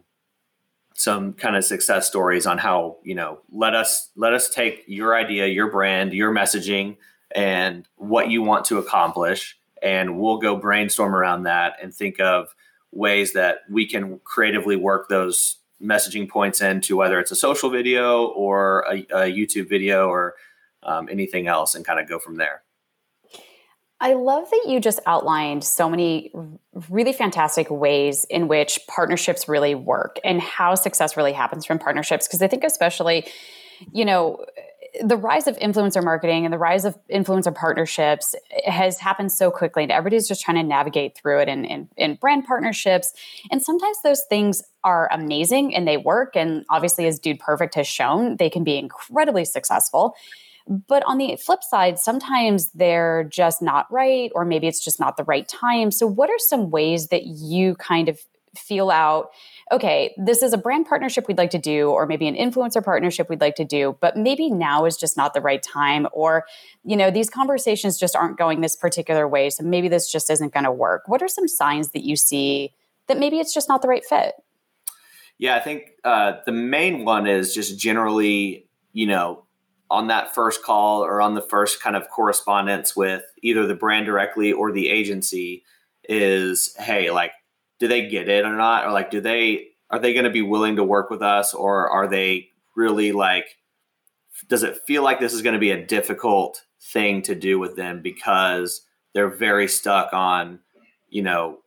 some 0.93 1.34
kind 1.34 1.56
of 1.56 1.63
success 1.63 2.08
stories 2.08 2.45
on 2.45 2.58
how 2.58 2.97
you 3.04 3.15
know 3.15 3.39
let 3.51 3.73
us 3.73 4.10
let 4.15 4.34
us 4.34 4.49
take 4.49 4.84
your 4.88 5.15
idea 5.15 5.47
your 5.47 5.69
brand 5.69 6.13
your 6.13 6.34
messaging 6.34 6.97
and 7.34 7.88
what 7.95 8.30
you 8.30 8.41
want 8.41 8.65
to 8.65 8.77
accomplish 8.77 9.58
and 9.82 10.19
we'll 10.19 10.38
go 10.38 10.56
brainstorm 10.56 11.15
around 11.15 11.43
that 11.43 11.75
and 11.82 11.93
think 11.93 12.19
of 12.19 12.54
ways 12.91 13.34
that 13.34 13.60
we 13.69 13.86
can 13.86 14.19
creatively 14.23 14.75
work 14.75 15.08
those 15.10 15.58
messaging 15.82 16.30
points 16.30 16.62
into 16.62 16.95
whether 16.95 17.19
it's 17.19 17.32
a 17.32 17.36
social 17.36 17.69
video 17.69 18.25
or 18.27 18.86
a, 18.89 18.99
a 19.12 19.32
YouTube 19.32 19.67
video 19.67 20.08
or 20.08 20.36
um, 20.84 21.08
anything 21.10 21.47
else 21.47 21.75
and 21.75 21.86
kind 21.86 21.99
of 21.99 22.08
go 22.08 22.19
from 22.19 22.36
there. 22.36 22.62
I 24.02 24.14
love 24.14 24.50
that 24.50 24.64
you 24.68 24.80
just 24.80 25.00
outlined 25.06 25.64
so 25.64 25.88
many 25.88 26.32
really 26.90 27.14
fantastic 27.14 27.70
ways 27.70 28.26
in 28.26 28.48
which 28.48 28.80
partnerships 28.88 29.48
really 29.48 29.76
work 29.76 30.20
and 30.24 30.42
how 30.42 30.74
success 30.74 31.16
really 31.16 31.34
happens 31.34 31.68
from 31.68 31.78
partnerships. 31.78 32.28
Because 32.28 32.42
I 32.42 32.48
think, 32.48 32.64
especially, 32.64 33.28
you 33.94 34.04
know, 34.04 34.44
the 35.04 35.16
rise 35.16 35.48
of 35.48 35.56
influencer 35.60 36.04
marketing 36.04 36.46
and 36.46 36.52
the 36.52 36.58
rise 36.58 36.84
of 36.84 36.98
influencer 37.10 37.54
partnerships 37.54 38.36
has 38.66 38.98
happened 39.00 39.32
so 39.32 39.52
quickly 39.52 39.84
and 39.84 39.92
everybody's 39.92 40.28
just 40.28 40.42
trying 40.42 40.58
to 40.58 40.64
navigate 40.64 41.16
through 41.16 41.40
it 41.40 41.48
in, 41.48 41.64
in, 41.64 41.88
in, 41.96 42.16
brand 42.16 42.46
partnerships. 42.46 43.14
And 43.52 43.62
sometimes 43.62 43.98
those 44.04 44.24
things 44.30 44.64
are 44.84 45.08
amazing 45.12 45.76
and 45.76 45.88
they 45.88 45.96
work. 45.96 46.36
And 46.36 46.66
obviously 46.70 47.06
as 47.08 47.20
dude 47.20 47.40
perfect 47.40 47.76
has 47.76 47.88
shown 47.88 48.36
they 48.38 48.50
can 48.50 48.64
be 48.64 48.78
incredibly 48.78 49.46
successful 49.46 50.16
but 50.67 51.04
on 51.06 51.17
the 51.17 51.36
flip 51.36 51.63
side 51.63 51.97
sometimes 52.00 52.69
they're 52.71 53.24
just 53.26 53.62
not 53.62 53.91
right 53.91 54.32
or 54.36 54.45
maybe 54.45 54.67
it's 54.67 54.84
just 54.84 55.00
not 55.00 55.17
the 55.17 55.24
right 55.24 55.47
time 55.47 55.91
so 55.91 56.06
what 56.06 56.30
are 56.30 56.39
some 56.39 56.69
ways 56.69 57.08
that 57.08 57.26
you 57.26 57.76
kind 57.76 58.10
of 58.10 58.19
feel 58.56 58.89
out 58.89 59.32
okay, 59.71 60.13
this 60.17 60.43
is 60.43 60.52
a 60.52 60.58
brand 60.58 60.86
partnership 60.86 61.28
we'd 61.28 61.38
like 61.38 61.52
to 61.52 61.58
do, 61.58 61.89
or 61.89 62.06
maybe 62.06 62.28
an 62.28 62.36
influencer 62.36 62.84
partnership 62.84 63.30
we'd 63.30 63.41
like 63.41 63.56
to 63.56 63.63
do, 63.63 63.97
but 64.02 64.17
maybe 64.17 64.50
now 64.50 64.86
is 64.86 64.97
just 64.97 65.15
not 65.15 65.34
the 65.34 65.41
right 65.41 65.63
time, 65.63 66.08
or, 66.12 66.45
you 66.84 66.97
know, 66.97 67.10
these 67.10 67.30
conversations 67.30 67.97
just 67.97 68.15
aren't 68.15 68.38
going 68.38 68.60
this 68.60 68.76
particular 68.76 69.28
way. 69.28 69.50
So 69.50 69.63
maybe 69.63 69.88
this 69.88 70.12
just 70.12 70.30
isn't 70.30 70.54
going 70.54 70.65
to 70.65 70.71
work. 70.71 71.04
What 71.08 71.21
are 71.21 71.28
some 71.28 71.47
signs 71.47 71.91
that 71.91 72.04
you 72.04 72.17
see 72.17 72.74
that 73.08 73.17
maybe 73.17 73.39
it's 73.39 73.54
just 73.54 73.69
not 73.69 73.82
the 73.82 73.88
right 73.88 74.04
fit? 74.04 74.36
Yeah, 75.38 75.56
I 75.56 75.60
think 75.60 75.91
uh, 76.04 76.34
the 76.45 76.52
main 76.52 77.06
one 77.06 77.26
is 77.26 77.56
just 77.56 77.80
generally, 77.80 78.67
you 78.91 79.08
know, 79.08 79.45
on 79.91 80.08
that 80.08 80.34
first 80.34 80.63
call 80.63 81.04
or 81.04 81.21
on 81.21 81.36
the 81.36 81.41
first 81.41 81.82
kind 81.82 81.95
of 81.95 82.10
correspondence 82.10 82.95
with 82.95 83.23
either 83.41 83.67
the 83.67 83.75
brand 83.75 84.06
directly 84.06 84.51
or 84.51 84.71
the 84.71 84.89
agency 84.89 85.63
is, 86.08 86.73
hey, 86.80 87.12
like, 87.12 87.34
do 87.77 87.88
they 87.88 88.08
get 88.08 88.30
it 88.30 88.45
or 88.45 88.56
not? 88.56 88.86
Or 88.86 88.91
like 88.91 89.12
do 89.12 89.19
they 89.21 89.67
are 89.89 89.99
they 89.99 90.13
going 90.13 90.23
to 90.23 90.32
be 90.32 90.41
willing 90.41 90.77
to 90.77 90.84
work 90.84 91.10
with 91.10 91.21
us? 91.21 91.54
Or 91.54 91.89
are 91.89 92.08
they 92.08 92.49
really 92.75 93.12
like 93.12 93.58
does 94.47 94.63
it 94.63 94.82
feel 94.88 95.04
like 95.04 95.19
this 95.19 95.34
is 95.34 95.41
going 95.41 95.54
to 95.54 95.60
be 95.60 95.71
a 95.71 95.86
difficult 95.86 96.63
thing 96.82 97.21
to 97.23 97.36
do 97.36 97.60
with 97.60 97.75
them 97.75 98.01
because 98.01 98.82
they're 99.13 99.30
very 99.30 99.67
stuck 99.67 100.13
on 100.13 100.60
you 101.10 101.21
know 101.21 101.60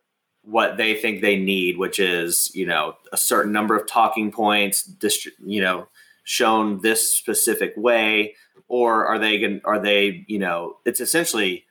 what 0.43 0.77
they 0.77 0.95
think 0.95 1.21
they 1.21 1.37
need 1.37 1.79
which 1.79 2.01
is 2.01 2.51
you 2.55 2.67
know 2.67 2.95
a 3.13 3.17
certain 3.17 3.53
number 3.53 3.77
of 3.77 3.87
talking 3.87 4.33
points 4.33 4.83
dist- 4.83 5.29
you 5.45 5.61
know 5.61 5.87
shown 6.25 6.81
this 6.81 7.15
specific 7.15 7.73
way 7.77 8.35
or 8.67 9.07
are 9.07 9.19
they 9.19 9.39
going 9.39 9.61
are 9.65 9.79
they 9.79 10.25
you 10.27 10.39
know 10.39 10.77
it's 10.85 11.01
essentially 11.01 11.65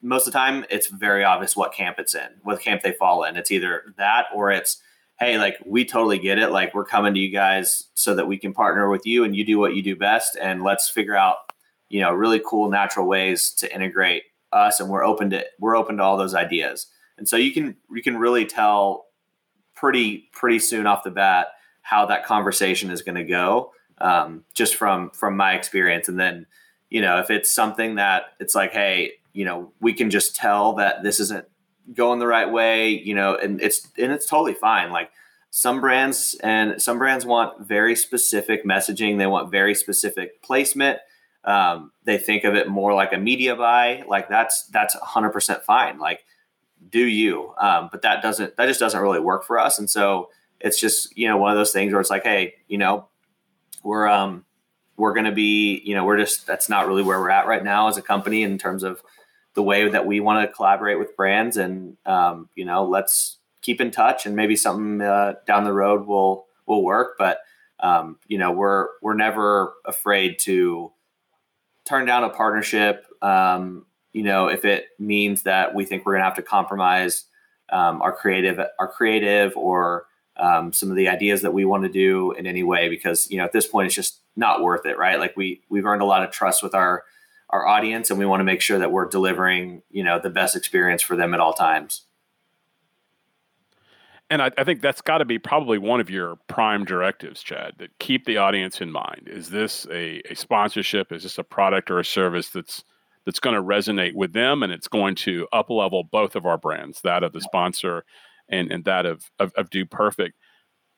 most 0.00 0.26
of 0.26 0.32
the 0.32 0.38
time 0.38 0.64
it's 0.70 0.88
very 0.88 1.24
obvious 1.24 1.56
what 1.56 1.72
camp 1.72 1.98
it's 1.98 2.14
in, 2.14 2.28
what 2.42 2.60
camp 2.60 2.82
they 2.82 2.92
fall 2.92 3.24
in. 3.24 3.36
It's 3.36 3.50
either 3.50 3.94
that 3.96 4.26
or 4.34 4.50
it's, 4.50 4.80
hey, 5.18 5.38
like 5.38 5.56
we 5.66 5.84
totally 5.84 6.18
get 6.18 6.38
it. 6.38 6.50
Like 6.50 6.74
we're 6.74 6.84
coming 6.84 7.14
to 7.14 7.20
you 7.20 7.32
guys 7.32 7.88
so 7.94 8.14
that 8.14 8.28
we 8.28 8.38
can 8.38 8.52
partner 8.52 8.88
with 8.88 9.06
you 9.06 9.24
and 9.24 9.34
you 9.34 9.44
do 9.44 9.58
what 9.58 9.74
you 9.74 9.82
do 9.82 9.96
best. 9.96 10.36
And 10.40 10.62
let's 10.62 10.88
figure 10.88 11.16
out, 11.16 11.36
you 11.88 12.00
know, 12.00 12.12
really 12.12 12.40
cool 12.44 12.70
natural 12.70 13.06
ways 13.06 13.52
to 13.54 13.72
integrate 13.72 14.22
us. 14.52 14.78
And 14.78 14.88
we're 14.88 15.04
open 15.04 15.30
to 15.30 15.44
we're 15.58 15.76
open 15.76 15.96
to 15.96 16.02
all 16.02 16.16
those 16.16 16.34
ideas. 16.34 16.86
And 17.16 17.28
so 17.28 17.36
you 17.36 17.52
can 17.52 17.76
you 17.90 18.02
can 18.02 18.18
really 18.18 18.46
tell 18.46 19.06
pretty 19.74 20.28
pretty 20.32 20.60
soon 20.60 20.86
off 20.86 21.02
the 21.02 21.10
bat 21.10 21.48
how 21.82 22.06
that 22.06 22.24
conversation 22.24 22.90
is 22.90 23.02
going 23.02 23.14
to 23.16 23.24
go, 23.24 23.72
um, 24.00 24.44
just 24.54 24.76
from 24.76 25.10
from 25.10 25.36
my 25.36 25.54
experience. 25.54 26.08
And 26.08 26.18
then, 26.18 26.46
you 26.90 27.00
know, 27.00 27.18
if 27.18 27.30
it's 27.30 27.50
something 27.50 27.96
that 27.96 28.34
it's 28.40 28.54
like, 28.54 28.72
hey, 28.72 29.12
you 29.32 29.44
know 29.44 29.70
we 29.80 29.92
can 29.92 30.10
just 30.10 30.34
tell 30.34 30.72
that 30.72 31.02
this 31.04 31.20
isn't 31.20 31.46
going 31.94 32.18
the 32.18 32.26
right 32.26 32.50
way 32.50 32.88
you 32.88 33.14
know 33.14 33.36
and 33.36 33.60
it's 33.62 33.86
and 33.96 34.10
it's 34.10 34.26
totally 34.26 34.52
fine 34.54 34.90
like 34.90 35.10
some 35.50 35.80
brands 35.80 36.36
and 36.42 36.82
some 36.82 36.98
brands 36.98 37.24
want 37.24 37.66
very 37.66 37.94
specific 37.94 38.64
messaging 38.64 39.16
they 39.16 39.26
want 39.26 39.50
very 39.50 39.74
specific 39.74 40.42
placement 40.42 40.98
um, 41.44 41.92
they 42.04 42.18
think 42.18 42.42
of 42.44 42.54
it 42.56 42.68
more 42.68 42.94
like 42.94 43.12
a 43.12 43.16
media 43.16 43.54
buy 43.54 44.02
like 44.08 44.28
that's 44.28 44.64
that's 44.66 44.96
100% 44.96 45.62
fine 45.62 45.98
like 45.98 46.24
do 46.90 47.04
you. 47.04 47.52
Um, 47.58 47.88
but 47.90 48.02
that 48.02 48.22
doesn't 48.22 48.56
that 48.56 48.66
just 48.66 48.80
doesn't 48.80 49.00
really 49.00 49.20
work 49.20 49.44
for 49.44 49.58
us. 49.58 49.78
And 49.78 49.88
so 49.88 50.30
it's 50.60 50.80
just 50.80 51.16
you 51.16 51.28
know 51.28 51.36
one 51.36 51.50
of 51.50 51.56
those 51.56 51.72
things 51.72 51.92
where 51.92 52.00
it's 52.00 52.10
like, 52.10 52.24
hey, 52.24 52.54
you 52.68 52.78
know, 52.78 53.07
we're 53.88 54.06
um 54.06 54.44
we're 54.98 55.14
going 55.14 55.24
to 55.24 55.32
be 55.32 55.80
you 55.82 55.94
know 55.94 56.04
we're 56.04 56.18
just 56.18 56.46
that's 56.46 56.68
not 56.68 56.86
really 56.86 57.02
where 57.02 57.18
we're 57.18 57.30
at 57.30 57.46
right 57.46 57.64
now 57.64 57.88
as 57.88 57.96
a 57.96 58.02
company 58.02 58.42
in 58.42 58.58
terms 58.58 58.82
of 58.82 59.02
the 59.54 59.62
way 59.62 59.88
that 59.88 60.06
we 60.06 60.20
want 60.20 60.46
to 60.46 60.54
collaborate 60.54 60.98
with 60.98 61.16
brands 61.16 61.56
and 61.56 61.96
um, 62.04 62.50
you 62.54 62.66
know 62.66 62.84
let's 62.84 63.38
keep 63.62 63.80
in 63.80 63.90
touch 63.90 64.26
and 64.26 64.36
maybe 64.36 64.54
something 64.54 65.00
uh, 65.00 65.32
down 65.46 65.64
the 65.64 65.72
road 65.72 66.06
will 66.06 66.44
will 66.66 66.84
work 66.84 67.16
but 67.18 67.40
um, 67.80 68.18
you 68.26 68.36
know 68.36 68.52
we're 68.52 68.88
we're 69.00 69.14
never 69.14 69.72
afraid 69.86 70.38
to 70.38 70.92
turn 71.86 72.04
down 72.04 72.24
a 72.24 72.28
partnership 72.28 73.06
um, 73.22 73.86
you 74.12 74.22
know 74.22 74.48
if 74.48 74.66
it 74.66 74.88
means 74.98 75.44
that 75.44 75.74
we 75.74 75.86
think 75.86 76.04
we're 76.04 76.12
going 76.12 76.20
to 76.20 76.28
have 76.28 76.36
to 76.36 76.42
compromise 76.42 77.24
um, 77.70 78.02
our 78.02 78.12
creative 78.12 78.60
our 78.78 78.88
creative 78.88 79.56
or 79.56 80.04
um, 80.38 80.72
some 80.72 80.90
of 80.90 80.96
the 80.96 81.08
ideas 81.08 81.42
that 81.42 81.52
we 81.52 81.64
want 81.64 81.82
to 81.82 81.88
do 81.88 82.32
in 82.32 82.46
any 82.46 82.62
way 82.62 82.88
because 82.88 83.30
you 83.30 83.38
know 83.38 83.44
at 83.44 83.52
this 83.52 83.66
point 83.66 83.86
it's 83.86 83.94
just 83.94 84.20
not 84.36 84.62
worth 84.62 84.86
it 84.86 84.96
right 84.98 85.18
like 85.18 85.36
we 85.36 85.62
we've 85.68 85.86
earned 85.86 86.02
a 86.02 86.06
lot 86.06 86.22
of 86.22 86.30
trust 86.30 86.62
with 86.62 86.74
our 86.74 87.04
our 87.50 87.66
audience 87.66 88.10
and 88.10 88.18
we 88.18 88.26
want 88.26 88.40
to 88.40 88.44
make 88.44 88.60
sure 88.60 88.78
that 88.78 88.92
we're 88.92 89.08
delivering 89.08 89.82
you 89.90 90.04
know 90.04 90.18
the 90.18 90.30
best 90.30 90.56
experience 90.56 91.02
for 91.02 91.16
them 91.16 91.34
at 91.34 91.40
all 91.40 91.52
times 91.52 92.04
and 94.30 94.42
I, 94.42 94.50
I 94.58 94.64
think 94.64 94.82
that's 94.82 95.00
got 95.00 95.18
to 95.18 95.24
be 95.24 95.38
probably 95.38 95.78
one 95.78 96.00
of 96.00 96.10
your 96.10 96.36
prime 96.48 96.84
directives, 96.84 97.42
Chad, 97.42 97.76
that 97.78 97.98
keep 97.98 98.26
the 98.26 98.36
audience 98.36 98.82
in 98.82 98.92
mind. 98.92 99.26
Is 99.26 99.48
this 99.48 99.86
a, 99.90 100.20
a 100.30 100.34
sponsorship? 100.34 101.12
Is 101.12 101.22
this 101.22 101.38
a 101.38 101.44
product 101.44 101.90
or 101.90 101.98
a 101.98 102.04
service 102.04 102.50
that's 102.50 102.84
that's 103.24 103.40
going 103.40 103.56
to 103.56 103.62
resonate 103.62 104.14
with 104.14 104.32
them 104.32 104.62
and 104.62 104.72
it's 104.72 104.88
going 104.88 105.14
to 105.14 105.46
up 105.52 105.68
level 105.68 106.02
both 106.02 106.34
of 106.34 106.46
our 106.46 106.56
brands, 106.56 107.02
that 107.02 107.22
of 107.22 107.32
the 107.32 107.42
sponsor 107.42 108.04
and, 108.48 108.70
and 108.72 108.84
that 108.84 109.06
of, 109.06 109.30
of, 109.38 109.52
of 109.56 109.70
Dude 109.70 109.90
Perfect. 109.90 110.36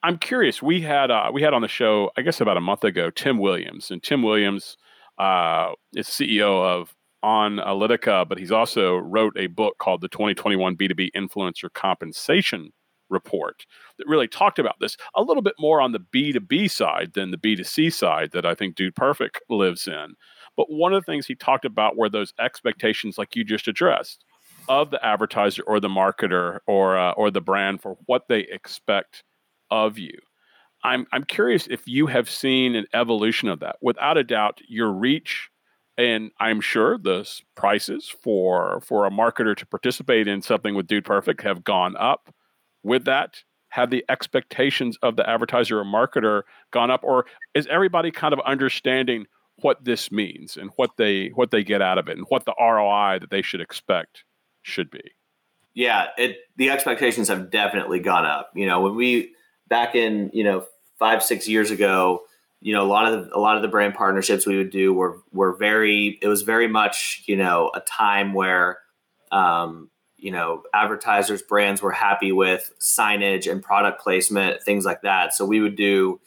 I'm 0.03 0.19
curious. 0.19 0.63
We 0.63 0.81
had 0.81 1.11
uh, 1.11 1.31
we 1.33 1.43
had 1.43 1.53
on 1.53 1.63
the 1.63 1.69
show, 1.69 2.11
I 2.17 2.23
guess 2.23 2.41
about 2.41 2.57
a 2.57 2.61
month 2.61 2.85
ago, 2.85 3.11
Tim 3.11 3.39
Williams, 3.39 3.91
and 3.91 4.03
Tim 4.03 4.23
Williams 4.23 4.79
uh, 5.19 5.73
is 5.95 6.07
CEO 6.07 6.65
of 6.65 6.95
Onalytica, 7.25 8.27
but 8.27 8.39
he's 8.39 8.53
also 8.53 8.97
wrote 8.97 9.37
a 9.37 9.49
book 9.49 9.77
called 9.79 10.01
the 10.01 10.09
2021 10.09 10.77
B2B 10.77 11.11
Influencer 11.15 11.73
Compensation 11.73 12.73
Report 13.11 13.67
that 13.99 14.07
really 14.07 14.29
talked 14.29 14.61
about 14.61 14.77
this 14.81 14.97
a 15.17 15.23
little 15.23 15.43
bit 15.43 15.57
more 15.59 15.81
on 15.81 15.93
the 15.93 15.99
B2B 15.99 16.71
side 16.71 17.13
than 17.15 17.33
the 17.33 17.37
B2C 17.37 17.93
side 17.93 18.31
that 18.33 18.47
I 18.47 18.55
think 18.55 18.77
Dude 18.77 18.95
Perfect 18.95 19.41
lives 19.51 19.89
in. 19.89 20.15
But 20.57 20.71
one 20.71 20.95
of 20.95 21.05
the 21.05 21.11
things 21.11 21.27
he 21.27 21.35
talked 21.35 21.65
about 21.65 21.97
were 21.97 22.09
those 22.09 22.33
expectations, 22.39 23.19
like 23.19 23.35
you 23.35 23.45
just 23.45 23.67
addressed, 23.67 24.25
of 24.69 24.91
the 24.91 25.05
advertiser 25.05 25.63
or 25.67 25.81
the 25.81 25.89
marketer 25.89 26.61
or 26.67 26.99
uh, 26.99 27.13
or 27.13 27.31
the 27.31 27.41
brand 27.41 27.83
for 27.83 27.97
what 28.07 28.29
they 28.29 28.41
expect 28.41 29.25
of 29.71 29.99
you. 29.99 30.19
I'm 30.83 31.07
I'm 31.13 31.25
curious 31.25 31.67
if 31.67 31.87
you 31.87 32.07
have 32.07 32.29
seen 32.31 32.75
an 32.75 32.87
evolution 32.95 33.49
of 33.49 33.61
that. 33.61 33.77
Without 33.81 34.17
a 34.17 34.25
doubt, 34.25 34.61
your 34.69 34.91
reach 34.93 35.51
and 35.99 36.31
I'm 36.41 36.61
sure 36.61 36.97
the 36.97 37.29
prices 37.55 38.09
for 38.09 38.81
for 38.81 39.07
a 39.07 39.11
marketer 39.11 39.57
to 39.57 39.67
participate 39.67 40.29
in 40.29 40.43
something 40.43 40.75
with 40.75 40.87
Dude 40.87 41.05
Perfect 41.05 41.43
have 41.43 41.65
gone 41.65 41.97
up. 41.97 42.35
With 42.83 43.05
that, 43.05 43.43
have 43.69 43.91
the 43.91 44.05
expectations 44.09 44.97
of 45.03 45.17
the 45.17 45.29
advertiser 45.29 45.79
or 45.79 45.85
marketer 45.85 46.43
gone 46.73 46.91
up, 46.91 47.05
or 47.05 47.27
is 47.55 47.67
everybody 47.67 48.11
kind 48.11 48.33
of 48.33 48.41
understanding 48.41 49.27
what 49.57 49.85
this 49.85 50.11
means 50.11 50.57
and 50.57 50.71
what 50.77 50.93
they 50.97 51.29
what 51.35 51.51
they 51.51 51.63
get 51.63 51.83
out 51.83 51.99
of 51.99 52.09
it 52.09 52.17
and 52.17 52.27
what 52.31 52.47
the 52.47 52.55
ROI 52.59 53.19
that 53.21 53.31
they 53.31 53.43
should 53.43 53.61
expect 53.61 54.25
should 54.63 54.91
be? 54.91 55.13
Yeah, 55.75 56.09
it 56.19 56.39
the 56.57 56.71
expectations 56.71 57.29
have 57.29 57.51
definitely 57.51 58.01
gone 58.01 58.25
up. 58.25 58.51
You 58.55 58.67
know, 58.67 58.81
when 58.81 58.97
we 58.97 59.33
back 59.69 59.95
in 59.95 60.31
you 60.33 60.45
know 60.45 60.67
five 60.99 61.23
six 61.23 61.49
years 61.49 61.71
ago, 61.71 62.23
you 62.61 62.73
know 62.73 62.83
a 62.85 62.89
lot 62.89 63.13
of 63.13 63.27
the, 63.27 63.37
a 63.37 63.41
lot 63.41 63.57
of 63.57 63.63
the 63.63 63.69
brand 63.69 63.95
partnerships 63.95 64.47
we 64.47 64.57
would 64.57 64.71
do 64.71 64.93
were 64.93 65.19
were 65.33 65.57
very 65.57 66.19
it 66.21 66.29
was 66.29 66.43
very 66.43 66.69
much 66.69 67.23
you 67.27 67.37
know 67.37 67.71
a 67.75 67.81
time 67.81 68.35
where 68.35 68.79
um, 69.33 69.91
you 70.17 70.31
know 70.31 70.63
advertisers 70.75 71.43
brands 71.43 71.81
were 71.81 71.93
happy 71.93 72.33
with 72.33 72.73
signage 72.81 73.51
and 73.51 73.63
product 73.63 74.03
placement 74.03 74.63
things 74.63 74.85
like 74.85 75.03
that 75.03 75.35
so 75.35 75.45
we 75.45 75.61
would 75.61 75.77
do 75.77 76.21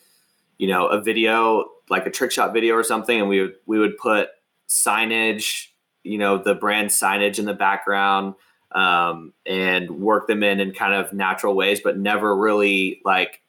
you 0.58 0.67
know 0.67 0.88
a 0.88 1.02
video 1.02 1.65
like 1.89 2.06
a 2.06 2.12
trick 2.12 2.32
shot 2.32 2.54
video 2.54 2.74
or 2.76 2.84
something 2.84 3.19
and 3.19 3.30
we 3.30 3.41
would 3.41 3.54
we 3.65 3.78
would 3.78 3.98
put 3.98 4.30
signage 4.67 5.67
you 6.04 6.18
know 6.18 6.38
the 6.38 6.56
brand 6.56 6.89
signage 6.89 7.39
in 7.39 7.46
the 7.46 7.54
background 7.54 8.36
um, 8.72 9.34
and 9.46 9.89
work 9.92 10.28
them 10.28 10.44
in 10.44 10.60
in 10.60 10.72
kind 10.72 10.94
of 10.94 11.13
natural 11.13 11.56
ways 11.56 11.82
but 11.84 11.98
never 11.98 12.36
really 12.36 13.02
like 13.06 13.42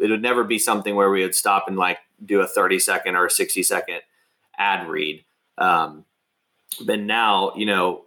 it 0.00 0.08
would 0.08 0.22
never 0.22 0.44
be 0.44 0.58
something 0.58 0.94
where 0.94 1.10
we 1.10 1.22
would 1.22 1.34
stop 1.34 1.68
and 1.68 1.76
like 1.76 1.98
do 2.24 2.40
a 2.40 2.46
30 2.46 2.78
second 2.78 3.16
or 3.16 3.26
a 3.26 3.30
60 3.30 3.62
second 3.62 4.00
ad 4.58 4.88
read 4.88 5.24
um, 5.58 6.04
but 6.84 7.00
now 7.00 7.52
you 7.56 7.66
know 7.66 8.04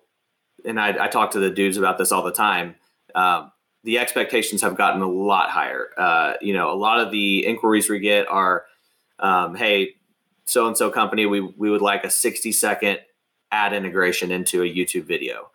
and 0.65 0.79
I, 0.79 1.05
I, 1.05 1.07
talk 1.07 1.31
to 1.31 1.39
the 1.39 1.49
dudes 1.49 1.77
about 1.77 1.97
this 1.97 2.11
all 2.11 2.23
the 2.23 2.31
time. 2.31 2.75
Um, 3.15 3.51
the 3.83 3.99
expectations 3.99 4.61
have 4.61 4.77
gotten 4.77 5.01
a 5.01 5.09
lot 5.09 5.49
higher. 5.49 5.89
Uh, 5.97 6.33
you 6.41 6.53
know, 6.53 6.71
a 6.71 6.75
lot 6.75 6.99
of 6.99 7.11
the 7.11 7.45
inquiries 7.45 7.89
we 7.89 7.99
get 7.99 8.27
are, 8.29 8.65
um, 9.19 9.55
"Hey, 9.55 9.95
so 10.45 10.67
and 10.67 10.77
so 10.77 10.89
company, 10.89 11.25
we 11.25 11.41
we 11.41 11.69
would 11.69 11.81
like 11.81 12.03
a 12.03 12.09
sixty 12.09 12.51
second 12.51 12.99
ad 13.53 13.73
integration 13.73 14.31
into 14.31 14.63
a 14.63 14.65
YouTube 14.65 15.05
video." 15.05 15.49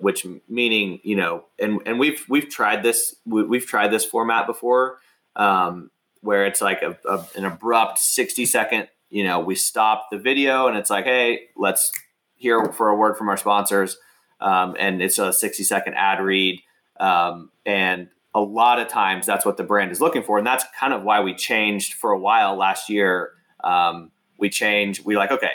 Which 0.00 0.26
meaning, 0.48 1.00
you 1.02 1.16
know, 1.16 1.44
and 1.58 1.80
and 1.84 1.98
we've 1.98 2.24
we've 2.28 2.48
tried 2.48 2.82
this 2.82 3.14
we, 3.26 3.58
have 3.58 3.66
tried 3.66 3.88
this 3.88 4.04
format 4.04 4.46
before, 4.46 4.98
um, 5.36 5.90
where 6.22 6.46
it's 6.46 6.62
like 6.62 6.80
a, 6.82 6.96
a, 7.06 7.26
an 7.36 7.44
abrupt 7.44 7.98
sixty 7.98 8.46
second. 8.46 8.88
You 9.10 9.24
know, 9.24 9.40
we 9.40 9.54
stop 9.54 10.08
the 10.10 10.18
video 10.18 10.68
and 10.68 10.76
it's 10.78 10.88
like, 10.88 11.04
"Hey, 11.04 11.48
let's 11.54 11.92
hear 12.34 12.72
for 12.72 12.88
a 12.88 12.96
word 12.96 13.16
from 13.16 13.28
our 13.28 13.36
sponsors." 13.36 13.98
um, 14.44 14.76
and 14.78 15.02
it's 15.02 15.18
a 15.18 15.32
60 15.32 15.64
second 15.64 15.94
ad 15.94 16.20
read. 16.20 16.60
Um, 17.00 17.50
and 17.64 18.08
a 18.34 18.40
lot 18.40 18.78
of 18.78 18.88
times 18.88 19.26
that's 19.26 19.46
what 19.46 19.56
the 19.56 19.62
brand 19.62 19.90
is 19.90 20.00
looking 20.00 20.22
for. 20.22 20.38
And 20.38 20.46
that's 20.46 20.64
kind 20.78 20.92
of 20.92 21.02
why 21.02 21.20
we 21.20 21.34
changed 21.34 21.94
for 21.94 22.12
a 22.12 22.18
while 22.18 22.56
last 22.56 22.90
year. 22.90 23.30
Um, 23.62 24.10
we 24.38 24.50
changed, 24.50 25.04
we 25.04 25.16
like, 25.16 25.30
okay, 25.30 25.52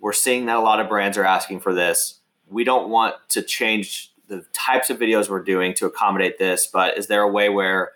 we're 0.00 0.12
seeing 0.12 0.46
that 0.46 0.56
a 0.56 0.60
lot 0.60 0.80
of 0.80 0.88
brands 0.88 1.18
are 1.18 1.24
asking 1.24 1.60
for 1.60 1.74
this. 1.74 2.20
We 2.48 2.64
don't 2.64 2.88
want 2.88 3.16
to 3.30 3.42
change 3.42 4.12
the 4.28 4.44
types 4.52 4.90
of 4.90 4.98
videos 4.98 5.28
we're 5.28 5.42
doing 5.42 5.74
to 5.74 5.86
accommodate 5.86 6.38
this, 6.38 6.66
but 6.66 6.98
is 6.98 7.06
there 7.06 7.22
a 7.22 7.30
way 7.30 7.48
where 7.48 7.92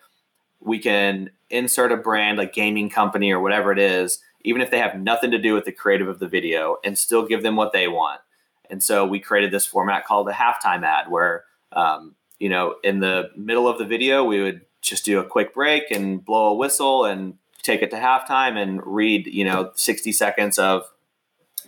we 0.60 0.78
can 0.78 1.30
insert 1.50 1.92
a 1.92 1.96
brand 1.96 2.38
like 2.38 2.52
gaming 2.52 2.88
company 2.88 3.30
or 3.30 3.40
whatever 3.40 3.72
it 3.72 3.78
is, 3.78 4.20
even 4.42 4.62
if 4.62 4.70
they 4.70 4.78
have 4.78 4.98
nothing 4.98 5.30
to 5.30 5.38
do 5.38 5.54
with 5.54 5.64
the 5.64 5.72
creative 5.72 6.08
of 6.08 6.18
the 6.18 6.28
video 6.28 6.78
and 6.84 6.98
still 6.98 7.26
give 7.26 7.42
them 7.42 7.56
what 7.56 7.72
they 7.72 7.88
want? 7.88 8.20
And 8.70 8.82
so 8.82 9.06
we 9.06 9.20
created 9.20 9.50
this 9.50 9.66
format 9.66 10.06
called 10.06 10.28
a 10.28 10.32
halftime 10.32 10.82
ad 10.82 11.10
where, 11.10 11.44
um, 11.72 12.14
you 12.38 12.48
know, 12.48 12.76
in 12.82 13.00
the 13.00 13.30
middle 13.36 13.68
of 13.68 13.78
the 13.78 13.84
video, 13.84 14.24
we 14.24 14.42
would 14.42 14.62
just 14.80 15.04
do 15.04 15.20
a 15.20 15.24
quick 15.24 15.54
break 15.54 15.90
and 15.90 16.24
blow 16.24 16.48
a 16.48 16.54
whistle 16.54 17.04
and 17.04 17.34
take 17.62 17.82
it 17.82 17.90
to 17.90 17.96
halftime 17.96 18.56
and 18.56 18.80
read, 18.84 19.26
you 19.26 19.44
know, 19.44 19.70
60 19.74 20.10
seconds 20.12 20.58
of 20.58 20.84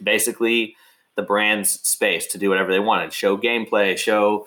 basically 0.02 0.76
the 1.16 1.22
brand's 1.22 1.70
space 1.70 2.26
to 2.28 2.38
do 2.38 2.48
whatever 2.48 2.72
they 2.72 2.80
wanted, 2.80 3.12
show 3.12 3.36
gameplay, 3.36 3.96
show 3.96 4.46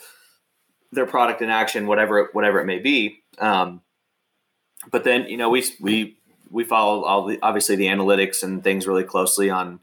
their 0.91 1.05
product 1.05 1.41
in 1.41 1.49
action, 1.49 1.87
whatever, 1.87 2.29
whatever 2.33 2.59
it 2.59 2.65
may 2.65 2.79
be. 2.79 3.19
Um, 3.39 3.81
but 4.91 5.03
then, 5.03 5.27
you 5.27 5.37
know, 5.37 5.49
we, 5.49 5.63
we, 5.79 6.17
we 6.49 6.63
follow 6.63 7.03
all 7.03 7.25
the, 7.25 7.39
obviously 7.41 7.75
the 7.75 7.87
analytics 7.87 8.43
and 8.43 8.63
things 8.63 8.87
really 8.87 9.03
closely 9.03 9.49
on 9.49 9.79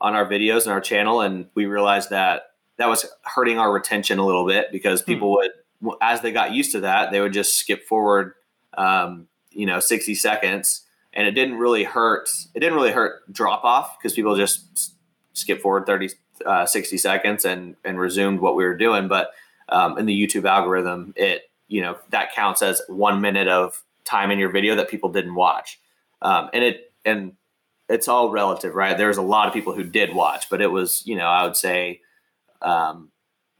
on 0.00 0.14
our 0.14 0.26
videos 0.26 0.64
and 0.64 0.72
our 0.72 0.80
channel, 0.80 1.20
and 1.20 1.46
we 1.54 1.66
realized 1.66 2.10
that 2.10 2.44
that 2.78 2.88
was 2.88 3.06
hurting 3.22 3.58
our 3.58 3.72
retention 3.72 4.18
a 4.18 4.24
little 4.24 4.46
bit 4.46 4.72
because 4.72 5.02
hmm. 5.02 5.06
people 5.06 5.28
hmm. 5.28 5.86
would, 5.86 5.98
as 6.00 6.20
they 6.22 6.32
got 6.32 6.52
used 6.52 6.72
to 6.72 6.80
that, 6.80 7.10
they 7.10 7.20
would 7.20 7.32
just 7.32 7.56
skip 7.56 7.86
forward, 7.86 8.34
um, 8.76 9.28
you 9.50 9.66
know, 9.66 9.80
sixty 9.80 10.14
seconds, 10.14 10.82
and 11.12 11.26
it 11.26 11.32
didn't 11.32 11.56
really 11.56 11.84
hurt. 11.84 12.30
It 12.54 12.60
didn't 12.60 12.74
really 12.74 12.92
hurt 12.92 13.30
drop 13.32 13.64
off 13.64 13.98
because 13.98 14.14
people 14.14 14.36
just 14.36 14.94
skip 15.40 15.60
forward 15.60 15.86
30, 15.86 16.10
uh, 16.46 16.66
60 16.66 16.98
seconds 16.98 17.44
and 17.44 17.76
and 17.84 17.98
resumed 17.98 18.40
what 18.40 18.56
we 18.56 18.64
were 18.64 18.76
doing. 18.76 19.08
But 19.08 19.32
um, 19.68 19.98
in 19.98 20.06
the 20.06 20.26
YouTube 20.26 20.48
algorithm, 20.48 21.12
it 21.16 21.50
you 21.68 21.80
know 21.80 21.98
that 22.10 22.34
counts 22.34 22.62
as 22.62 22.82
one 22.88 23.20
minute 23.20 23.48
of 23.48 23.82
time 24.04 24.30
in 24.30 24.38
your 24.38 24.50
video 24.50 24.74
that 24.76 24.88
people 24.88 25.10
didn't 25.10 25.34
watch, 25.34 25.80
um, 26.22 26.50
and 26.52 26.64
it 26.64 26.92
and 27.04 27.32
it's 27.90 28.06
all 28.06 28.30
relative, 28.30 28.74
right? 28.74 28.96
There's 28.96 29.16
a 29.16 29.22
lot 29.22 29.48
of 29.48 29.52
people 29.52 29.74
who 29.74 29.82
did 29.82 30.14
watch, 30.14 30.48
but 30.48 30.62
it 30.62 30.68
was, 30.68 31.04
you 31.06 31.16
know, 31.16 31.26
I 31.26 31.42
would 31.42 31.56
say 31.56 32.00
um, 32.62 33.10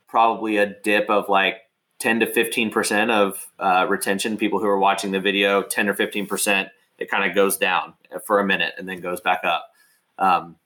probably 0.07 0.57
a 0.57 0.67
dip 0.67 1.11
of 1.11 1.29
like 1.29 1.63
10 1.99 2.21
to 2.21 2.27
15% 2.27 3.11
of 3.11 3.49
uh, 3.59 3.87
retention, 3.89 4.37
people 4.37 4.61
who 4.61 4.67
are 4.67 4.79
watching 4.79 5.11
the 5.11 5.21
video, 5.21 5.63
10 5.63 5.89
or 5.89 5.95
15%, 5.95 6.71
it 6.99 7.11
kind 7.11 7.29
of 7.29 7.35
goes 7.35 7.57
down 7.57 7.95
for 8.25 8.39
a 8.39 8.47
minute 8.47 8.75
and 8.79 8.89
then 8.89 9.01
goes 9.01 9.21
back 9.21 9.41
up. 9.45 9.67
Um, 10.17 10.57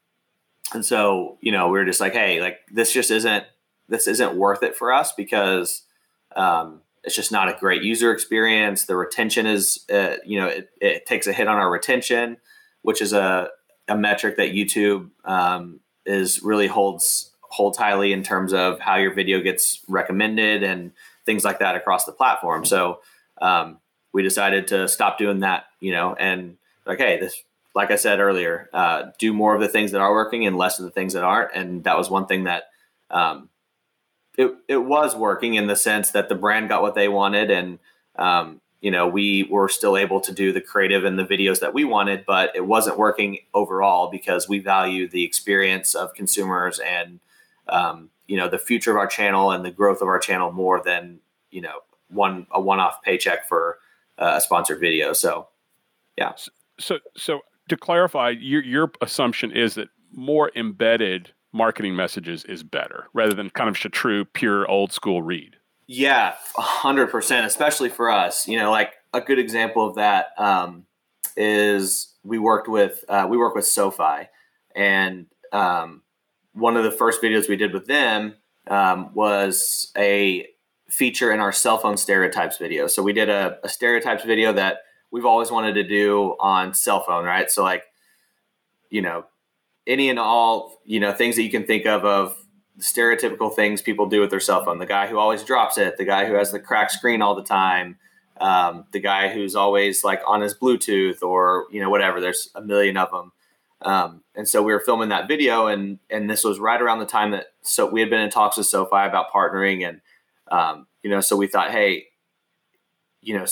and 0.72 0.85
so, 0.85 1.38
you 1.40 1.53
know, 1.53 1.68
we 1.68 1.79
are 1.79 1.85
just 1.85 2.00
like, 2.00 2.14
hey, 2.14 2.40
like 2.40 2.59
this 2.72 2.92
just 2.92 3.11
isn't, 3.11 3.44
this 3.88 4.07
isn't 4.07 4.37
worth 4.37 4.62
it 4.62 4.77
for 4.77 4.92
us 4.92 5.12
because 5.12 5.83
Um, 6.37 6.81
it's 7.05 7.14
just 7.14 7.31
not 7.31 7.48
a 7.48 7.57
great 7.61 7.83
user 7.83 8.11
experience. 8.11 8.87
The 8.87 8.96
retention 8.96 9.46
is, 9.46 9.85
uh, 9.92 10.16
you 10.24 10.40
know, 10.40 10.48
it, 10.48 10.70
it, 10.81 11.07
takes 11.07 11.27
a 11.27 11.33
hit 11.33 11.46
on 11.46 11.59
our 11.59 11.70
retention, 11.70 12.38
which 12.83 13.03
is 13.03 13.12
a, 13.12 13.50
a 13.87 13.96
metric 13.96 14.37
that 14.38 14.53
YouTube 14.53 15.11
um, 15.24 15.81
is 16.07 16.42
really 16.42 16.66
holds 16.66 17.31
holds 17.42 17.79
highly 17.79 18.12
in 18.12 18.22
terms 18.22 18.53
of 18.53 18.81
how 18.81 18.96
your 18.96 19.14
video 19.14 19.40
gets 19.40 19.81
recommended 19.87 20.62
and 20.64 20.92
things 21.24 21.44
like 21.44 21.59
that 21.61 21.77
across 21.77 22.05
the 22.05 22.12
platform. 22.12 22.64
So 22.64 23.00
um, 23.40 23.79
we 24.12 24.22
decided 24.22 24.66
to 24.68 24.88
stop 24.88 25.18
doing 25.18 25.40
that, 25.40 25.66
you 25.79 25.92
know, 25.92 26.14
and 26.18 26.57
like, 26.85 26.98
hey, 26.98 27.20
this, 27.20 27.44
like 27.75 27.91
I 27.91 27.97
said 27.97 28.21
earlier, 28.21 28.71
uh, 28.73 29.11
do 29.19 29.33
more 29.33 29.55
of 29.55 29.61
the 29.61 29.69
things 29.69 29.93
that 29.93 30.01
are 30.01 30.13
working 30.13 30.47
and 30.47 30.57
less 30.57 30.79
of 30.79 30.85
the 30.85 30.91
things 30.91 31.13
that 31.15 31.25
aren't. 31.25 31.55
And 31.55 31.85
that 31.85 31.99
was 31.99 32.09
one 32.09 32.27
thing 32.27 32.45
that 32.45 32.65
um, 33.11 33.49
it 34.37 34.55
it 34.69 34.79
was 34.79 35.15
working 35.15 35.55
in 35.55 35.67
the 35.67 35.77
sense 35.77 36.11
that 36.13 36.29
the 36.29 36.35
brand 36.35 36.69
got 36.69 36.83
what 36.83 36.95
they 36.95 37.09
wanted, 37.09 37.51
and 37.51 37.79
um, 38.17 38.61
you 38.81 38.91
know 38.91 39.07
we 39.07 39.45
were 39.45 39.69
still 39.69 39.97
able 39.97 40.21
to 40.21 40.33
do 40.33 40.53
the 40.53 40.61
creative 40.61 41.05
and 41.05 41.19
the 41.19 41.25
videos 41.25 41.61
that 41.61 41.75
we 41.75 41.85
wanted, 41.85 42.25
but 42.27 42.55
it 42.55 42.67
wasn't 42.67 42.99
working 42.99 43.39
overall 43.53 44.11
because 44.11 44.49
we 44.49 44.59
value 44.59 45.09
the 45.09 45.25
experience 45.25 45.95
of 45.95 46.15
consumers 46.15 46.81
and 46.81 47.21
um, 47.69 48.11
you 48.27 48.37
know 48.37 48.49
the 48.49 48.59
future 48.59 48.91
of 48.91 48.97
our 48.97 49.07
channel 49.07 49.51
and 49.51 49.65
the 49.65 49.71
growth 49.71 50.01
of 50.01 50.09
our 50.09 50.19
channel 50.19 50.51
more 50.51 50.83
than 50.83 51.21
you 51.51 51.61
know 51.61 51.81
one 52.09 52.47
a 52.51 52.61
one 52.61 52.81
off 52.81 53.03
paycheck 53.03 53.47
for 53.47 53.79
uh, 54.19 54.35
a 54.37 54.41
sponsored 54.41 54.81
video. 54.81 55.13
So 55.13 55.49
yeah. 56.19 56.33
So 56.79 56.99
so 57.17 57.43
to 57.68 57.77
clarify, 57.77 58.31
your 58.31 58.62
your 58.62 58.92
assumption 59.00 59.50
is 59.50 59.74
that 59.74 59.88
more 60.12 60.50
embedded 60.55 61.33
marketing 61.53 61.94
messages 61.94 62.44
is 62.44 62.62
better 62.62 63.07
rather 63.12 63.35
than 63.35 63.50
kind 63.50 63.68
of 63.68 63.77
a 63.85 63.88
true 63.88 64.24
pure 64.24 64.68
old 64.70 64.92
school 64.92 65.22
read. 65.22 65.57
Yeah, 65.87 66.35
hundred 66.57 67.11
percent. 67.11 67.46
Especially 67.46 67.88
for 67.88 68.11
us, 68.11 68.48
you 68.48 68.57
know, 68.57 68.70
like 68.70 68.94
a 69.12 69.20
good 69.20 69.38
example 69.38 69.87
of 69.87 69.96
that 69.96 70.29
um, 70.38 70.87
is 71.37 72.14
we 72.24 72.38
worked 72.38 72.68
with 72.68 73.05
uh, 73.09 73.27
we 73.29 73.37
work 73.37 73.55
with 73.55 73.66
SoFi, 73.66 74.29
and 74.74 75.27
um, 75.53 76.03
one 76.53 76.77
of 76.77 76.85
the 76.85 76.90
first 76.90 77.22
videos 77.22 77.48
we 77.48 77.57
did 77.57 77.72
with 77.72 77.87
them 77.87 78.35
um, 78.66 79.12
was 79.14 79.92
a 79.96 80.46
feature 80.88 81.33
in 81.33 81.40
our 81.40 81.53
cell 81.53 81.79
phone 81.79 81.96
stereotypes 81.96 82.57
video. 82.57 82.87
So 82.87 83.03
we 83.03 83.12
did 83.12 83.29
a, 83.29 83.59
a 83.62 83.68
stereotypes 83.68 84.24
video 84.24 84.53
that 84.53 84.84
we've 85.14 85.24
always 85.24 85.48
wanted 85.48 85.74
to 85.74 85.85
do 85.85 86.35
on 86.40 86.74
cell 86.74 87.05
phone, 87.05 87.24
right? 87.24 87.48
So 87.48 87.62
like, 87.62 87.85
you 88.90 89.00
know, 89.00 89.27
any 89.87 90.11
and 90.11 90.18
all 90.18 90.81
you 90.85 90.98
know 90.98 91.12
things 91.12 91.37
that 91.37 91.42
you 91.42 91.50
can 91.50 91.64
think 91.64 91.87
of 91.87 92.05
of 92.05 92.37
stereotypical 92.81 93.55
things 93.55 93.81
people 93.81 94.07
do 94.07 94.20
with 94.20 94.31
their 94.31 94.40
cell 94.40 94.64
phone. 94.64 94.81
The 94.81 94.87
guy 94.87 95.07
who 95.07 95.18
always 95.18 95.44
drops 95.44 95.79
it, 95.79 95.98
the 95.98 96.05
guy 96.05 96.27
who 96.27 96.35
has 96.35 96.50
the 96.50 96.59
cracked 96.59 96.90
screen 96.90 97.22
all 97.22 97.37
the 97.37 97.44
time, 97.44 97.96
um, 98.40 98.87
the 98.90 98.98
guy 98.98 99.33
who's 99.33 99.55
always 99.55 100.03
like 100.03 100.20
on 100.27 100.40
his 100.40 100.53
Bluetooth 100.53 101.22
or 101.22 101.66
you 101.70 101.81
know 101.81 101.90
whatever. 101.90 102.20
There's 102.20 102.50
a 102.57 102.61
million 102.61 102.96
of 102.96 103.12
them. 103.12 103.31
Um, 103.83 104.24
and 104.35 104.48
so 104.48 104.62
we 104.62 104.72
were 104.72 104.81
filming 104.81 105.11
that 105.11 105.29
video, 105.29 105.68
and 105.68 106.00
and 106.11 106.29
this 106.29 106.42
was 106.42 106.59
right 106.59 106.83
around 106.83 106.98
the 106.98 107.07
time 107.07 107.31
that 107.31 107.46
so 107.62 107.87
we 107.87 108.00
had 108.00 108.11
been 108.11 108.20
in 108.20 108.31
talks 108.31 108.57
with 108.57 108.66
SoFi 108.66 109.07
about 109.07 109.31
partnering, 109.33 109.88
and 109.88 110.00
um, 110.50 110.88
you 111.05 111.11
know, 111.11 111.20
so 111.20 111.37
we 111.37 111.46
thought, 111.46 111.70
hey, 111.70 112.07
you 113.20 113.38
know, 113.38 113.44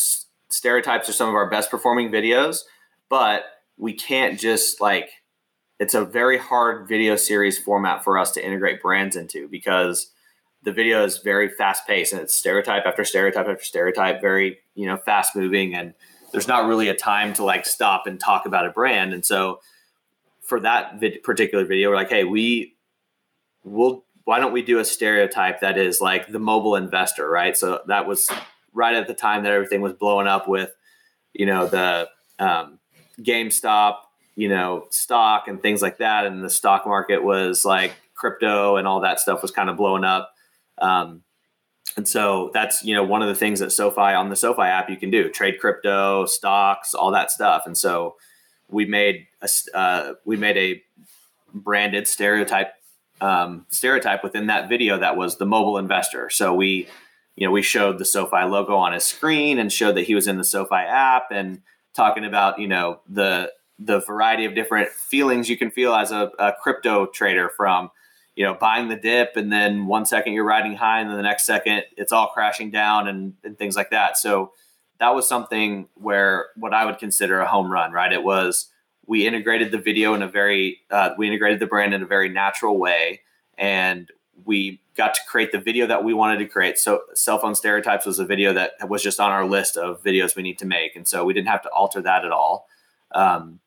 stereotypes 0.52 1.08
are 1.08 1.12
some 1.12 1.28
of 1.28 1.34
our 1.34 1.48
best 1.48 1.70
performing 1.70 2.10
videos, 2.10 2.60
but 3.08 3.44
we 3.76 3.92
can't 3.92 4.38
just 4.38 4.80
like 4.80 5.10
it's 5.78 5.94
a 5.94 6.04
very 6.04 6.38
hard 6.38 6.86
video 6.86 7.16
series 7.16 7.58
format 7.58 8.04
for 8.04 8.16
us 8.16 8.30
to 8.32 8.44
integrate 8.44 8.80
brands 8.80 9.16
into 9.16 9.48
because 9.48 10.12
the 10.62 10.72
video 10.72 11.04
is 11.04 11.18
very 11.18 11.48
fast 11.48 11.86
paced 11.88 12.12
and 12.12 12.22
it's 12.22 12.32
stereotype 12.32 12.86
after 12.86 13.04
stereotype 13.04 13.48
after 13.48 13.64
stereotype, 13.64 14.20
very, 14.20 14.58
you 14.76 14.86
know, 14.86 14.96
fast 14.96 15.34
moving. 15.34 15.74
And 15.74 15.94
there's 16.30 16.46
not 16.46 16.66
really 16.66 16.88
a 16.88 16.94
time 16.94 17.32
to 17.34 17.44
like 17.44 17.66
stop 17.66 18.06
and 18.06 18.20
talk 18.20 18.46
about 18.46 18.66
a 18.66 18.70
brand. 18.70 19.12
And 19.12 19.24
so 19.24 19.60
for 20.40 20.60
that 20.60 21.00
vid- 21.00 21.24
particular 21.24 21.64
video, 21.64 21.90
we're 21.90 21.96
like, 21.96 22.10
hey, 22.10 22.22
we 22.22 22.76
will, 23.64 24.04
why 24.22 24.38
don't 24.38 24.52
we 24.52 24.62
do 24.62 24.78
a 24.78 24.84
stereotype 24.84 25.60
that 25.62 25.76
is 25.76 26.00
like 26.00 26.30
the 26.30 26.38
mobile 26.38 26.76
investor, 26.76 27.28
right? 27.28 27.56
So 27.56 27.80
that 27.88 28.06
was 28.06 28.30
right 28.72 28.94
at 28.94 29.06
the 29.06 29.14
time 29.14 29.42
that 29.44 29.52
everything 29.52 29.80
was 29.80 29.92
blowing 29.92 30.26
up 30.26 30.48
with, 30.48 30.70
you 31.32 31.46
know, 31.46 31.66
the 31.66 32.08
um, 32.38 32.78
GameStop 33.20 33.96
you 34.34 34.48
know, 34.48 34.86
stock 34.90 35.48
and 35.48 35.60
things 35.60 35.82
like 35.82 35.98
that. 35.98 36.26
And 36.26 36.42
the 36.42 36.50
stock 36.50 36.86
market 36.86 37.22
was 37.22 37.64
like 37.64 37.92
crypto 38.14 38.76
and 38.76 38.86
all 38.86 39.00
that 39.00 39.20
stuff 39.20 39.42
was 39.42 39.50
kind 39.50 39.68
of 39.68 39.76
blowing 39.76 40.04
up. 40.04 40.34
Um, 40.78 41.22
and 41.96 42.08
so 42.08 42.50
that's, 42.54 42.84
you 42.84 42.94
know, 42.94 43.04
one 43.04 43.20
of 43.20 43.28
the 43.28 43.34
things 43.34 43.60
that 43.60 43.70
SoFi 43.70 44.00
on 44.00 44.30
the 44.30 44.36
SoFi 44.36 44.62
app 44.62 44.88
you 44.88 44.96
can 44.96 45.10
do 45.10 45.28
trade 45.28 45.60
crypto, 45.60 46.24
stocks, 46.24 46.94
all 46.94 47.10
that 47.10 47.30
stuff. 47.30 47.64
And 47.66 47.76
so 47.76 48.16
we 48.68 48.86
made 48.86 49.26
a, 49.42 49.48
uh, 49.76 50.14
we 50.24 50.36
made 50.36 50.56
a 50.56 50.82
branded 51.52 52.08
stereotype, 52.08 52.72
um, 53.20 53.66
stereotype 53.68 54.24
within 54.24 54.46
that 54.46 54.70
video 54.70 54.98
that 54.98 55.16
was 55.16 55.36
the 55.36 55.44
mobile 55.44 55.76
investor. 55.76 56.30
So 56.30 56.54
we, 56.54 56.88
you 57.36 57.46
know, 57.46 57.52
we 57.52 57.62
showed 57.62 57.98
the 57.98 58.04
SoFi 58.04 58.44
logo 58.44 58.76
on 58.76 58.92
his 58.92 59.04
screen 59.04 59.58
and 59.58 59.72
showed 59.72 59.96
that 59.96 60.02
he 60.02 60.14
was 60.14 60.28
in 60.28 60.36
the 60.36 60.44
SoFi 60.44 60.74
app 60.74 61.30
and 61.30 61.62
talking 61.94 62.24
about, 62.24 62.58
you 62.58 62.68
know, 62.68 63.00
the, 63.08 63.52
the 63.78 64.00
variety 64.00 64.44
of 64.44 64.54
different 64.54 64.90
feelings 64.90 65.48
you 65.48 65.56
can 65.56 65.70
feel 65.70 65.94
as 65.94 66.12
a, 66.12 66.30
a, 66.38 66.52
crypto 66.52 67.06
trader 67.06 67.48
from 67.48 67.90
you 68.36 68.44
know 68.44 68.54
buying 68.54 68.88
the 68.88 68.96
dip 68.96 69.36
and 69.36 69.52
then 69.52 69.86
one 69.86 70.06
second 70.06 70.32
you're 70.32 70.44
riding 70.44 70.74
high 70.74 71.00
and 71.00 71.10
then 71.10 71.16
the 71.16 71.22
next 71.22 71.44
second 71.44 71.82
it's 71.96 72.12
all 72.12 72.28
crashing 72.28 72.70
down 72.70 73.08
and, 73.08 73.34
and 73.44 73.58
things 73.58 73.76
like 73.76 73.90
that. 73.90 74.16
So 74.16 74.52
that 75.00 75.14
was 75.14 75.26
something 75.26 75.88
where 75.94 76.46
what 76.54 76.72
i 76.72 76.86
would 76.86 76.98
consider 76.98 77.40
a 77.40 77.48
home 77.48 77.70
run 77.70 77.92
right? 77.92 78.12
It 78.12 78.22
was 78.22 78.68
we 79.06 79.26
integrated 79.26 79.72
the 79.72 79.78
video 79.78 80.14
in 80.14 80.22
a 80.22 80.28
very 80.28 80.80
uh, 80.90 81.10
we 81.18 81.26
integrated 81.26 81.58
the 81.58 81.66
brand 81.66 81.92
in 81.92 82.02
a 82.02 82.06
very 82.06 82.28
natural 82.28 82.78
way 82.78 83.20
and 83.58 84.10
we 84.44 84.80
got 84.96 85.14
to 85.14 85.20
create 85.26 85.52
the 85.52 85.58
video 85.58 85.86
that 85.86 86.04
we 86.04 86.12
wanted 86.12 86.38
to 86.38 86.46
create 86.46 86.78
so 86.78 87.02
cell 87.14 87.38
phone 87.38 87.54
stereotypes 87.54 88.04
was 88.04 88.18
a 88.18 88.24
video 88.24 88.52
that 88.52 88.72
was 88.88 89.02
just 89.02 89.20
on 89.20 89.30
our 89.30 89.46
list 89.46 89.76
of 89.76 90.02
videos 90.02 90.36
we 90.36 90.42
need 90.42 90.58
to 90.58 90.66
make 90.66 90.96
and 90.96 91.06
so 91.06 91.24
we 91.24 91.32
didn't 91.32 91.48
have 91.48 91.62
to 91.62 91.70
alter 91.70 92.00
that 92.00 92.24
at 92.24 92.32
all 92.32 92.66
um, 93.14 93.60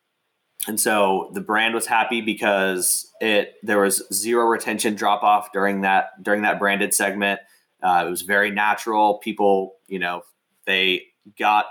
and 0.67 0.79
so 0.79 1.29
the 1.33 1.41
brand 1.41 1.73
was 1.75 1.85
happy 1.85 2.21
because 2.21 3.11
it 3.21 3.55
there 3.61 3.79
was 3.79 4.03
zero 4.11 4.45
retention 4.45 4.95
drop 4.95 5.23
off 5.23 5.51
during 5.51 5.81
that 5.81 6.21
during 6.23 6.41
that 6.41 6.59
branded 6.59 6.93
segment. 6.93 7.39
Uh, 7.83 8.05
it 8.07 8.09
was 8.09 8.23
very 8.23 8.49
natural. 8.49 9.19
People, 9.19 9.75
you 9.87 9.99
know, 9.99 10.23
they 10.65 11.03
got 11.37 11.65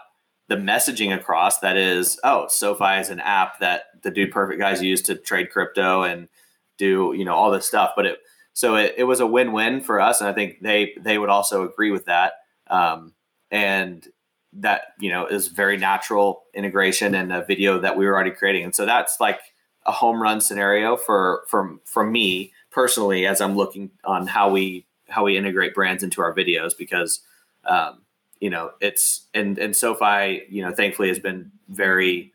the 0.49 0.57
messaging 0.57 1.17
across 1.17 1.59
that 1.61 1.77
is, 1.77 2.21
oh, 2.23 2.47
SoFi 2.49 3.01
is 3.01 3.09
an 3.09 3.19
app 3.19 3.59
that 3.61 3.85
the 4.03 4.11
Dude 4.11 4.31
Perfect 4.31 4.61
guys 4.61 4.83
use 4.83 5.03
to 5.03 5.17
trade 5.17 5.51
crypto 5.51 6.03
and 6.03 6.29
do 6.77 7.15
you 7.17 7.25
know 7.25 7.35
all 7.35 7.51
this 7.51 7.67
stuff. 7.67 7.93
But 7.97 8.07
it 8.07 8.19
so 8.55 8.77
it, 8.77 8.95
it 8.97 9.05
was 9.05 9.21
a 9.21 9.27
win 9.27 9.53
win 9.53 9.83
for 9.83 10.01
us, 10.01 10.21
and 10.21 10.31
I 10.31 10.33
think 10.33 10.61
they 10.63 10.95
they 10.99 11.19
would 11.19 11.29
also 11.29 11.69
agree 11.69 11.91
with 11.91 12.07
that. 12.07 12.35
Um, 12.69 13.13
and 13.51 14.09
that 14.55 14.95
you 15.01 15.11
know 15.11 15.27
is 15.27 15.49
very 15.49 15.77
natural 15.77 16.45
integration 16.55 17.15
and 17.15 17.33
a 17.33 17.45
video 17.45 17.81
that 17.81 17.97
we 17.97 18.07
were 18.07 18.15
already 18.15 18.31
creating 18.31 18.65
and 18.65 18.75
so 18.75 18.87
that's 18.87 19.21
like 19.21 19.41
a 19.87 19.93
home 19.93 20.23
run 20.23 20.41
scenario 20.41 20.97
for 20.97 21.43
for 21.49 21.77
for 21.85 22.05
me 22.05 22.53
personally 22.71 23.27
as 23.27 23.41
i'm 23.41 23.57
looking 23.57 23.91
on 24.05 24.27
how 24.27 24.51
we 24.51 24.87
how 25.09 25.25
we 25.25 25.37
integrate 25.37 25.75
brands 25.75 26.03
into 26.03 26.23
our 26.23 26.35
videos 26.35 26.73
because 26.77 27.21
um, 27.67 28.03
you 28.41 28.49
know 28.49 28.71
it's 28.81 29.27
and 29.35 29.59
and 29.59 29.75
sofi 29.75 30.43
you 30.49 30.63
know 30.63 30.73
thankfully 30.73 31.09
has 31.09 31.19
been 31.19 31.51
very 31.69 32.33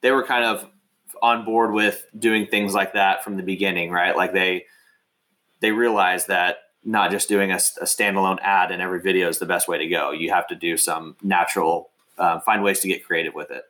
they 0.00 0.10
were 0.10 0.24
kind 0.24 0.44
of 0.44 0.66
on 1.20 1.44
board 1.44 1.72
with 1.72 2.06
doing 2.18 2.46
things 2.46 2.74
like 2.74 2.94
that 2.94 3.22
from 3.22 3.36
the 3.36 3.42
beginning 3.42 3.90
right 3.90 4.16
like 4.16 4.32
they 4.32 4.64
they 5.60 5.72
realized 5.72 6.28
that 6.28 6.58
not 6.84 7.10
just 7.10 7.28
doing 7.28 7.50
a, 7.50 7.56
a, 7.56 7.84
standalone 7.84 8.38
ad 8.40 8.70
in 8.70 8.80
every 8.80 9.00
video 9.00 9.28
is 9.28 9.38
the 9.38 9.46
best 9.46 9.68
way 9.68 9.78
to 9.78 9.86
go. 9.88 10.10
You 10.10 10.30
have 10.30 10.46
to 10.48 10.54
do 10.54 10.76
some 10.76 11.16
natural, 11.22 11.90
uh, 12.16 12.40
find 12.40 12.62
ways 12.62 12.80
to 12.80 12.88
get 12.88 13.04
creative 13.04 13.34
with 13.34 13.50
it. 13.50 13.64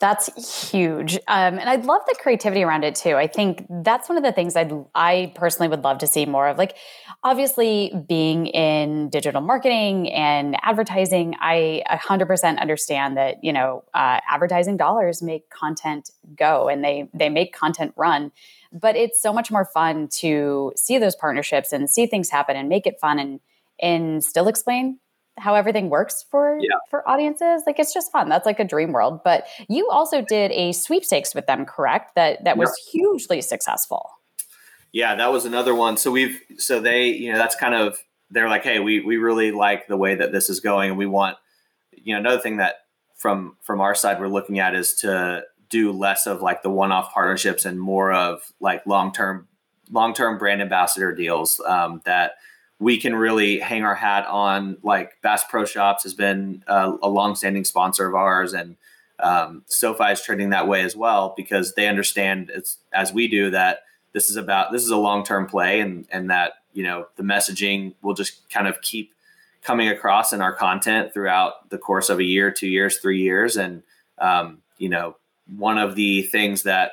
That's 0.00 0.70
huge. 0.70 1.16
Um, 1.28 1.58
and 1.58 1.68
I'd 1.68 1.84
love 1.84 2.00
the 2.06 2.16
creativity 2.18 2.62
around 2.62 2.84
it 2.84 2.94
too. 2.94 3.16
I 3.16 3.26
think 3.26 3.66
that's 3.68 4.08
one 4.08 4.16
of 4.16 4.24
the 4.24 4.32
things 4.32 4.56
I'd, 4.56 4.72
I 4.94 5.30
personally 5.34 5.68
would 5.68 5.84
love 5.84 5.98
to 5.98 6.06
see 6.06 6.24
more 6.24 6.48
of. 6.48 6.56
Like, 6.56 6.76
obviously, 7.22 7.92
being 8.08 8.46
in 8.46 9.10
digital 9.10 9.42
marketing 9.42 10.10
and 10.10 10.56
advertising, 10.62 11.34
I 11.38 11.82
100% 11.90 12.58
understand 12.58 13.18
that, 13.18 13.44
you 13.44 13.52
know, 13.52 13.84
uh, 13.92 14.20
advertising 14.26 14.78
dollars 14.78 15.22
make 15.22 15.50
content 15.50 16.10
go 16.34 16.68
and 16.68 16.82
they, 16.82 17.10
they 17.12 17.28
make 17.28 17.54
content 17.54 17.92
run 17.96 18.32
but 18.72 18.94
it's 18.94 19.20
so 19.20 19.32
much 19.32 19.50
more 19.50 19.64
fun 19.64 20.06
to 20.06 20.72
see 20.76 20.96
those 20.96 21.16
partnerships 21.16 21.72
and 21.72 21.90
see 21.90 22.06
things 22.06 22.30
happen 22.30 22.56
and 22.56 22.68
make 22.68 22.86
it 22.86 23.00
fun 23.00 23.18
and 23.18 23.40
and 23.82 24.22
still 24.22 24.46
explain 24.46 24.98
how 25.38 25.54
everything 25.54 25.88
works 25.88 26.24
for 26.30 26.58
yeah. 26.60 26.68
for 26.88 27.08
audiences. 27.08 27.62
Like 27.66 27.78
it's 27.78 27.94
just 27.94 28.12
fun. 28.12 28.28
That's 28.28 28.46
like 28.46 28.60
a 28.60 28.64
dream 28.64 28.92
world. 28.92 29.20
But 29.24 29.46
you 29.68 29.88
also 29.90 30.22
did 30.22 30.50
a 30.52 30.72
sweepstakes 30.72 31.34
with 31.34 31.46
them 31.46 31.64
correct? 31.64 32.14
That 32.14 32.44
that 32.44 32.56
was 32.56 32.76
hugely 32.92 33.40
successful. 33.40 34.10
Yeah, 34.92 35.14
that 35.14 35.32
was 35.32 35.44
another 35.44 35.74
one. 35.74 35.96
So 35.96 36.10
we've 36.10 36.40
so 36.58 36.80
they 36.80 37.08
you 37.08 37.32
know 37.32 37.38
that's 37.38 37.56
kind 37.56 37.74
of 37.74 37.98
they're 38.30 38.48
like, 38.48 38.64
hey, 38.64 38.78
we 38.78 39.00
we 39.00 39.16
really 39.16 39.52
like 39.52 39.86
the 39.86 39.96
way 39.96 40.14
that 40.14 40.32
this 40.32 40.50
is 40.50 40.60
going, 40.60 40.90
and 40.90 40.98
we 40.98 41.06
want 41.06 41.36
you 41.92 42.14
know 42.14 42.20
another 42.20 42.40
thing 42.40 42.58
that 42.58 42.86
from 43.16 43.56
from 43.60 43.80
our 43.80 43.94
side 43.94 44.20
we're 44.20 44.28
looking 44.28 44.58
at 44.58 44.74
is 44.74 44.94
to 44.94 45.44
do 45.68 45.92
less 45.92 46.26
of 46.26 46.42
like 46.42 46.62
the 46.62 46.70
one-off 46.70 47.12
partnerships 47.12 47.64
and 47.64 47.80
more 47.80 48.12
of 48.12 48.52
like 48.60 48.84
long-term 48.86 49.46
long-term 49.92 50.38
brand 50.38 50.60
ambassador 50.60 51.14
deals 51.14 51.60
um, 51.66 52.00
that 52.04 52.32
we 52.80 52.96
can 52.96 53.14
really 53.14 53.60
hang 53.60 53.84
our 53.84 53.94
hat 53.94 54.26
on. 54.26 54.78
Like 54.82 55.20
Bass 55.22 55.44
Pro 55.48 55.64
Shops 55.64 56.02
has 56.02 56.14
been 56.14 56.64
a, 56.66 56.92
a 57.02 57.08
long-standing 57.08 57.64
sponsor 57.64 58.08
of 58.08 58.14
ours, 58.16 58.54
and 58.54 58.76
um, 59.20 59.62
SoFi 59.66 60.12
is 60.12 60.22
trending 60.22 60.50
that 60.50 60.66
way 60.66 60.82
as 60.82 60.96
well 60.96 61.34
because 61.36 61.74
they 61.74 61.86
understand 61.86 62.50
as 62.92 63.12
we 63.12 63.28
do 63.28 63.50
that 63.50 63.84
this 64.12 64.30
is 64.30 64.36
about 64.36 64.72
this 64.72 64.82
is 64.82 64.90
a 64.90 64.96
long-term 64.96 65.46
play, 65.46 65.78
and 65.80 66.06
and 66.10 66.30
that 66.30 66.54
you 66.72 66.82
know 66.82 67.06
the 67.16 67.22
messaging 67.22 67.94
will 68.02 68.14
just 68.14 68.48
kind 68.50 68.66
of 68.66 68.80
keep 68.80 69.12
coming 69.62 69.88
across 69.88 70.32
in 70.32 70.40
our 70.40 70.54
content 70.54 71.12
throughout 71.12 71.68
the 71.68 71.78
course 71.78 72.08
of 72.08 72.18
a 72.18 72.24
year, 72.24 72.50
two 72.50 72.66
years, 72.66 72.98
three 72.98 73.20
years, 73.20 73.56
and 73.56 73.82
um, 74.18 74.58
you 74.78 74.88
know 74.88 75.16
one 75.56 75.78
of 75.78 75.96
the 75.96 76.22
things 76.22 76.62
that 76.62 76.92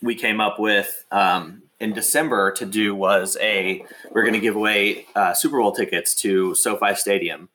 we 0.00 0.14
came 0.14 0.40
up 0.40 0.58
with 0.58 1.04
um, 1.10 1.62
in 1.84 1.92
December 1.92 2.50
to 2.52 2.64
do 2.64 2.94
was 2.94 3.36
a 3.42 3.84
we're 4.10 4.22
going 4.22 4.32
to 4.34 4.40
give 4.40 4.56
away 4.56 5.06
uh, 5.14 5.34
Super 5.34 5.60
Bowl 5.60 5.72
tickets 5.72 6.14
to 6.16 6.54
SoFi 6.54 6.94
Stadium, 6.94 7.50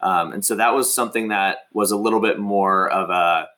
um, 0.00 0.32
and 0.32 0.44
so 0.44 0.54
that 0.54 0.72
was 0.72 0.94
something 0.94 1.28
that 1.28 1.58
was 1.72 1.90
a 1.90 1.96
little 1.96 2.20
bit 2.20 2.38
more 2.38 2.88
of 2.88 3.10
a 3.10 3.48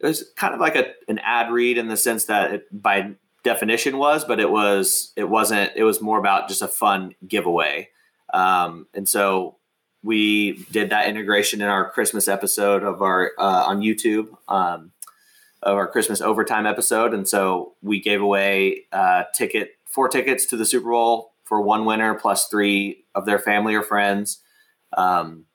it 0.00 0.06
was 0.06 0.24
kind 0.36 0.52
of 0.52 0.58
like 0.58 0.74
a 0.74 0.92
an 1.06 1.20
ad 1.20 1.52
read 1.52 1.78
in 1.78 1.86
the 1.86 1.96
sense 1.96 2.24
that 2.24 2.52
it, 2.52 2.82
by 2.82 3.12
definition 3.44 3.98
was, 3.98 4.24
but 4.24 4.40
it 4.40 4.50
was 4.50 5.12
it 5.16 5.28
wasn't 5.28 5.70
it 5.76 5.84
was 5.84 6.02
more 6.02 6.18
about 6.18 6.48
just 6.48 6.60
a 6.60 6.68
fun 6.68 7.14
giveaway, 7.26 7.88
um, 8.34 8.88
and 8.94 9.08
so 9.08 9.58
we 10.02 10.64
did 10.72 10.90
that 10.90 11.08
integration 11.08 11.60
in 11.60 11.68
our 11.68 11.88
Christmas 11.90 12.26
episode 12.26 12.82
of 12.82 13.00
our 13.00 13.30
uh, 13.38 13.64
on 13.66 13.80
YouTube. 13.80 14.36
Um, 14.48 14.90
of 15.62 15.76
our 15.76 15.86
Christmas 15.86 16.20
overtime 16.20 16.66
episode, 16.66 17.14
and 17.14 17.26
so 17.28 17.74
we 17.82 18.00
gave 18.00 18.20
away 18.20 18.84
uh, 18.92 19.24
ticket 19.34 19.72
four 19.86 20.08
tickets 20.08 20.46
to 20.46 20.56
the 20.56 20.64
Super 20.64 20.90
Bowl 20.90 21.32
for 21.44 21.60
one 21.60 21.84
winner 21.84 22.14
plus 22.14 22.48
three 22.48 23.04
of 23.14 23.26
their 23.26 23.38
family 23.38 23.74
or 23.74 23.82
friends. 23.82 24.40
Um, 24.96 25.46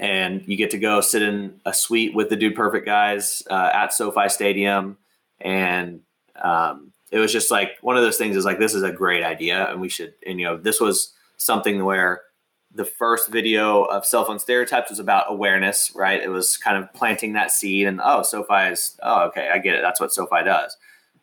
and 0.00 0.42
you 0.46 0.56
get 0.56 0.70
to 0.70 0.78
go 0.78 1.00
sit 1.00 1.22
in 1.22 1.60
a 1.64 1.72
suite 1.72 2.14
with 2.14 2.28
the 2.28 2.36
Dude 2.36 2.56
Perfect 2.56 2.86
guys 2.86 3.42
uh, 3.48 3.70
at 3.72 3.92
SoFi 3.92 4.28
Stadium, 4.28 4.98
and 5.40 6.00
um, 6.42 6.92
it 7.12 7.18
was 7.18 7.32
just 7.32 7.50
like 7.50 7.70
one 7.82 7.96
of 7.96 8.02
those 8.02 8.16
things. 8.16 8.36
Is 8.36 8.44
like 8.44 8.58
this 8.58 8.74
is 8.74 8.82
a 8.82 8.90
great 8.90 9.22
idea, 9.22 9.70
and 9.70 9.80
we 9.80 9.88
should. 9.88 10.14
And 10.26 10.40
you 10.40 10.46
know, 10.46 10.56
this 10.56 10.80
was 10.80 11.12
something 11.36 11.84
where 11.84 12.22
the 12.74 12.84
first 12.84 13.28
video 13.28 13.84
of 13.84 14.06
cell 14.06 14.24
phone 14.24 14.38
stereotypes 14.38 14.90
was 14.90 14.98
about 14.98 15.26
awareness, 15.28 15.92
right? 15.94 16.22
It 16.22 16.30
was 16.30 16.56
kind 16.56 16.82
of 16.82 16.92
planting 16.94 17.34
that 17.34 17.50
seed, 17.50 17.86
and 17.86 18.00
oh, 18.02 18.22
SoFi 18.22 18.72
is 18.72 18.98
oh, 19.02 19.26
okay, 19.26 19.50
I 19.52 19.58
get 19.58 19.74
it. 19.74 19.82
That's 19.82 20.00
what 20.00 20.12
SoFi 20.12 20.44
does. 20.44 20.76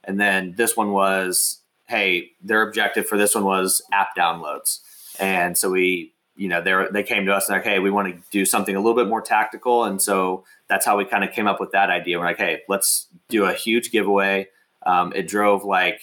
And 0.03 0.19
then 0.19 0.53
this 0.57 0.77
one 0.77 0.91
was, 0.91 1.59
hey, 1.87 2.31
their 2.41 2.61
objective 2.61 3.07
for 3.07 3.17
this 3.17 3.35
one 3.35 3.45
was 3.45 3.81
app 3.91 4.15
downloads, 4.15 4.79
and 5.19 5.57
so 5.57 5.71
we, 5.71 6.13
you 6.35 6.47
know, 6.47 6.61
they 6.61 6.75
they 6.91 7.03
came 7.03 7.25
to 7.25 7.33
us 7.33 7.49
and 7.49 7.57
like, 7.57 7.65
hey, 7.65 7.79
we 7.79 7.91
want 7.91 8.15
to 8.15 8.21
do 8.31 8.45
something 8.45 8.75
a 8.75 8.79
little 8.79 8.95
bit 8.95 9.07
more 9.07 9.21
tactical, 9.21 9.85
and 9.85 10.01
so 10.01 10.43
that's 10.67 10.85
how 10.85 10.97
we 10.97 11.05
kind 11.05 11.23
of 11.23 11.31
came 11.31 11.47
up 11.47 11.59
with 11.59 11.71
that 11.71 11.89
idea. 11.89 12.19
We're 12.19 12.25
like, 12.25 12.37
hey, 12.37 12.61
let's 12.69 13.07
do 13.27 13.45
a 13.45 13.53
huge 13.53 13.91
giveaway. 13.91 14.47
Um, 14.85 15.11
it 15.15 15.27
drove 15.27 15.65
like 15.65 16.01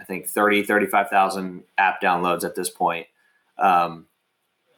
I 0.00 0.04
think 0.04 0.26
30, 0.26 0.64
35,000 0.64 1.62
app 1.78 2.00
downloads 2.00 2.42
at 2.42 2.56
this 2.56 2.68
point. 2.68 3.06
Um, 3.56 4.06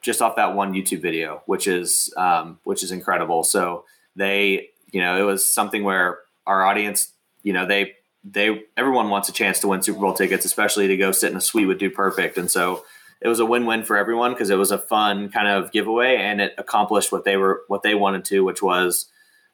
just 0.05 0.21
off 0.21 0.37
that 0.37 0.55
one 0.55 0.75
YouTube 0.75 1.01
video, 1.01 1.43
which 1.47 1.67
is 1.67 2.13
um, 2.17 2.59
which 2.65 2.83
is 2.83 2.93
incredible. 2.93 3.43
So 3.43 3.85
they, 4.15 4.69
you 4.93 5.01
know, 5.01 5.17
it 5.21 5.25
was 5.25 5.53
something 5.53 5.83
where 5.83 6.19
our 6.47 6.65
audience, 6.65 7.13
you 7.43 7.53
know, 7.53 7.67
they 7.67 7.95
they 8.23 8.63
everyone 8.77 9.09
wants 9.09 9.29
a 9.29 9.33
chance 9.33 9.61
to 9.61 9.69
win 9.69 9.83
Super 9.83 10.01
Bowl 10.01 10.13
tickets, 10.13 10.45
especially 10.45 10.89
to 10.89 10.97
go 10.97 11.11
sit 11.11 11.31
in 11.31 11.37
a 11.37 11.41
suite 11.41 11.67
with 11.67 11.79
Dude 11.79 11.95
Perfect, 11.95 12.37
and 12.37 12.51
so 12.51 12.85
it 13.21 13.29
was 13.29 13.41
a 13.41 13.47
win-win 13.47 13.85
for 13.85 13.97
everyone 13.97 14.33
because 14.33 14.51
it 14.51 14.59
was 14.59 14.71
a 14.71 14.79
fun 14.79 15.31
kind 15.31 15.49
of 15.49 15.73
giveaway 15.73 16.17
and 16.17 16.43
it 16.43 16.55
accomplished 16.59 17.11
what 17.11 17.25
they 17.25 17.39
were 17.39 17.63
what 17.69 17.83
they 17.83 17.95
wanted 17.95 18.27
to, 18.27 18.45
which 18.45 18.63
was, 18.63 19.07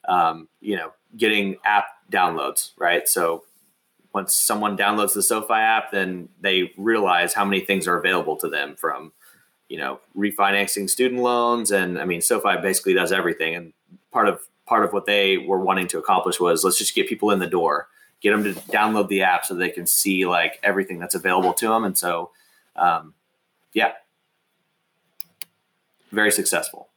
um, 0.09 0.49
you 0.61 0.77
know, 0.77 0.93
getting 1.17 1.57
app 1.65 1.85
downloads, 2.11 2.73
right? 2.77 3.09
So 3.09 3.45
once 4.13 4.35
someone 4.35 4.77
downloads 4.77 5.15
the 5.15 5.23
SoFi 5.23 5.55
app, 5.55 5.93
then 5.93 6.31
they 6.41 6.73
realize 6.77 7.33
how 7.33 7.45
many 7.45 7.61
things 7.61 7.87
are 7.87 7.97
available 7.97 8.37
to 8.39 8.49
them 8.49 8.75
from 8.77 9.13
you 9.71 9.79
know, 9.79 10.01
refinancing 10.19 10.91
student 10.91 11.23
loans, 11.23 11.71
and 11.71 11.99
I 11.99 12.05
mean, 12.05 12.21
SoFi 12.21 12.61
basically 12.61 12.93
does 12.93 13.13
everything. 13.13 13.55
And 13.55 13.73
part 14.11 14.29
of 14.29 14.41
part 14.67 14.85
of 14.85 14.93
what 14.93 15.07
they 15.07 15.39
were 15.39 15.61
wanting 15.61 15.87
to 15.89 15.99
accomplish 15.99 16.41
was 16.41 16.65
let's 16.65 16.77
just 16.77 16.95
get 16.95 17.09
people 17.09 17.31
in 17.31 17.39
the 17.39 17.47
door, 17.47 17.89
get 18.21 18.33
them 18.33 18.43
to 18.43 18.53
download 18.73 19.09
the 19.09 19.23
app 19.23 19.47
so 19.47 19.55
they 19.55 19.71
can 19.71 19.87
see 19.87 20.27
like 20.27 20.59
everything 20.65 20.99
that's 20.99 21.15
available 21.15 21.53
to 21.55 21.69
them. 21.69 21.85
And 21.85 21.97
so, 21.97 22.31
um, 22.75 23.15
yeah, 23.73 23.93
very 26.11 26.33
successful. 26.33 26.89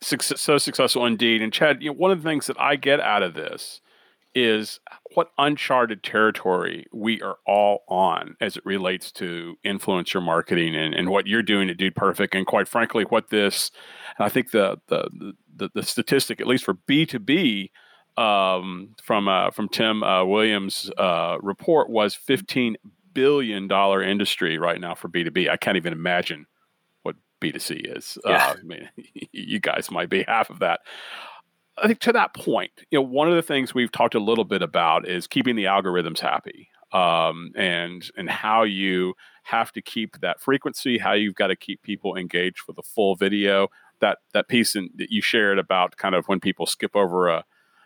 so 0.00 0.58
successful 0.58 1.06
indeed. 1.06 1.40
And 1.40 1.52
Chad, 1.52 1.80
you 1.80 1.90
know, 1.90 1.96
one 1.96 2.10
of 2.10 2.20
the 2.20 2.28
things 2.28 2.48
that 2.48 2.60
I 2.60 2.74
get 2.74 2.98
out 2.98 3.22
of 3.22 3.34
this 3.34 3.80
is 4.34 4.80
what 5.14 5.30
uncharted 5.38 6.02
territory 6.02 6.86
we 6.92 7.20
are 7.20 7.36
all 7.46 7.84
on 7.88 8.36
as 8.40 8.56
it 8.56 8.64
relates 8.64 9.12
to 9.12 9.56
influencer 9.64 10.22
marketing 10.22 10.74
and, 10.74 10.94
and 10.94 11.10
what 11.10 11.26
you're 11.26 11.42
doing 11.42 11.68
at 11.68 11.76
Dude 11.76 11.94
Perfect. 11.94 12.34
And 12.34 12.46
quite 12.46 12.66
frankly, 12.66 13.04
what 13.04 13.30
this, 13.30 13.70
I 14.18 14.28
think 14.28 14.50
the, 14.50 14.78
the, 14.88 15.34
the, 15.54 15.70
the 15.74 15.82
statistic, 15.82 16.40
at 16.40 16.46
least 16.46 16.64
for 16.64 16.74
B2B, 16.74 17.70
um, 18.16 18.94
from 19.02 19.28
uh, 19.28 19.50
from 19.50 19.68
Tim 19.68 20.02
uh, 20.02 20.24
Williams' 20.24 20.90
uh, 20.98 21.38
report 21.40 21.88
was 21.88 22.14
15 22.14 22.76
billion 23.14 23.68
dollar 23.68 24.02
industry 24.02 24.58
right 24.58 24.80
now 24.80 24.94
for 24.94 25.08
B2B. 25.08 25.48
I 25.48 25.56
can't 25.56 25.76
even 25.76 25.92
imagine 25.92 26.46
what 27.02 27.16
B2C 27.40 27.96
is. 27.96 28.18
Yeah. 28.24 28.48
Uh, 28.48 28.54
I 28.58 28.62
mean, 28.62 28.88
you 29.32 29.60
guys 29.60 29.90
might 29.90 30.08
be 30.08 30.24
half 30.26 30.50
of 30.50 30.58
that. 30.60 30.80
I 31.78 31.86
think 31.86 32.00
to 32.00 32.12
that 32.12 32.34
point, 32.34 32.70
you 32.90 32.98
know, 32.98 33.02
one 33.02 33.28
of 33.28 33.34
the 33.34 33.42
things 33.42 33.74
we've 33.74 33.92
talked 33.92 34.14
a 34.14 34.20
little 34.20 34.44
bit 34.44 34.62
about 34.62 35.08
is 35.08 35.26
keeping 35.26 35.56
the 35.56 35.64
algorithms 35.64 36.20
happy, 36.20 36.68
um, 36.92 37.50
and 37.56 38.08
and 38.16 38.28
how 38.28 38.62
you 38.62 39.14
have 39.44 39.72
to 39.72 39.82
keep 39.82 40.20
that 40.20 40.40
frequency, 40.40 40.98
how 40.98 41.12
you've 41.12 41.34
got 41.34 41.48
to 41.48 41.56
keep 41.56 41.82
people 41.82 42.16
engaged 42.16 42.62
with 42.68 42.78
a 42.78 42.82
full 42.82 43.16
video. 43.16 43.68
That 44.00 44.18
that 44.34 44.48
piece 44.48 44.76
in, 44.76 44.90
that 44.96 45.10
you 45.10 45.22
shared 45.22 45.58
about 45.58 45.96
kind 45.96 46.14
of 46.14 46.26
when 46.26 46.40
people 46.40 46.66
skip 46.66 46.94
over 46.94 47.28
a 47.28 47.44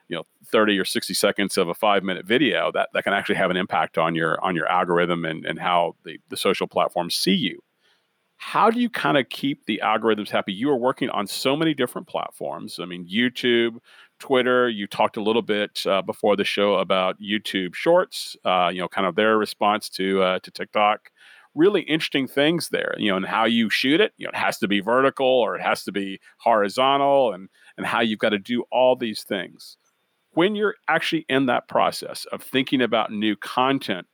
you 0.09 0.17
know 0.17 0.25
30 0.51 0.79
or 0.79 0.85
60 0.85 1.15
seconds 1.15 1.57
of 1.57 1.69
a 1.69 1.75
five 1.75 2.03
minute 2.03 2.27
video 2.27 2.71
that, 2.73 2.89
that 2.95 3.05
can 3.05 3.13
actually 3.13 3.35
have 3.37 3.51
an 3.51 3.57
impact 3.57 3.99
on 3.99 4.15
your 4.15 4.43
on 4.43 4.55
your 4.55 4.67
algorithm 4.67 5.25
and, 5.25 5.45
and 5.45 5.59
how 5.59 5.95
the, 6.05 6.19
the 6.29 6.37
social 6.37 6.67
platforms 6.67 7.15
see 7.15 7.35
you 7.35 7.61
how 8.39 8.71
do 8.71 8.81
you 8.81 8.91
kind 8.91 9.17
of 9.17 9.29
keep 9.29 9.65
the 9.67 9.81
algorithms 9.83 10.31
happy? 10.31 10.53
You 10.53 10.71
are 10.71 10.77
working 10.77 11.09
on 11.11 11.27
so 11.27 11.57
many 11.57 11.75
different 11.75 12.07
platforms. 12.07 12.79
I 12.81 12.85
mean, 12.85 13.09
YouTube, 13.09 13.79
Twitter. 14.19 14.69
You 14.69 14.87
talked 14.87 15.17
a 15.17 15.23
little 15.23 15.43
bit 15.43 15.85
uh, 15.87 16.03
before 16.03 16.37
the 16.37 16.45
show 16.45 16.75
about 16.75 17.21
YouTube 17.21 17.75
Shorts. 17.75 18.37
Uh, 18.45 18.71
you 18.73 18.81
know, 18.81 18.89
kind 18.89 19.07
of 19.07 19.15
their 19.15 19.39
response 19.39 19.89
to 19.91 20.23
uh, 20.23 20.39
to 20.41 20.51
TikTok. 20.51 21.11
Really 21.55 21.83
interesting 21.83 22.29
things 22.29 22.69
there. 22.69 22.95
You 22.99 23.11
know, 23.11 23.17
and 23.17 23.27
how 23.27 23.47
you 23.47 23.71
shoot 23.71 24.01
it. 24.01 24.13
You 24.19 24.27
know, 24.27 24.31
it 24.31 24.37
has 24.37 24.59
to 24.59 24.69
be 24.69 24.81
vertical 24.81 25.27
or 25.27 25.57
it 25.57 25.63
has 25.63 25.85
to 25.85 25.93
be 25.93 26.21
horizontal, 26.39 27.33
and 27.33 27.49
and 27.77 27.87
how 27.87 28.01
you've 28.01 28.19
got 28.19 28.31
to 28.31 28.39
do 28.39 28.65
all 28.71 28.97
these 28.97 29.23
things. 29.23 29.79
When 30.33 30.55
you're 30.55 30.75
actually 30.87 31.25
in 31.31 31.47
that 31.47 31.69
process 31.69 32.27
of 32.31 32.43
thinking 32.43 32.83
about 32.83 33.11
new 33.11 33.37
content 33.37 34.07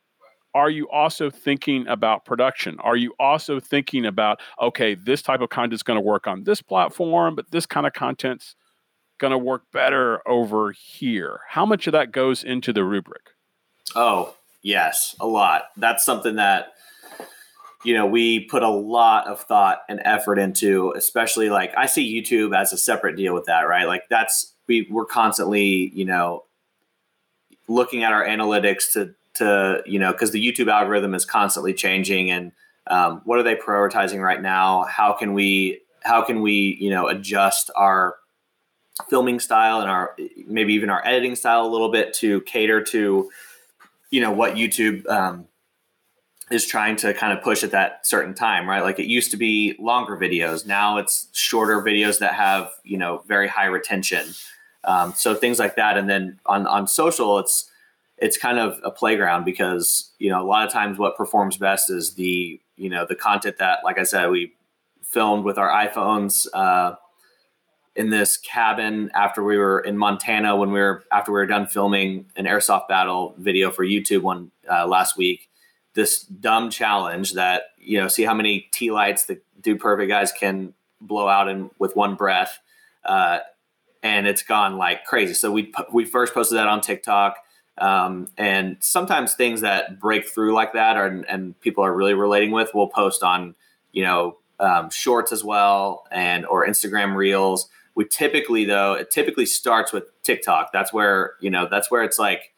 are 0.54 0.70
you 0.70 0.88
also 0.90 1.30
thinking 1.30 1.86
about 1.88 2.24
production? 2.24 2.78
Are 2.80 2.96
you 2.96 3.14
also 3.18 3.58
thinking 3.60 4.04
about, 4.04 4.40
okay, 4.60 4.94
this 4.94 5.22
type 5.22 5.40
of 5.40 5.50
content 5.50 5.74
is 5.74 5.82
going 5.82 5.96
to 5.96 6.02
work 6.02 6.26
on 6.26 6.44
this 6.44 6.60
platform, 6.60 7.34
but 7.34 7.50
this 7.50 7.66
kind 7.66 7.86
of 7.86 7.92
content's 7.92 8.54
going 9.18 9.30
to 9.30 9.38
work 9.38 9.62
better 9.72 10.26
over 10.28 10.72
here? 10.72 11.40
How 11.48 11.64
much 11.64 11.86
of 11.86 11.92
that 11.92 12.12
goes 12.12 12.44
into 12.44 12.72
the 12.72 12.84
rubric? 12.84 13.30
Oh, 13.96 14.34
yes, 14.62 15.16
a 15.20 15.26
lot. 15.26 15.64
That's 15.76 16.04
something 16.04 16.36
that 16.36 16.72
you 17.84 17.94
know 17.94 18.06
we 18.06 18.44
put 18.44 18.62
a 18.62 18.68
lot 18.68 19.26
of 19.26 19.40
thought 19.40 19.82
and 19.88 20.00
effort 20.04 20.38
into 20.38 20.92
especially 20.96 21.50
like 21.50 21.72
i 21.76 21.84
see 21.84 22.22
youtube 22.22 22.56
as 22.56 22.72
a 22.72 22.78
separate 22.78 23.16
deal 23.16 23.34
with 23.34 23.46
that 23.46 23.62
right 23.62 23.88
like 23.88 24.04
that's 24.08 24.54
we 24.68 24.86
we're 24.88 25.04
constantly 25.04 25.90
you 25.92 26.04
know 26.04 26.44
looking 27.68 28.04
at 28.04 28.12
our 28.12 28.24
analytics 28.24 28.92
to 28.92 29.12
to 29.34 29.82
you 29.86 29.98
know 29.98 30.12
because 30.12 30.30
the 30.30 30.44
youtube 30.44 30.70
algorithm 30.70 31.14
is 31.14 31.24
constantly 31.24 31.72
changing 31.72 32.30
and 32.30 32.52
um, 32.88 33.22
what 33.24 33.38
are 33.38 33.42
they 33.42 33.54
prioritizing 33.54 34.22
right 34.22 34.42
now 34.42 34.82
how 34.84 35.12
can 35.12 35.32
we 35.34 35.80
how 36.02 36.22
can 36.22 36.40
we 36.40 36.76
you 36.80 36.90
know 36.90 37.08
adjust 37.08 37.70
our 37.76 38.16
filming 39.08 39.40
style 39.40 39.80
and 39.80 39.90
our 39.90 40.14
maybe 40.46 40.74
even 40.74 40.90
our 40.90 41.04
editing 41.06 41.34
style 41.34 41.64
a 41.64 41.68
little 41.68 41.90
bit 41.90 42.12
to 42.12 42.40
cater 42.42 42.82
to 42.82 43.30
you 44.10 44.20
know 44.20 44.32
what 44.32 44.54
youtube 44.54 45.08
um, 45.08 45.46
is 46.52 46.66
trying 46.66 46.96
to 46.96 47.14
kind 47.14 47.36
of 47.36 47.42
push 47.42 47.64
at 47.64 47.70
that 47.70 48.06
certain 48.06 48.34
time, 48.34 48.68
right? 48.68 48.82
Like 48.82 48.98
it 48.98 49.06
used 49.06 49.30
to 49.30 49.36
be 49.36 49.74
longer 49.78 50.16
videos. 50.16 50.66
Now 50.66 50.98
it's 50.98 51.28
shorter 51.32 51.80
videos 51.80 52.18
that 52.18 52.34
have, 52.34 52.70
you 52.84 52.98
know, 52.98 53.22
very 53.26 53.48
high 53.48 53.66
retention. 53.66 54.26
Um, 54.84 55.14
so 55.16 55.34
things 55.34 55.58
like 55.58 55.76
that. 55.76 55.96
And 55.96 56.08
then 56.10 56.40
on, 56.44 56.66
on 56.66 56.86
social, 56.86 57.38
it's, 57.38 57.70
it's 58.22 58.38
kind 58.38 58.56
of 58.58 58.80
a 58.84 58.90
playground 58.90 59.44
because, 59.44 60.12
you 60.20 60.30
know, 60.30 60.40
a 60.40 60.46
lot 60.46 60.64
of 60.64 60.72
times 60.72 60.96
what 60.96 61.16
performs 61.16 61.56
best 61.56 61.90
is 61.90 62.14
the, 62.14 62.60
you 62.76 62.88
know, 62.88 63.04
the 63.04 63.16
content 63.16 63.58
that, 63.58 63.80
like 63.82 63.98
I 63.98 64.04
said, 64.04 64.30
we 64.30 64.52
filmed 65.02 65.44
with 65.44 65.58
our 65.58 65.68
iPhones, 65.68 66.46
uh, 66.54 66.94
in 67.94 68.10
this 68.10 68.36
cabin 68.38 69.10
after 69.12 69.42
we 69.42 69.58
were 69.58 69.80
in 69.80 69.98
Montana 69.98 70.56
when 70.56 70.70
we 70.70 70.80
were 70.80 71.04
after 71.12 71.30
we 71.30 71.36
were 71.36 71.46
done 71.46 71.66
filming 71.66 72.24
an 72.36 72.46
airsoft 72.46 72.88
battle 72.88 73.34
video 73.36 73.70
for 73.70 73.84
YouTube 73.84 74.22
one 74.22 74.50
uh, 74.70 74.86
last 74.86 75.18
week. 75.18 75.50
This 75.92 76.22
dumb 76.22 76.70
challenge 76.70 77.34
that 77.34 77.64
you 77.76 78.00
know 78.00 78.08
see 78.08 78.22
how 78.22 78.32
many 78.32 78.68
tea 78.72 78.90
lights 78.90 79.26
the 79.26 79.42
dude 79.60 79.78
perfect 79.78 80.08
guys 80.08 80.32
can 80.32 80.72
blow 81.02 81.28
out 81.28 81.48
in 81.48 81.70
with 81.78 81.94
one 81.94 82.14
breath 82.14 82.60
uh, 83.04 83.40
and 84.02 84.26
it's 84.26 84.42
gone 84.42 84.78
like 84.78 85.04
crazy. 85.04 85.34
So 85.34 85.52
we 85.52 85.70
we 85.92 86.06
first 86.06 86.32
posted 86.32 86.56
that 86.56 86.68
on 86.68 86.80
tiktok 86.80 87.36
um, 87.78 88.28
and 88.36 88.76
sometimes 88.80 89.34
things 89.34 89.62
that 89.62 89.98
break 89.98 90.28
through 90.28 90.54
like 90.54 90.72
that 90.74 90.96
are, 90.96 91.06
and 91.06 91.58
people 91.60 91.84
are 91.84 91.94
really 91.94 92.14
relating 92.14 92.50
with 92.50 92.70
we'll 92.74 92.88
post 92.88 93.22
on 93.22 93.54
you 93.92 94.02
know 94.02 94.38
um, 94.60 94.90
shorts 94.90 95.32
as 95.32 95.42
well 95.42 96.04
and 96.10 96.46
or 96.46 96.66
instagram 96.66 97.16
reels 97.16 97.68
we 97.94 98.04
typically 98.04 98.64
though 98.64 98.92
it 98.94 99.10
typically 99.10 99.46
starts 99.46 99.92
with 99.92 100.04
tiktok 100.22 100.72
that's 100.72 100.92
where 100.92 101.32
you 101.40 101.50
know 101.50 101.66
that's 101.70 101.90
where 101.90 102.02
it's 102.02 102.18
like 102.18 102.52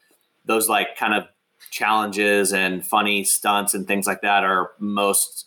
those 0.45 0.69
like 0.69 0.97
kind 0.97 1.15
of 1.15 1.25
challenges 1.71 2.53
and 2.53 2.87
funny 2.87 3.25
stunts 3.25 3.75
and 3.75 3.87
things 3.87 4.07
like 4.07 4.21
that 4.23 4.45
are 4.45 4.73
most 4.79 5.47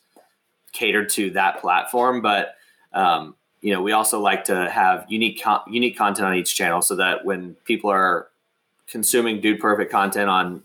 catered 0.74 1.10
to 1.10 1.32
that 1.32 1.62
platform. 1.62 2.22
But 2.22 2.56
um, 2.94 3.36
you 3.62 3.74
know, 3.74 3.82
we 3.82 3.92
also 3.92 4.20
like 4.20 4.46
to 4.46 4.70
have 4.70 5.06
unique 5.10 5.42
unique 5.68 5.98
content 5.98 6.28
on 6.28 6.36
each 6.36 6.56
channel 6.56 6.82
so 6.82 6.96
that 6.96 7.26
when 7.26 7.56
people 7.66 7.90
are 7.90 8.28
consuming 8.88 9.42
Dude 9.42 9.60
Perfect 9.60 9.92
content 9.92 10.30
on 10.30 10.64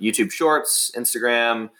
YouTube 0.00 0.30
Shorts, 0.30 0.90
Instagram, 0.96 1.70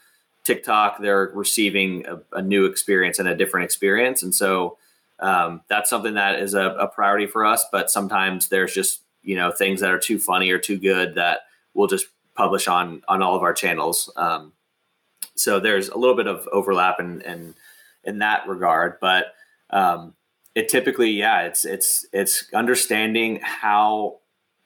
TikTok, 0.44 1.00
they're 1.00 1.30
receiving 1.34 2.06
a, 2.06 2.20
a 2.32 2.42
new 2.42 2.66
experience 2.66 3.18
and 3.18 3.28
a 3.28 3.36
different 3.36 3.64
experience. 3.64 4.22
And 4.22 4.34
so 4.34 4.78
um, 5.20 5.62
that's 5.68 5.88
something 5.88 6.14
that 6.14 6.40
is 6.40 6.54
a, 6.54 6.70
a 6.70 6.88
priority 6.88 7.26
for 7.26 7.44
us. 7.44 7.64
But 7.70 7.90
sometimes 7.90 8.48
there's 8.48 8.74
just 8.74 9.02
you 9.22 9.36
know 9.36 9.52
things 9.52 9.80
that 9.80 9.90
are 9.90 9.98
too 9.98 10.18
funny 10.18 10.50
or 10.50 10.58
too 10.58 10.78
good 10.78 11.14
that 11.14 11.42
we'll 11.74 11.86
just 11.86 12.06
publish 12.34 12.68
on 12.68 13.02
on 13.08 13.22
all 13.22 13.36
of 13.36 13.42
our 13.42 13.54
channels. 13.54 14.10
Um, 14.16 14.52
so 15.34 15.60
there's 15.60 15.88
a 15.88 15.98
little 15.98 16.16
bit 16.16 16.26
of 16.26 16.48
overlap 16.52 17.00
in 17.00 17.20
in, 17.22 17.54
in 18.04 18.18
that 18.18 18.46
regard, 18.48 18.98
but 19.00 19.34
um, 19.70 20.14
it 20.54 20.68
typically, 20.68 21.10
yeah, 21.10 21.42
it's 21.42 21.64
it's 21.64 22.04
it's 22.12 22.52
understanding 22.52 23.40
how 23.42 24.18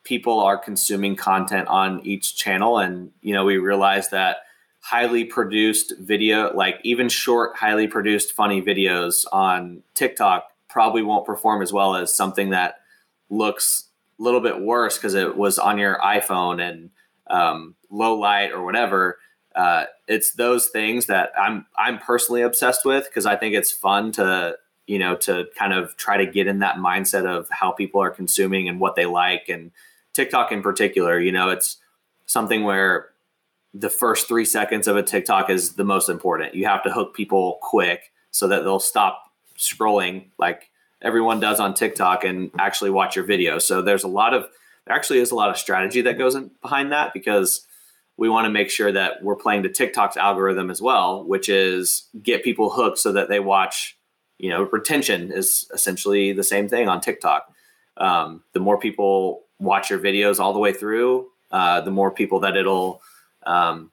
people 0.07 0.41
are 0.41 0.57
consuming 0.57 1.17
content 1.17 1.69
on 1.69 2.01
each 2.07 2.37
channel, 2.37 2.79
and 2.79 3.11
you 3.21 3.35
know 3.35 3.45
we 3.45 3.59
realize 3.59 4.09
that 4.11 4.39
highly 4.81 5.25
produced 5.25 5.95
video, 5.99 6.55
like 6.55 6.79
even 6.85 7.09
short, 7.09 7.57
highly 7.57 7.89
produced, 7.89 8.33
funny 8.33 8.63
videos 8.63 9.25
on 9.33 9.83
TikTok 9.95 10.49
probably 10.69 11.03
won't 11.03 11.27
perform 11.27 11.61
as 11.61 11.73
well 11.73 11.97
as 11.97 12.15
something 12.15 12.51
that 12.51 12.77
looks 13.29 13.89
a 14.19 14.23
little 14.23 14.41
bit 14.41 14.61
worse 14.61 14.97
because 14.97 15.15
it 15.15 15.37
was 15.37 15.59
on 15.59 15.79
your 15.79 15.99
iPhone 15.99 16.63
and 16.63 16.91
um, 17.29 17.75
low 17.91 18.15
light 18.15 18.53
or 18.53 18.65
whatever. 18.65 19.19
Uh, 19.57 19.87
it's 20.07 20.35
those 20.35 20.69
things 20.69 21.07
that 21.07 21.31
I'm 21.37 21.67
I'm 21.77 21.99
personally 21.99 22.43
obsessed 22.43 22.85
with 22.85 23.07
because 23.07 23.27
I 23.27 23.37
think 23.37 23.55
it's 23.55 23.73
fun 23.73 24.13
to 24.13 24.57
you 24.87 24.99
know 24.99 25.17
to 25.17 25.47
kind 25.59 25.73
of 25.73 25.97
try 25.97 26.17
to 26.19 26.27
get 26.31 26.47
in 26.47 26.61
that 26.61 26.77
mindset 26.77 27.27
of 27.27 27.49
how 27.51 27.73
people 27.73 28.01
are 28.01 28.11
consuming 28.11 28.69
and 28.69 28.79
what 28.79 28.95
they 28.95 29.07
like 29.07 29.49
and 29.49 29.73
TikTok 30.17 30.51
in 30.51 30.63
particular. 30.63 31.21
You 31.21 31.33
know, 31.33 31.51
it's 31.51 31.77
something 32.25 32.65
where 32.65 33.11
the 33.75 33.91
first 33.91 34.27
three 34.27 34.45
seconds 34.45 34.89
of 34.89 34.97
a 34.97 35.03
TikTok 35.03 35.51
is 35.51 35.75
the 35.75 35.85
most 35.85 36.09
important. 36.09 36.55
You 36.55 36.67
have 36.67 36.83
to 36.85 36.93
hook 36.93 37.15
people 37.15 37.59
quick 37.61 38.13
so 38.31 38.49
that 38.49 38.65
they'll 38.65 38.81
stop 38.81 39.23
scrolling 39.59 40.29
like 40.39 40.71
everyone 41.03 41.41
does 41.41 41.61
on 41.61 41.75
TikTok 41.75 42.25
and 42.25 42.51
actually 42.59 42.91
watch 42.91 43.17
your 43.17 43.25
video. 43.25 43.59
So 43.59 43.83
there's 43.83 44.05
a 44.05 44.09
lot 44.09 44.35
of 44.35 44.49
there 44.87 44.97
actually 44.97 45.19
is 45.19 45.31
a 45.31 45.35
lot 45.35 45.51
of 45.51 45.59
strategy 45.59 46.01
that 46.03 46.17
goes 46.19 46.35
in 46.35 46.51
behind 46.63 46.93
that 46.93 47.13
because 47.13 47.67
we 48.17 48.29
want 48.29 48.47
to 48.47 48.51
make 48.51 48.71
sure 48.71 48.93
that 48.93 49.23
we're 49.23 49.37
playing 49.37 49.65
to 49.65 49.69
TikTok's 49.69 50.17
algorithm 50.17 50.71
as 50.71 50.81
well, 50.81 51.25
which 51.25 51.49
is 51.49 52.09
get 52.23 52.45
people 52.45 52.71
hooked 52.71 52.99
so 52.99 53.13
that 53.13 53.29
they 53.29 53.41
watch. 53.41 53.99
You 54.39 54.51
know, 54.51 54.63
retention 54.65 55.33
is 55.33 55.69
essentially 55.73 56.33
the 56.33 56.45
same 56.45 56.69
thing 56.69 56.89
on 56.89 57.01
TikTok. 57.01 57.51
Um, 57.97 58.43
the 58.53 58.61
more 58.61 58.79
people 58.79 59.46
watch 59.59 59.91
your 59.91 59.99
videos 59.99 60.39
all 60.39 60.53
the 60.53 60.59
way 60.59 60.73
through, 60.73 61.29
uh, 61.51 61.81
the 61.81 61.91
more 61.91 62.11
people 62.11 62.41
that 62.41 62.57
it'll 62.57 63.03
um, 63.45 63.91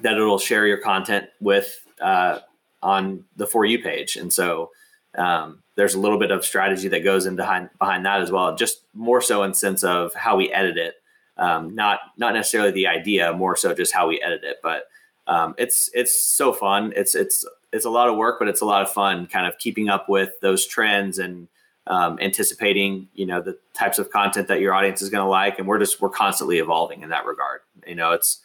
that 0.00 0.14
it'll 0.14 0.38
share 0.38 0.66
your 0.66 0.78
content 0.78 1.26
with 1.40 1.86
uh, 2.00 2.40
on 2.82 3.24
the 3.36 3.46
for 3.46 3.64
you 3.64 3.82
page. 3.82 4.16
And 4.16 4.32
so 4.32 4.70
um, 5.16 5.62
there's 5.76 5.94
a 5.94 6.00
little 6.00 6.18
bit 6.18 6.30
of 6.30 6.44
strategy 6.44 6.88
that 6.88 7.04
goes 7.04 7.26
in 7.26 7.36
behind 7.36 7.70
behind 7.78 8.04
that 8.06 8.20
as 8.20 8.30
well. 8.30 8.54
Just 8.54 8.80
more 8.94 9.20
so 9.20 9.42
in 9.42 9.54
sense 9.54 9.84
of 9.84 10.14
how 10.14 10.36
we 10.36 10.52
edit 10.52 10.76
it, 10.76 10.94
um, 11.36 11.74
not 11.74 12.00
not 12.16 12.34
necessarily 12.34 12.72
the 12.72 12.86
idea, 12.86 13.32
more 13.32 13.56
so 13.56 13.74
just 13.74 13.94
how 13.94 14.08
we 14.08 14.20
edit 14.20 14.42
it. 14.44 14.56
But 14.62 14.84
um, 15.26 15.54
it's 15.58 15.90
it's 15.94 16.20
so 16.20 16.52
fun. 16.52 16.92
It's 16.96 17.14
it's 17.14 17.44
it's 17.72 17.84
a 17.84 17.90
lot 17.90 18.08
of 18.08 18.16
work, 18.16 18.38
but 18.38 18.48
it's 18.48 18.60
a 18.60 18.66
lot 18.66 18.82
of 18.82 18.90
fun. 18.90 19.26
Kind 19.26 19.46
of 19.46 19.58
keeping 19.58 19.88
up 19.88 20.08
with 20.08 20.32
those 20.40 20.66
trends 20.66 21.18
and 21.18 21.48
um, 21.86 22.18
anticipating, 22.20 23.08
you 23.14 23.26
know, 23.26 23.40
the 23.40 23.58
types 23.74 23.98
of 23.98 24.10
content 24.10 24.48
that 24.48 24.60
your 24.60 24.74
audience 24.74 25.02
is 25.02 25.10
going 25.10 25.24
to 25.24 25.28
like, 25.28 25.58
and 25.58 25.66
we're 25.66 25.78
just 25.78 26.00
we're 26.00 26.10
constantly 26.10 26.58
evolving 26.58 27.02
in 27.02 27.08
that 27.10 27.26
regard. 27.26 27.60
You 27.86 27.94
know, 27.94 28.12
it's 28.12 28.40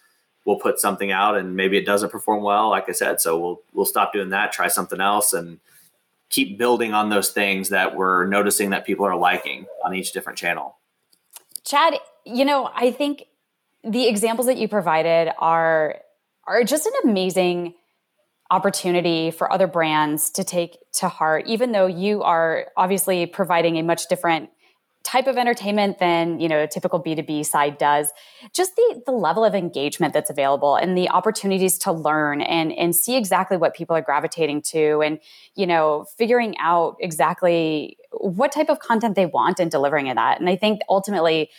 we'll 0.46 0.58
put 0.58 0.80
something 0.80 1.12
out 1.12 1.38
and 1.38 1.56
maybe 1.56 1.78
it 1.78 1.86
doesn't 1.86 2.10
perform 2.10 2.42
well, 2.42 2.70
like 2.70 2.90
I 2.90 2.94
said, 2.94 3.22
so 3.22 3.40
we'll 3.40 3.62
we'll 3.74 3.86
stop 3.86 4.14
doing 4.14 4.30
that, 4.30 4.52
try 4.52 4.68
something 4.68 5.02
else, 5.02 5.34
and 5.34 5.60
keep 6.30 6.58
building 6.58 6.94
on 6.94 7.10
those 7.10 7.30
things 7.30 7.70
that 7.70 7.96
we're 7.96 8.26
noticing 8.26 8.72
that 8.72 8.86
people 8.86 9.06
are 9.06 9.16
liking 9.16 9.66
on 9.84 9.94
each 9.94 10.12
different 10.12 10.38
channel. 10.38 10.78
Chad, 11.64 11.96
you 12.26 12.46
know, 12.46 12.72
I 12.74 12.92
think 12.92 13.26
the 13.84 14.08
examples 14.08 14.48
that 14.48 14.58
you 14.58 14.68
provided 14.68 15.34
are 15.38 16.00
are 16.46 16.64
just 16.64 16.86
an 16.86 16.94
amazing 17.04 17.74
opportunity 18.50 19.32
for 19.32 19.52
other 19.52 19.68
brands 19.68 20.30
to 20.32 20.44
take 20.44 20.78
to 20.94 21.08
heart 21.08 21.46
even 21.48 21.72
though 21.72 21.88
you 21.88 22.24
are 22.24 22.68
obviously 22.78 23.26
providing 23.26 23.78
a 23.78 23.84
much 23.84 24.08
different 24.08 24.50
type 25.08 25.28
of 25.28 25.38
entertainment 25.38 26.00
than 26.00 26.38
you 26.38 26.50
know 26.50 26.64
a 26.64 26.68
typical 26.68 27.02
b2b 27.02 27.46
side 27.46 27.78
does. 27.78 28.12
Just 28.54 28.76
the 28.76 29.02
the 29.06 29.14
level 29.14 29.46
of 29.46 29.56
engagement 29.56 30.14
that's 30.14 30.30
available 30.30 30.76
and 30.76 30.98
the 30.98 31.10
opportunities 31.10 31.78
to 31.80 31.94
learn 31.94 32.42
and 32.42 32.74
and 32.74 32.94
see 32.94 33.16
exactly 33.16 33.56
what 33.56 33.74
people 33.74 33.96
are 33.96 34.02
gravitating 34.02 34.62
to 34.64 35.02
and 35.02 35.20
you 35.56 35.66
know 35.66 36.06
figuring 36.18 36.56
out 36.60 36.98
exactly 37.00 37.98
what 38.12 38.52
type 38.52 38.70
of 38.70 38.80
content 38.80 39.16
they 39.16 39.26
want 39.26 39.62
and 39.62 39.72
delivering 39.72 40.10
of 40.10 40.16
that 40.16 40.40
and 40.42 40.50
i 40.50 40.58
think 40.58 40.82
ultimately 40.90 41.50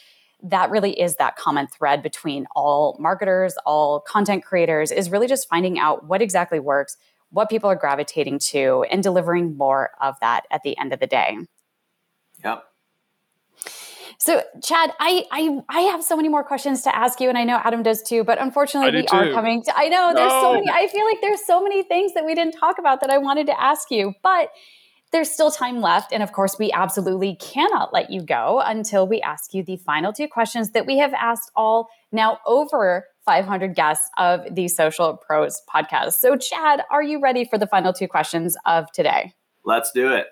that 0.43 0.70
really 0.70 0.99
is 1.01 1.16
that 1.16 1.36
common 1.36 1.66
thread 1.66 2.03
between 2.03 2.47
all 2.55 2.97
marketers 3.01 3.57
all 3.66 4.01
content 4.01 4.45
creators 4.45 4.91
is 4.91 5.11
really 5.11 5.26
just 5.26 5.49
finding 5.49 5.78
out 5.78 6.07
what 6.07 6.22
exactly 6.22 6.61
works 6.61 6.97
what 7.30 7.51
people 7.51 7.68
are 7.68 7.76
gravitating 7.76 8.39
to 8.39 8.84
and 8.91 9.03
delivering 9.03 9.57
more 9.57 9.91
of 10.01 10.14
that 10.20 10.45
at 10.51 10.62
the 10.62 10.76
end 10.78 10.93
of 10.93 11.01
the 11.01 11.07
day 11.07 11.39
yep 12.45 12.64
so, 14.20 14.43
Chad, 14.64 14.91
I, 14.99 15.24
I 15.30 15.61
I 15.68 15.80
have 15.82 16.03
so 16.03 16.16
many 16.16 16.28
more 16.28 16.43
questions 16.43 16.82
to 16.82 16.95
ask 16.95 17.20
you, 17.20 17.28
and 17.28 17.39
I 17.39 17.45
know 17.45 17.61
Adam 17.62 17.84
does 17.84 18.03
too. 18.03 18.24
But 18.24 18.41
unfortunately, 18.41 18.91
we 18.91 19.07
too. 19.07 19.16
are 19.16 19.30
coming. 19.30 19.62
To, 19.62 19.72
I 19.78 19.89
know 19.89 20.12
there's 20.12 20.32
so 20.32 20.55
many. 20.55 20.68
I 20.68 20.89
feel 20.89 21.05
like 21.05 21.20
there's 21.20 21.47
so 21.47 21.62
many 21.62 21.84
things 21.84 22.14
that 22.14 22.26
we 22.26 22.34
didn't 22.34 22.55
talk 22.59 22.80
about 22.80 23.01
that 23.03 23.11
I 23.11 23.18
wanted 23.18 23.47
to 23.47 23.61
ask 23.61 23.93
you, 23.93 24.14
but 24.22 24.51
there's 25.11 25.31
still 25.31 25.51
time 25.51 25.81
left, 25.81 26.13
and 26.13 26.23
of 26.23 26.33
course, 26.33 26.57
we 26.59 26.71
absolutely 26.73 27.37
cannot 27.37 27.93
let 27.93 28.11
you 28.11 28.21
go 28.23 28.61
until 28.65 29.07
we 29.07 29.21
ask 29.23 29.55
you 29.55 29.63
the 29.63 29.77
final 29.79 30.13
two 30.13 30.29
questions 30.29 30.73
that 30.73 30.87
we 30.87 30.99
have 30.99 31.15
asked 31.15 31.51
all 31.57 31.89
now 32.13 32.39
over 32.47 33.07
500 33.25 33.75
guests 33.75 34.09
of 34.19 34.43
the 34.55 34.69
Social 34.69 35.17
Pros 35.17 35.63
podcast. 35.73 36.15
So, 36.15 36.37
Chad, 36.37 36.83
are 36.91 37.03
you 37.03 37.21
ready 37.21 37.45
for 37.45 37.59
the 37.59 37.67
final 37.67 37.93
two 37.93 38.09
questions 38.09 38.57
of 38.67 38.91
today? 38.93 39.33
Let's 39.65 39.93
do 39.93 40.13
it. 40.13 40.27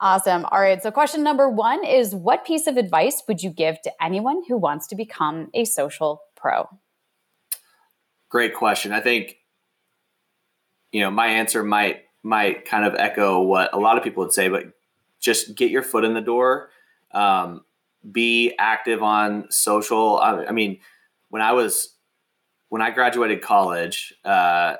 Awesome. 0.00 0.46
All 0.46 0.60
right. 0.60 0.82
So, 0.82 0.90
question 0.90 1.22
number 1.22 1.48
one 1.48 1.84
is 1.84 2.14
What 2.14 2.44
piece 2.44 2.66
of 2.66 2.76
advice 2.76 3.22
would 3.28 3.42
you 3.42 3.50
give 3.50 3.80
to 3.82 3.92
anyone 4.02 4.42
who 4.48 4.56
wants 4.56 4.86
to 4.88 4.96
become 4.96 5.48
a 5.52 5.64
social 5.64 6.22
pro? 6.36 6.68
Great 8.30 8.54
question. 8.54 8.92
I 8.92 9.00
think, 9.00 9.36
you 10.92 11.00
know, 11.00 11.10
my 11.10 11.26
answer 11.26 11.62
might 11.62 12.04
might 12.22 12.64
kind 12.64 12.84
of 12.84 12.94
echo 12.94 13.40
what 13.40 13.72
a 13.72 13.78
lot 13.78 13.96
of 13.96 14.04
people 14.04 14.22
would 14.22 14.32
say, 14.32 14.48
but 14.48 14.72
just 15.20 15.54
get 15.54 15.70
your 15.70 15.82
foot 15.82 16.04
in 16.04 16.14
the 16.14 16.20
door. 16.20 16.70
Um, 17.12 17.64
be 18.10 18.54
active 18.58 19.02
on 19.02 19.50
social. 19.50 20.18
I, 20.18 20.46
I 20.46 20.52
mean, 20.52 20.78
when 21.28 21.42
I 21.42 21.52
was 21.52 21.94
when 22.68 22.82
I 22.82 22.90
graduated 22.90 23.42
college 23.42 24.14
uh, 24.24 24.76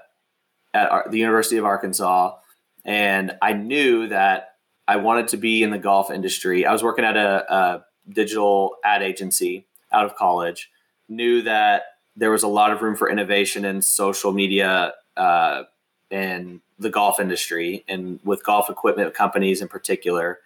at 0.73 1.11
the 1.11 1.19
University 1.19 1.57
of 1.57 1.65
Arkansas, 1.65 2.37
and 2.85 3.33
I 3.43 3.53
knew 3.53 4.09
that 4.09 4.55
I 4.87 4.97
wanted 4.97 5.29
to 5.29 5.37
be 5.37 5.63
in 5.63 5.71
the 5.71 5.79
golf 5.79 6.11
industry. 6.11 6.65
I 6.65 6.73
was 6.73 6.83
working 6.83 7.05
at 7.05 7.17
a, 7.17 7.53
a 7.53 7.85
digital 8.09 8.77
ad 8.85 9.03
agency 9.03 9.67
out 9.93 10.05
of 10.05 10.17
college. 10.17 10.71
Knew 11.09 11.43
that 11.43 11.83
there 12.17 12.31
was 12.31 12.43
a 12.43 12.49
lot 12.49 12.73
of 12.73 12.83
room 12.83 12.97
for 12.97 13.11
innovation 13.11 13.65
in 13.65 13.83
social 13.83 14.33
media 14.33 14.95
uh, 15.17 15.65
and 16.11 16.61
the 16.79 16.91
golf 16.91 17.21
industry, 17.21 17.85
and 17.89 18.21
with 18.25 18.45
golf 18.45 18.71
equipment 18.71 19.15
companies 19.15 19.61
in 19.61 19.69
particular. 19.69 20.39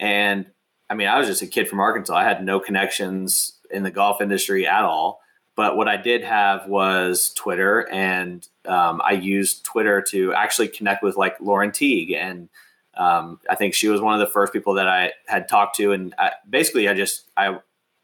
And 0.00 0.46
I 0.88 0.94
mean, 0.94 1.08
I 1.08 1.18
was 1.18 1.28
just 1.28 1.42
a 1.42 1.46
kid 1.46 1.68
from 1.68 1.80
Arkansas. 1.80 2.14
I 2.14 2.24
had 2.24 2.44
no 2.44 2.60
connections 2.60 3.58
in 3.70 3.82
the 3.82 3.90
golf 3.90 4.20
industry 4.20 4.66
at 4.66 4.84
all. 4.84 5.20
But 5.56 5.76
what 5.76 5.88
I 5.88 5.96
did 5.96 6.24
have 6.24 6.66
was 6.66 7.32
Twitter, 7.34 7.88
and 7.92 8.46
um, 8.66 9.00
I 9.04 9.12
used 9.12 9.64
Twitter 9.64 10.02
to 10.10 10.34
actually 10.34 10.68
connect 10.68 11.02
with 11.02 11.16
like 11.16 11.40
Lauren 11.40 11.70
Teague, 11.70 12.10
and 12.10 12.48
um, 12.96 13.38
I 13.48 13.54
think 13.54 13.74
she 13.74 13.88
was 13.88 14.00
one 14.00 14.14
of 14.14 14.20
the 14.20 14.32
first 14.32 14.52
people 14.52 14.74
that 14.74 14.88
I 14.88 15.12
had 15.26 15.48
talked 15.48 15.76
to. 15.76 15.92
And 15.92 16.12
I, 16.18 16.32
basically, 16.48 16.88
I 16.88 16.94
just 16.94 17.30
I 17.36 17.58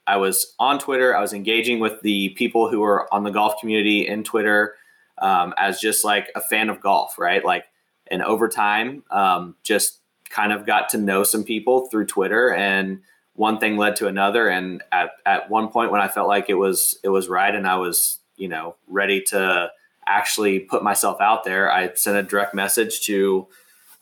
I 0.06 0.16
was 0.16 0.54
on 0.60 0.78
Twitter. 0.78 1.16
I 1.16 1.20
was 1.20 1.32
engaging 1.32 1.80
with 1.80 2.00
the 2.02 2.30
people 2.30 2.68
who 2.68 2.80
were 2.80 3.12
on 3.12 3.24
the 3.24 3.30
golf 3.30 3.60
community 3.60 4.06
in 4.06 4.22
Twitter 4.22 4.76
um, 5.20 5.54
as 5.56 5.80
just 5.80 6.04
like 6.04 6.30
a 6.34 6.40
fan 6.40 6.70
of 6.70 6.80
golf, 6.80 7.18
right? 7.18 7.44
Like, 7.44 7.64
and 8.10 8.22
over 8.22 8.48
time, 8.48 9.04
um, 9.10 9.54
just 9.62 10.00
kind 10.30 10.52
of 10.52 10.66
got 10.66 10.88
to 10.90 10.98
know 10.98 11.22
some 11.22 11.44
people 11.44 11.88
through 11.88 12.06
Twitter 12.06 12.52
and 12.52 13.00
one 13.34 13.58
thing 13.58 13.78
led 13.78 13.96
to 13.96 14.06
another 14.06 14.48
and 14.48 14.82
at, 14.92 15.12
at 15.24 15.48
one 15.48 15.68
point 15.68 15.90
when 15.90 16.00
i 16.00 16.08
felt 16.08 16.28
like 16.28 16.50
it 16.50 16.54
was 16.54 16.98
it 17.02 17.08
was 17.08 17.26
right 17.26 17.54
and 17.54 17.66
i 17.66 17.76
was 17.76 18.18
you 18.36 18.48
know 18.48 18.76
ready 18.86 19.22
to 19.22 19.70
actually 20.06 20.58
put 20.60 20.82
myself 20.82 21.20
out 21.22 21.42
there 21.44 21.72
i 21.72 21.92
sent 21.94 22.18
a 22.18 22.22
direct 22.22 22.54
message 22.54 23.00
to 23.00 23.46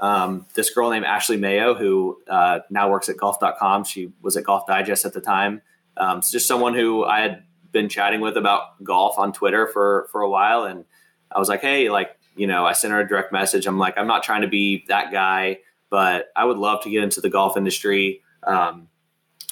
um, 0.01 0.47
this 0.55 0.71
girl 0.71 0.91
named 0.91 1.05
ashley 1.05 1.37
mayo 1.37 1.75
who 1.75 2.19
uh, 2.29 2.61
now 2.69 2.91
works 2.91 3.09
at 3.09 3.17
golf.com 3.17 3.85
she 3.85 4.13
was 4.23 4.37
at 4.37 4.43
golf 4.43 4.67
digest 4.67 5.05
at 5.05 5.13
the 5.13 5.21
time 5.21 5.63
um, 5.97 6.19
it's 6.19 6.33
just 6.33 6.49
someone 6.49 6.75
who 6.75 7.05
i 7.05 7.21
had 7.21 7.45
been 7.71 7.89
chatting 7.89 8.21
with 8.21 8.37
about 8.37 8.83
golf 8.83 9.19
on 9.19 9.33
twitter 9.33 9.69
for 9.69 10.09
for 10.11 10.21
a 10.21 10.29
while 10.29 10.65
and 10.65 10.85
i 11.33 11.39
was 11.39 11.49
like 11.49 11.61
hey 11.61 11.91
like 11.91 12.17
you 12.37 12.47
know 12.47 12.65
i 12.65 12.73
sent 12.73 12.93
her 12.93 13.01
a 13.01 13.09
direct 13.09 13.33
message 13.33 13.67
i'm 13.67 13.79
like 13.79 13.97
i'm 13.97 14.07
not 14.07 14.23
trying 14.23 14.43
to 14.43 14.49
be 14.49 14.85
that 14.89 15.13
guy 15.13 15.59
but 15.91 16.31
i 16.37 16.45
would 16.45 16.59
love 16.59 16.83
to 16.83 16.91
get 16.91 17.03
into 17.03 17.21
the 17.21 17.31
golf 17.31 17.57
industry 17.57 18.23
um, 18.45 18.89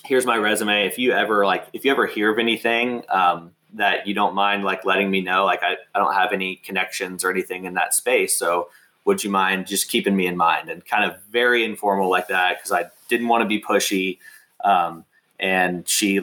here's 0.06 0.24
my 0.24 0.36
resume. 0.36 0.86
If 0.86 0.98
you 0.98 1.12
ever 1.12 1.44
like, 1.44 1.66
if 1.72 1.84
you 1.84 1.90
ever 1.90 2.06
hear 2.06 2.30
of 2.30 2.38
anything 2.38 3.02
um, 3.08 3.52
that 3.74 4.06
you 4.06 4.14
don't 4.14 4.34
mind 4.34 4.64
like 4.64 4.84
letting 4.84 5.10
me 5.10 5.20
know, 5.20 5.44
like 5.44 5.62
I, 5.62 5.76
I 5.94 5.98
don't 5.98 6.14
have 6.14 6.32
any 6.32 6.56
connections 6.56 7.24
or 7.24 7.30
anything 7.30 7.64
in 7.64 7.74
that 7.74 7.94
space. 7.94 8.36
So 8.38 8.68
would 9.04 9.22
you 9.22 9.30
mind 9.30 9.66
just 9.66 9.88
keeping 9.90 10.16
me 10.16 10.26
in 10.26 10.36
mind 10.36 10.68
and 10.68 10.84
kind 10.84 11.10
of 11.10 11.20
very 11.30 11.64
informal 11.64 12.08
like 12.08 12.28
that? 12.28 12.62
Cause 12.62 12.72
I 12.72 12.86
didn't 13.08 13.28
want 13.28 13.42
to 13.42 13.48
be 13.48 13.60
pushy. 13.60 14.18
Um, 14.64 15.04
and 15.38 15.86
she 15.88 16.20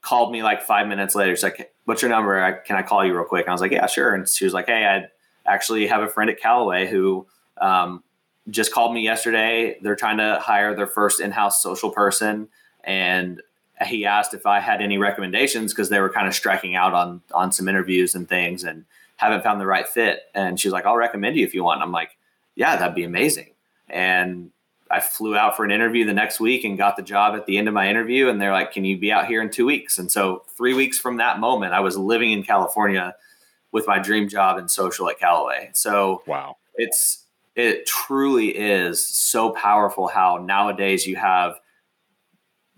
called 0.00 0.32
me 0.32 0.42
like 0.42 0.62
five 0.62 0.86
minutes 0.86 1.14
later. 1.14 1.34
She's 1.34 1.42
like, 1.42 1.73
what's 1.84 2.02
your 2.02 2.10
number? 2.10 2.42
I, 2.42 2.52
can 2.52 2.76
I 2.76 2.82
call 2.82 3.04
you 3.04 3.14
real 3.14 3.24
quick? 3.24 3.46
And 3.46 3.50
I 3.50 3.52
was 3.52 3.60
like, 3.60 3.72
yeah, 3.72 3.86
sure. 3.86 4.14
And 4.14 4.28
she 4.28 4.44
was 4.44 4.54
like, 4.54 4.66
Hey, 4.66 4.84
I 4.86 5.08
actually 5.50 5.86
have 5.86 6.02
a 6.02 6.08
friend 6.08 6.30
at 6.30 6.40
Callaway 6.40 6.86
who, 6.86 7.26
um, 7.60 8.02
just 8.50 8.72
called 8.72 8.92
me 8.92 9.02
yesterday. 9.02 9.78
They're 9.80 9.96
trying 9.96 10.18
to 10.18 10.38
hire 10.40 10.74
their 10.74 10.86
first 10.86 11.20
in-house 11.20 11.62
social 11.62 11.90
person 11.90 12.48
and 12.82 13.40
he 13.82 14.06
asked 14.06 14.34
if 14.34 14.46
I 14.46 14.60
had 14.60 14.80
any 14.80 14.98
recommendations 14.98 15.72
because 15.72 15.88
they 15.88 16.00
were 16.00 16.10
kind 16.10 16.28
of 16.28 16.34
striking 16.34 16.74
out 16.74 16.94
on 16.94 17.22
on 17.32 17.52
some 17.52 17.68
interviews 17.68 18.14
and 18.14 18.28
things 18.28 18.64
and 18.64 18.84
haven't 19.16 19.42
found 19.42 19.60
the 19.60 19.66
right 19.66 19.86
fit. 19.86 20.20
And 20.34 20.58
she's 20.60 20.72
like, 20.72 20.86
"I'll 20.86 20.96
recommend 20.96 21.36
you 21.36 21.44
if 21.44 21.54
you 21.54 21.64
want." 21.64 21.82
I'm 21.82 21.92
like, 21.92 22.16
"Yeah, 22.54 22.76
that'd 22.76 22.94
be 22.94 23.04
amazing." 23.04 23.50
And 23.88 24.50
I 24.94 25.00
flew 25.00 25.36
out 25.36 25.56
for 25.56 25.64
an 25.64 25.72
interview 25.72 26.04
the 26.04 26.12
next 26.12 26.38
week 26.38 26.62
and 26.62 26.78
got 26.78 26.96
the 26.96 27.02
job 27.02 27.34
at 27.34 27.46
the 27.46 27.58
end 27.58 27.66
of 27.66 27.74
my 27.74 27.88
interview. 27.88 28.28
And 28.28 28.40
they're 28.40 28.52
like, 28.52 28.70
"Can 28.70 28.84
you 28.84 28.96
be 28.96 29.10
out 29.10 29.26
here 29.26 29.42
in 29.42 29.50
two 29.50 29.66
weeks?" 29.66 29.98
And 29.98 30.10
so 30.10 30.44
three 30.56 30.72
weeks 30.72 30.98
from 30.98 31.16
that 31.16 31.40
moment, 31.40 31.74
I 31.74 31.80
was 31.80 31.96
living 31.96 32.30
in 32.30 32.44
California 32.44 33.16
with 33.72 33.88
my 33.88 33.98
dream 33.98 34.28
job 34.28 34.56
in 34.56 34.68
social 34.68 35.10
at 35.10 35.18
Callaway. 35.18 35.70
So 35.72 36.22
wow, 36.28 36.56
it's 36.76 37.24
it 37.56 37.86
truly 37.86 38.56
is 38.56 39.04
so 39.04 39.50
powerful 39.50 40.06
how 40.06 40.38
nowadays 40.38 41.06
you 41.06 41.16
have 41.16 41.58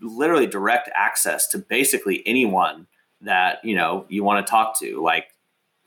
literally 0.01 0.47
direct 0.47 0.89
access 0.95 1.47
to 1.49 1.59
basically 1.59 2.23
anyone 2.25 2.87
that 3.21 3.63
you 3.63 3.75
know 3.75 4.05
you 4.09 4.23
want 4.23 4.45
to 4.45 4.49
talk 4.49 4.79
to 4.79 5.01
like 5.03 5.27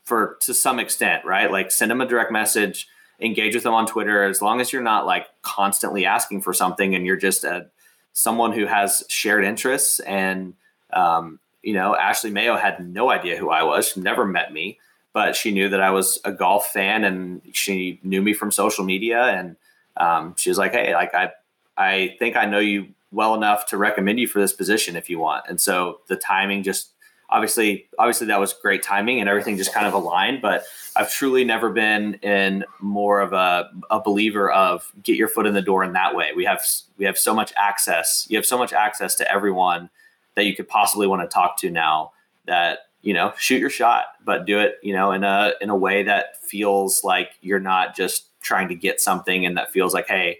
for 0.03 0.37
to 0.41 0.53
some 0.53 0.79
extent 0.79 1.23
right 1.23 1.51
like 1.51 1.71
send 1.71 1.89
them 1.89 2.01
a 2.01 2.05
direct 2.05 2.31
message 2.31 2.87
engage 3.21 3.53
with 3.53 3.63
them 3.63 3.73
on 3.73 3.85
twitter 3.85 4.23
as 4.23 4.41
long 4.41 4.59
as 4.61 4.71
you're 4.73 4.81
not 4.81 5.05
like 5.05 5.27
constantly 5.41 6.05
asking 6.05 6.41
for 6.41 6.53
something 6.53 6.95
and 6.95 7.05
you're 7.05 7.17
just 7.17 7.43
a 7.43 7.67
someone 8.13 8.51
who 8.51 8.65
has 8.65 9.03
shared 9.07 9.45
interests 9.45 9.99
and 10.01 10.53
um, 10.93 11.39
you 11.63 11.73
know 11.73 11.95
ashley 11.95 12.31
mayo 12.31 12.57
had 12.57 12.85
no 12.85 13.09
idea 13.09 13.37
who 13.37 13.49
i 13.49 13.63
was 13.63 13.95
never 13.95 14.25
met 14.25 14.51
me 14.51 14.77
but 15.13 15.35
she 15.35 15.51
knew 15.51 15.69
that 15.69 15.81
i 15.81 15.91
was 15.91 16.19
a 16.25 16.31
golf 16.31 16.67
fan 16.67 17.03
and 17.03 17.41
she 17.53 17.99
knew 18.03 18.21
me 18.21 18.33
from 18.33 18.51
social 18.51 18.83
media 18.83 19.23
and 19.23 19.55
um, 19.97 20.35
she 20.37 20.49
was 20.49 20.57
like 20.57 20.71
hey 20.71 20.93
like 20.93 21.13
i 21.13 21.31
i 21.77 22.15
think 22.19 22.35
i 22.35 22.45
know 22.45 22.59
you 22.59 22.87
well 23.11 23.35
enough 23.35 23.65
to 23.67 23.77
recommend 23.77 24.19
you 24.19 24.27
for 24.27 24.39
this 24.39 24.53
position 24.53 24.95
if 24.95 25.09
you 25.09 25.19
want. 25.19 25.45
And 25.47 25.59
so 25.59 25.99
the 26.07 26.15
timing 26.15 26.63
just 26.63 26.91
obviously 27.31 27.87
obviously 27.97 28.27
that 28.27 28.39
was 28.39 28.53
great 28.53 28.83
timing 28.83 29.19
and 29.19 29.29
everything 29.29 29.57
just 29.57 29.73
kind 29.73 29.87
of 29.87 29.93
aligned 29.93 30.41
but 30.41 30.65
i've 30.95 31.11
truly 31.11 31.43
never 31.43 31.69
been 31.69 32.15
in 32.15 32.63
more 32.79 33.21
of 33.21 33.33
a, 33.33 33.69
a 33.89 33.99
believer 33.99 34.51
of 34.51 34.91
get 35.01 35.15
your 35.15 35.27
foot 35.27 35.45
in 35.45 35.53
the 35.53 35.61
door 35.61 35.83
in 35.83 35.93
that 35.93 36.15
way. 36.15 36.31
We 36.35 36.45
have 36.45 36.65
we 36.97 37.05
have 37.05 37.17
so 37.17 37.33
much 37.33 37.53
access 37.55 38.27
you 38.29 38.37
have 38.37 38.45
so 38.45 38.57
much 38.57 38.73
access 38.73 39.15
to 39.15 39.31
everyone 39.31 39.89
that 40.35 40.45
you 40.45 40.55
could 40.55 40.67
possibly 40.67 41.07
want 41.07 41.21
to 41.21 41.33
talk 41.33 41.57
to 41.59 41.69
now 41.69 42.11
that 42.45 42.79
you 43.01 43.13
know 43.13 43.33
shoot 43.37 43.59
your 43.59 43.69
shot 43.69 44.05
but 44.23 44.45
do 44.45 44.59
it 44.59 44.75
you 44.83 44.93
know 44.93 45.11
in 45.11 45.23
a 45.23 45.53
in 45.61 45.69
a 45.69 45.75
way 45.75 46.03
that 46.03 46.41
feels 46.43 47.03
like 47.03 47.31
you're 47.41 47.59
not 47.59 47.95
just 47.95 48.25
trying 48.41 48.67
to 48.67 48.75
get 48.75 48.99
something 48.99 49.45
and 49.45 49.57
that 49.57 49.71
feels 49.71 49.93
like 49.93 50.07
hey 50.07 50.39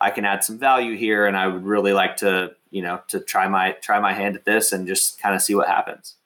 I 0.00 0.10
can 0.10 0.24
add 0.24 0.44
some 0.44 0.58
value 0.58 0.96
here, 0.96 1.26
and 1.26 1.36
I 1.36 1.46
would 1.46 1.64
really 1.64 1.92
like 1.92 2.16
to, 2.18 2.54
you 2.74 2.82
know, 2.82 3.00
to 3.06 3.20
try 3.20 3.46
my 3.46 3.70
try 3.80 4.00
my 4.00 4.12
hand 4.12 4.34
at 4.34 4.44
this 4.44 4.72
and 4.72 4.88
just 4.88 5.22
kind 5.22 5.32
of 5.32 5.40
see 5.40 5.54
what 5.54 5.68
happens. 5.68 6.16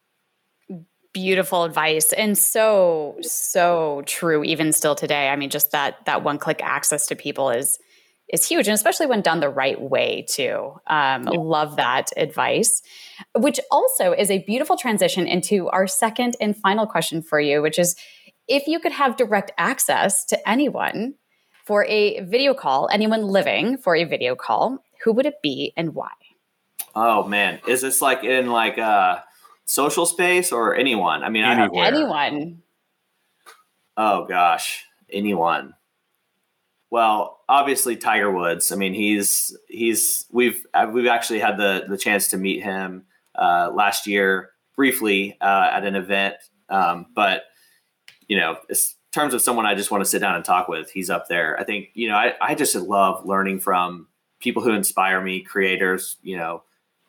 Beautiful 1.13 1.65
advice, 1.65 2.15
and 2.15 2.39
so 2.39 3.19
so 3.21 4.03
true. 4.07 4.43
Even 4.43 4.73
still 4.73 4.95
today, 4.95 5.29
I 5.29 5.37
mean, 5.37 5.51
just 5.51 5.73
that 5.73 6.07
that 6.07 6.25
one 6.25 6.39
click 6.39 6.61
access 6.63 7.07
to 7.09 7.17
people 7.17 7.51
is 7.51 7.79
is 8.33 8.49
huge, 8.49 8.67
and 8.67 8.75
especially 8.75 9.05
when 9.07 9.21
done 9.21 9.41
the 9.41 9.51
right 9.51 9.79
way 9.79 10.25
too. 10.27 10.73
Um, 10.87 11.29
yeah. 11.29 11.39
Love 11.39 11.77
that 11.77 12.13
advice, 12.17 12.81
which 13.37 13.61
also 13.71 14.13
is 14.13 14.31
a 14.31 14.43
beautiful 14.45 14.79
transition 14.79 15.27
into 15.27 15.69
our 15.69 15.87
second 15.87 16.35
and 16.41 16.57
final 16.57 16.87
question 16.87 17.21
for 17.21 17.39
you, 17.39 17.61
which 17.61 17.79
is 17.79 17.95
if 18.47 18.67
you 18.67 18.81
could 18.81 18.93
have 18.93 19.19
direct 19.19 19.51
access 19.59 20.25
to 20.27 20.49
anyone 20.49 21.15
for 21.67 21.85
a 21.85 22.21
video 22.21 22.55
call, 22.55 22.89
anyone 22.91 23.23
living 23.23 23.77
for 23.77 23.95
a 23.95 24.05
video 24.05 24.35
call, 24.35 24.79
who 25.05 25.13
would 25.13 25.27
it 25.27 25.43
be 25.43 25.75
and 25.77 25.95
why? 25.95 26.09
Oh 26.95 27.25
man, 27.25 27.61
is 27.67 27.81
this 27.81 28.01
like 28.03 28.25
in 28.25 28.51
like 28.51 28.79
a 28.79 29.25
social 29.65 30.07
space 30.07 30.53
or 30.53 30.75
anyone? 30.75 31.23
I 31.23 31.29
mean, 31.29 31.45
Anywhere. 31.45 31.85
anyone. 31.85 32.63
Oh 33.97 34.25
gosh, 34.27 34.85
anyone. 35.11 35.75
Well, 36.91 37.41
obviously 37.49 37.97
Tiger 37.97 38.31
Woods. 38.31 38.73
I 38.73 38.77
mean, 38.77 38.95
he's 38.95 39.57
he's 39.69 40.27
we've 40.31 40.65
uh, 40.75 40.89
we've 40.93 41.07
actually 41.07 41.41
had 41.41 41.57
the 41.57 41.85
the 41.89 41.99
chance 41.99 42.29
to 42.29 42.37
meet 42.37 42.63
him 42.63 43.05
uh, 43.35 43.71
last 43.75 44.07
year 44.07 44.51
briefly 44.75 45.37
uh, 45.41 45.71
at 45.73 45.85
an 45.85 45.97
event, 45.97 46.37
um, 46.69 47.07
but 47.15 47.43
you 48.27 48.39
know, 48.39 48.57
it's 48.69 48.97
terms 49.13 49.35
of 49.35 49.43
someone 49.43 49.67
I 49.67 49.75
just 49.75 49.91
want 49.91 50.03
to 50.05 50.09
sit 50.09 50.21
down 50.21 50.35
and 50.35 50.45
talk 50.45 50.69
with, 50.69 50.91
he's 50.91 51.11
up 51.11 51.29
there. 51.29 51.59
I 51.59 51.65
think, 51.65 51.89
you 51.95 52.09
know, 52.09 52.17
I, 52.17 52.35
I 52.41 52.55
just 52.55 52.75
love 52.77 53.25
learning 53.27 53.61
from 53.61 54.07
people 54.39 54.63
who 54.63 54.71
inspire 54.73 55.21
me, 55.21 55.41
creators, 55.41 56.17
you 56.23 56.37
know, 56.37 56.63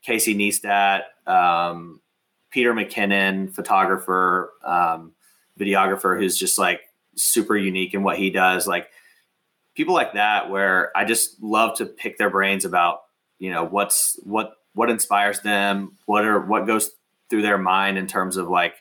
Casey 0.10 0.34
Neistat, 0.34 1.03
um, 1.28 2.01
Peter 2.49 2.74
McKinnon, 2.74 3.53
photographer, 3.53 4.51
um, 4.66 5.12
videographer, 5.60 6.18
who's 6.18 6.36
just 6.36 6.57
like 6.57 6.82
super 7.16 7.55
unique 7.55 7.93
in 7.93 8.01
what 8.01 8.18
he 8.18 8.32
does. 8.32 8.66
Like 8.66 8.88
people 9.76 9.93
like 9.93 10.14
that, 10.14 10.49
where 10.49 10.91
I 10.97 11.05
just 11.05 11.39
love 11.43 11.78
to 11.78 11.86
pick 11.86 12.18
their 12.18 12.32
brains 12.32 12.66
about, 12.66 13.01
you 13.38 13.51
know, 13.51 13.64
what's, 13.64 14.20
what, 14.24 14.53
what 14.74 14.89
inspires 14.89 15.41
them, 15.41 15.95
what 16.07 16.26
are, 16.26 16.43
what 16.43 16.66
goes 16.66 16.89
through 17.30 17.43
their 17.43 17.60
mind 17.60 17.99
in 17.99 18.07
terms 18.07 18.36
of 18.36 18.49
like, 18.49 18.78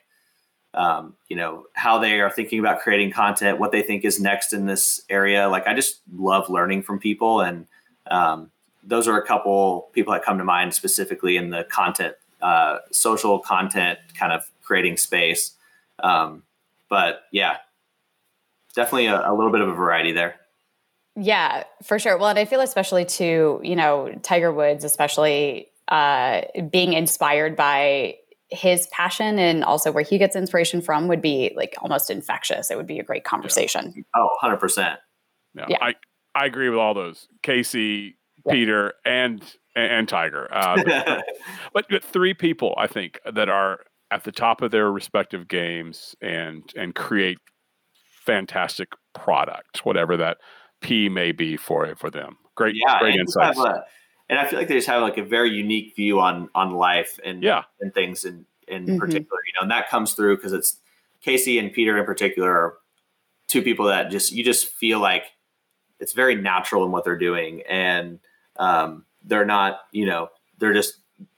um, 0.73 1.15
you 1.29 1.37
know 1.37 1.65
how 1.75 1.99
they 1.99 2.21
are 2.21 2.31
thinking 2.31 2.59
about 2.59 2.81
creating 2.81 3.11
content 3.11 3.59
what 3.59 3.73
they 3.73 3.83
think 3.83 4.05
is 4.05 4.21
next 4.21 4.53
in 4.53 4.67
this 4.67 5.01
area 5.09 5.49
like 5.49 5.67
i 5.67 5.73
just 5.73 6.03
love 6.13 6.51
learning 6.51 6.83
from 6.83 6.99
people 6.99 7.41
and 7.41 7.67
um, 8.11 8.51
those 8.89 9.07
are 9.07 9.21
a 9.21 9.27
couple 9.27 9.91
people 9.93 10.13
that 10.13 10.25
come 10.25 10.39
to 10.39 10.45
mind 10.45 10.75
specifically 10.75 11.37
in 11.37 11.51
the 11.51 11.65
content 11.65 12.15
uh, 12.43 12.79
social 12.91 13.39
content 13.39 13.99
kind 14.19 14.33
of 14.33 14.51
creating 14.63 14.97
space 14.97 15.53
um, 16.03 16.43
but 16.89 17.23
yeah, 17.33 17.57
definitely 18.75 19.07
a, 19.07 19.31
a 19.31 19.35
little 19.35 19.53
bit 19.53 19.61
of 19.61 19.69
a 19.69 19.75
variety 19.75 20.13
there. 20.13 20.37
Yeah, 21.17 21.65
for 21.83 21.99
sure. 21.99 22.17
Well, 22.17 22.29
and 22.29 22.39
I 22.39 22.45
feel 22.45 22.61
especially 22.61 23.05
too, 23.05 23.61
you 23.63 23.75
know, 23.75 24.13
Tiger 24.23 24.53
Woods, 24.53 24.85
especially 24.85 25.69
uh, 25.89 26.43
being 26.71 26.93
inspired 26.93 27.57
by 27.57 28.17
his 28.51 28.87
passion 28.93 29.39
and 29.39 29.65
also 29.65 29.93
where 29.93 30.05
he 30.05 30.17
gets 30.17 30.37
inspiration 30.37 30.81
from 30.81 31.09
would 31.09 31.21
be 31.21 31.53
like 31.57 31.75
almost 31.83 32.09
infectious. 32.09 32.71
It 32.71 32.77
would 32.77 32.87
be 32.87 32.99
a 32.99 33.03
great 33.03 33.25
conversation. 33.25 33.93
Yeah. 33.97 34.03
Oh, 34.15 34.29
100%. 34.43 34.97
Yeah. 35.55 35.67
yeah. 35.69 35.77
I, 35.81 35.95
I 36.35 36.47
agree 36.47 36.71
with 36.71 36.79
all 36.79 36.95
those. 36.95 37.27
Casey, 37.43 38.17
yeah. 38.17 38.18
Peter, 38.51 38.95
and 39.05 39.43
and 39.75 40.09
Tiger. 40.09 40.49
Uh, 40.53 40.83
but, 41.73 41.87
but, 41.89 42.05
three 42.05 42.35
people, 42.35 42.75
I 42.77 42.87
think, 42.87 43.21
that 43.31 43.49
are 43.49 43.81
at 44.11 44.25
the 44.25 44.33
top 44.33 44.63
of 44.63 44.71
their 44.71 44.91
respective 44.91 45.49
games 45.49 46.15
and 46.21 46.73
and 46.77 46.95
create 46.95 47.39
fantastic 48.25 48.89
product, 49.15 49.85
whatever 49.85 50.17
that 50.17 50.39
P 50.81 51.09
may 51.09 51.33
be 51.33 51.57
for 51.57 51.95
for 51.97 52.11
them. 52.11 52.37
Great, 52.55 52.75
yeah, 52.77 52.99
great 52.99 53.15
insights. 53.15 53.59
A, 53.59 53.85
and 54.29 54.39
I 54.39 54.47
feel 54.47 54.59
like 54.59 54.69
they 54.69 54.75
just 54.75 54.89
have 54.89 55.03
like 55.03 55.19
a 55.19 55.25
very 55.25 55.51
unique 55.51 55.95
view 55.97 56.21
on 56.21 56.49
on 56.55 56.73
life 56.73 57.19
and 57.25 57.43
yeah. 57.43 57.65
and 57.81 57.93
things 57.95 58.25
in 58.25 58.47
in 58.67 58.87
mm-hmm. 58.87 58.99
particular. 58.99 59.39
You 59.47 59.53
know, 59.55 59.63
and 59.63 59.71
that 59.71 59.89
comes 59.89 60.15
through 60.15 60.37
because 60.37 60.53
it's 60.53 60.79
Casey 61.23 61.59
and 61.59 61.73
Peter 61.73 61.97
in 61.99 62.05
particular 62.05 62.51
are 62.51 62.79
two 63.47 63.63
people 63.63 63.87
that 63.87 64.11
just 64.11 64.33
you 64.33 64.45
just 64.45 64.69
feel 64.69 65.01
like 65.01 65.25
it's 66.01 66.13
very 66.13 66.35
natural 66.35 66.85
in 66.85 66.93
what 66.93 67.05
they're 67.05 67.19
doing 67.19 67.63
and 67.69 68.21
um, 68.59 69.05
they're 69.25 69.45
not 69.45 69.81
you 69.93 70.07
know 70.07 70.29
they're 70.59 70.75
just 70.75 70.95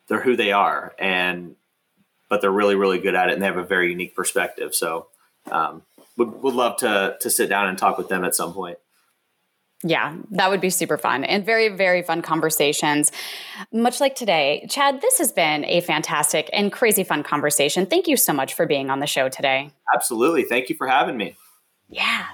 they're 0.09 0.21
who 0.21 0.37
they 0.37 0.53
are 0.53 0.95
and 0.99 1.57
but 2.29 2.41
they're 2.41 2.51
really 2.51 2.75
really 2.75 2.99
good 2.99 3.15
at 3.15 3.29
it 3.29 3.35
and 3.35 3.43
they 3.43 3.47
have 3.47 3.57
a 3.57 3.65
very 3.65 3.91
unique 3.91 4.15
perspective 4.15 4.75
so 4.75 5.09
um, 5.51 5.83
would, 6.17 6.43
would 6.43 6.55
love 6.55 6.77
to 6.77 7.17
to 7.21 7.31
sit 7.31 7.49
down 7.49 7.69
and 7.69 7.79
talk 7.79 7.99
with 7.99 8.09
them 8.09 8.25
at 8.25 8.35
some 8.35 8.53
point 8.53 8.79
yeah, 9.83 10.15
that 10.33 10.51
would 10.51 10.61
be 10.61 10.69
super 10.69 10.99
fun 10.99 11.25
and 11.25 11.45
very, 11.45 11.69
very 11.69 12.03
fun 12.03 12.21
conversations. 12.21 13.11
Much 13.73 13.99
like 13.99 14.15
today, 14.15 14.67
Chad, 14.69 15.01
this 15.01 15.17
has 15.19 15.33
been 15.33 15.65
a 15.65 15.81
fantastic 15.81 16.51
and 16.53 16.71
crazy 16.71 17.03
fun 17.03 17.23
conversation. 17.23 17.87
Thank 17.87 18.07
you 18.07 18.19
so 18.19 18.35
much 18.35 18.53
for 18.53 18.67
being 18.67 18.91
on 18.91 19.01
the 19.01 19.07
show 19.07 19.31
today. 19.31 19.71
Absolutely. 19.95 20.45
Thank 20.45 20.69
you 20.69 20.77
for 20.77 20.87
having 20.87 21.17
me. 21.17 21.35
Yeah. 21.89 22.27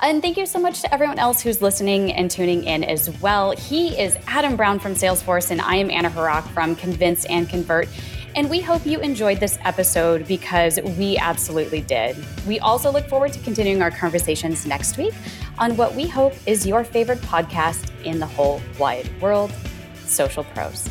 And 0.00 0.20
thank 0.20 0.36
you 0.36 0.44
so 0.44 0.58
much 0.58 0.82
to 0.82 0.92
everyone 0.92 1.18
else 1.18 1.40
who's 1.40 1.62
listening 1.62 2.12
and 2.12 2.30
tuning 2.30 2.64
in 2.64 2.84
as 2.84 3.08
well. 3.20 3.52
He 3.52 3.98
is 3.98 4.18
Adam 4.26 4.56
Brown 4.56 4.78
from 4.78 4.94
Salesforce, 4.94 5.50
and 5.50 5.60
I 5.60 5.76
am 5.76 5.90
Anna 5.90 6.10
Hrach 6.10 6.46
from 6.48 6.74
Convince 6.76 7.24
and 7.26 7.48
Convert. 7.48 7.88
And 8.34 8.50
we 8.50 8.60
hope 8.60 8.84
you 8.84 8.98
enjoyed 8.98 9.38
this 9.38 9.58
episode 9.64 10.26
because 10.26 10.80
we 10.98 11.16
absolutely 11.16 11.80
did. 11.82 12.16
We 12.46 12.58
also 12.58 12.90
look 12.90 13.08
forward 13.08 13.32
to 13.34 13.40
continuing 13.40 13.80
our 13.80 13.92
conversations 13.92 14.66
next 14.66 14.98
week 14.98 15.14
on 15.58 15.76
what 15.76 15.94
we 15.94 16.08
hope 16.08 16.34
is 16.44 16.66
your 16.66 16.82
favorite 16.82 17.20
podcast 17.20 17.90
in 18.02 18.18
the 18.18 18.26
whole 18.26 18.60
wide 18.78 19.08
world 19.22 19.52
Social 20.04 20.42
Pros. 20.44 20.88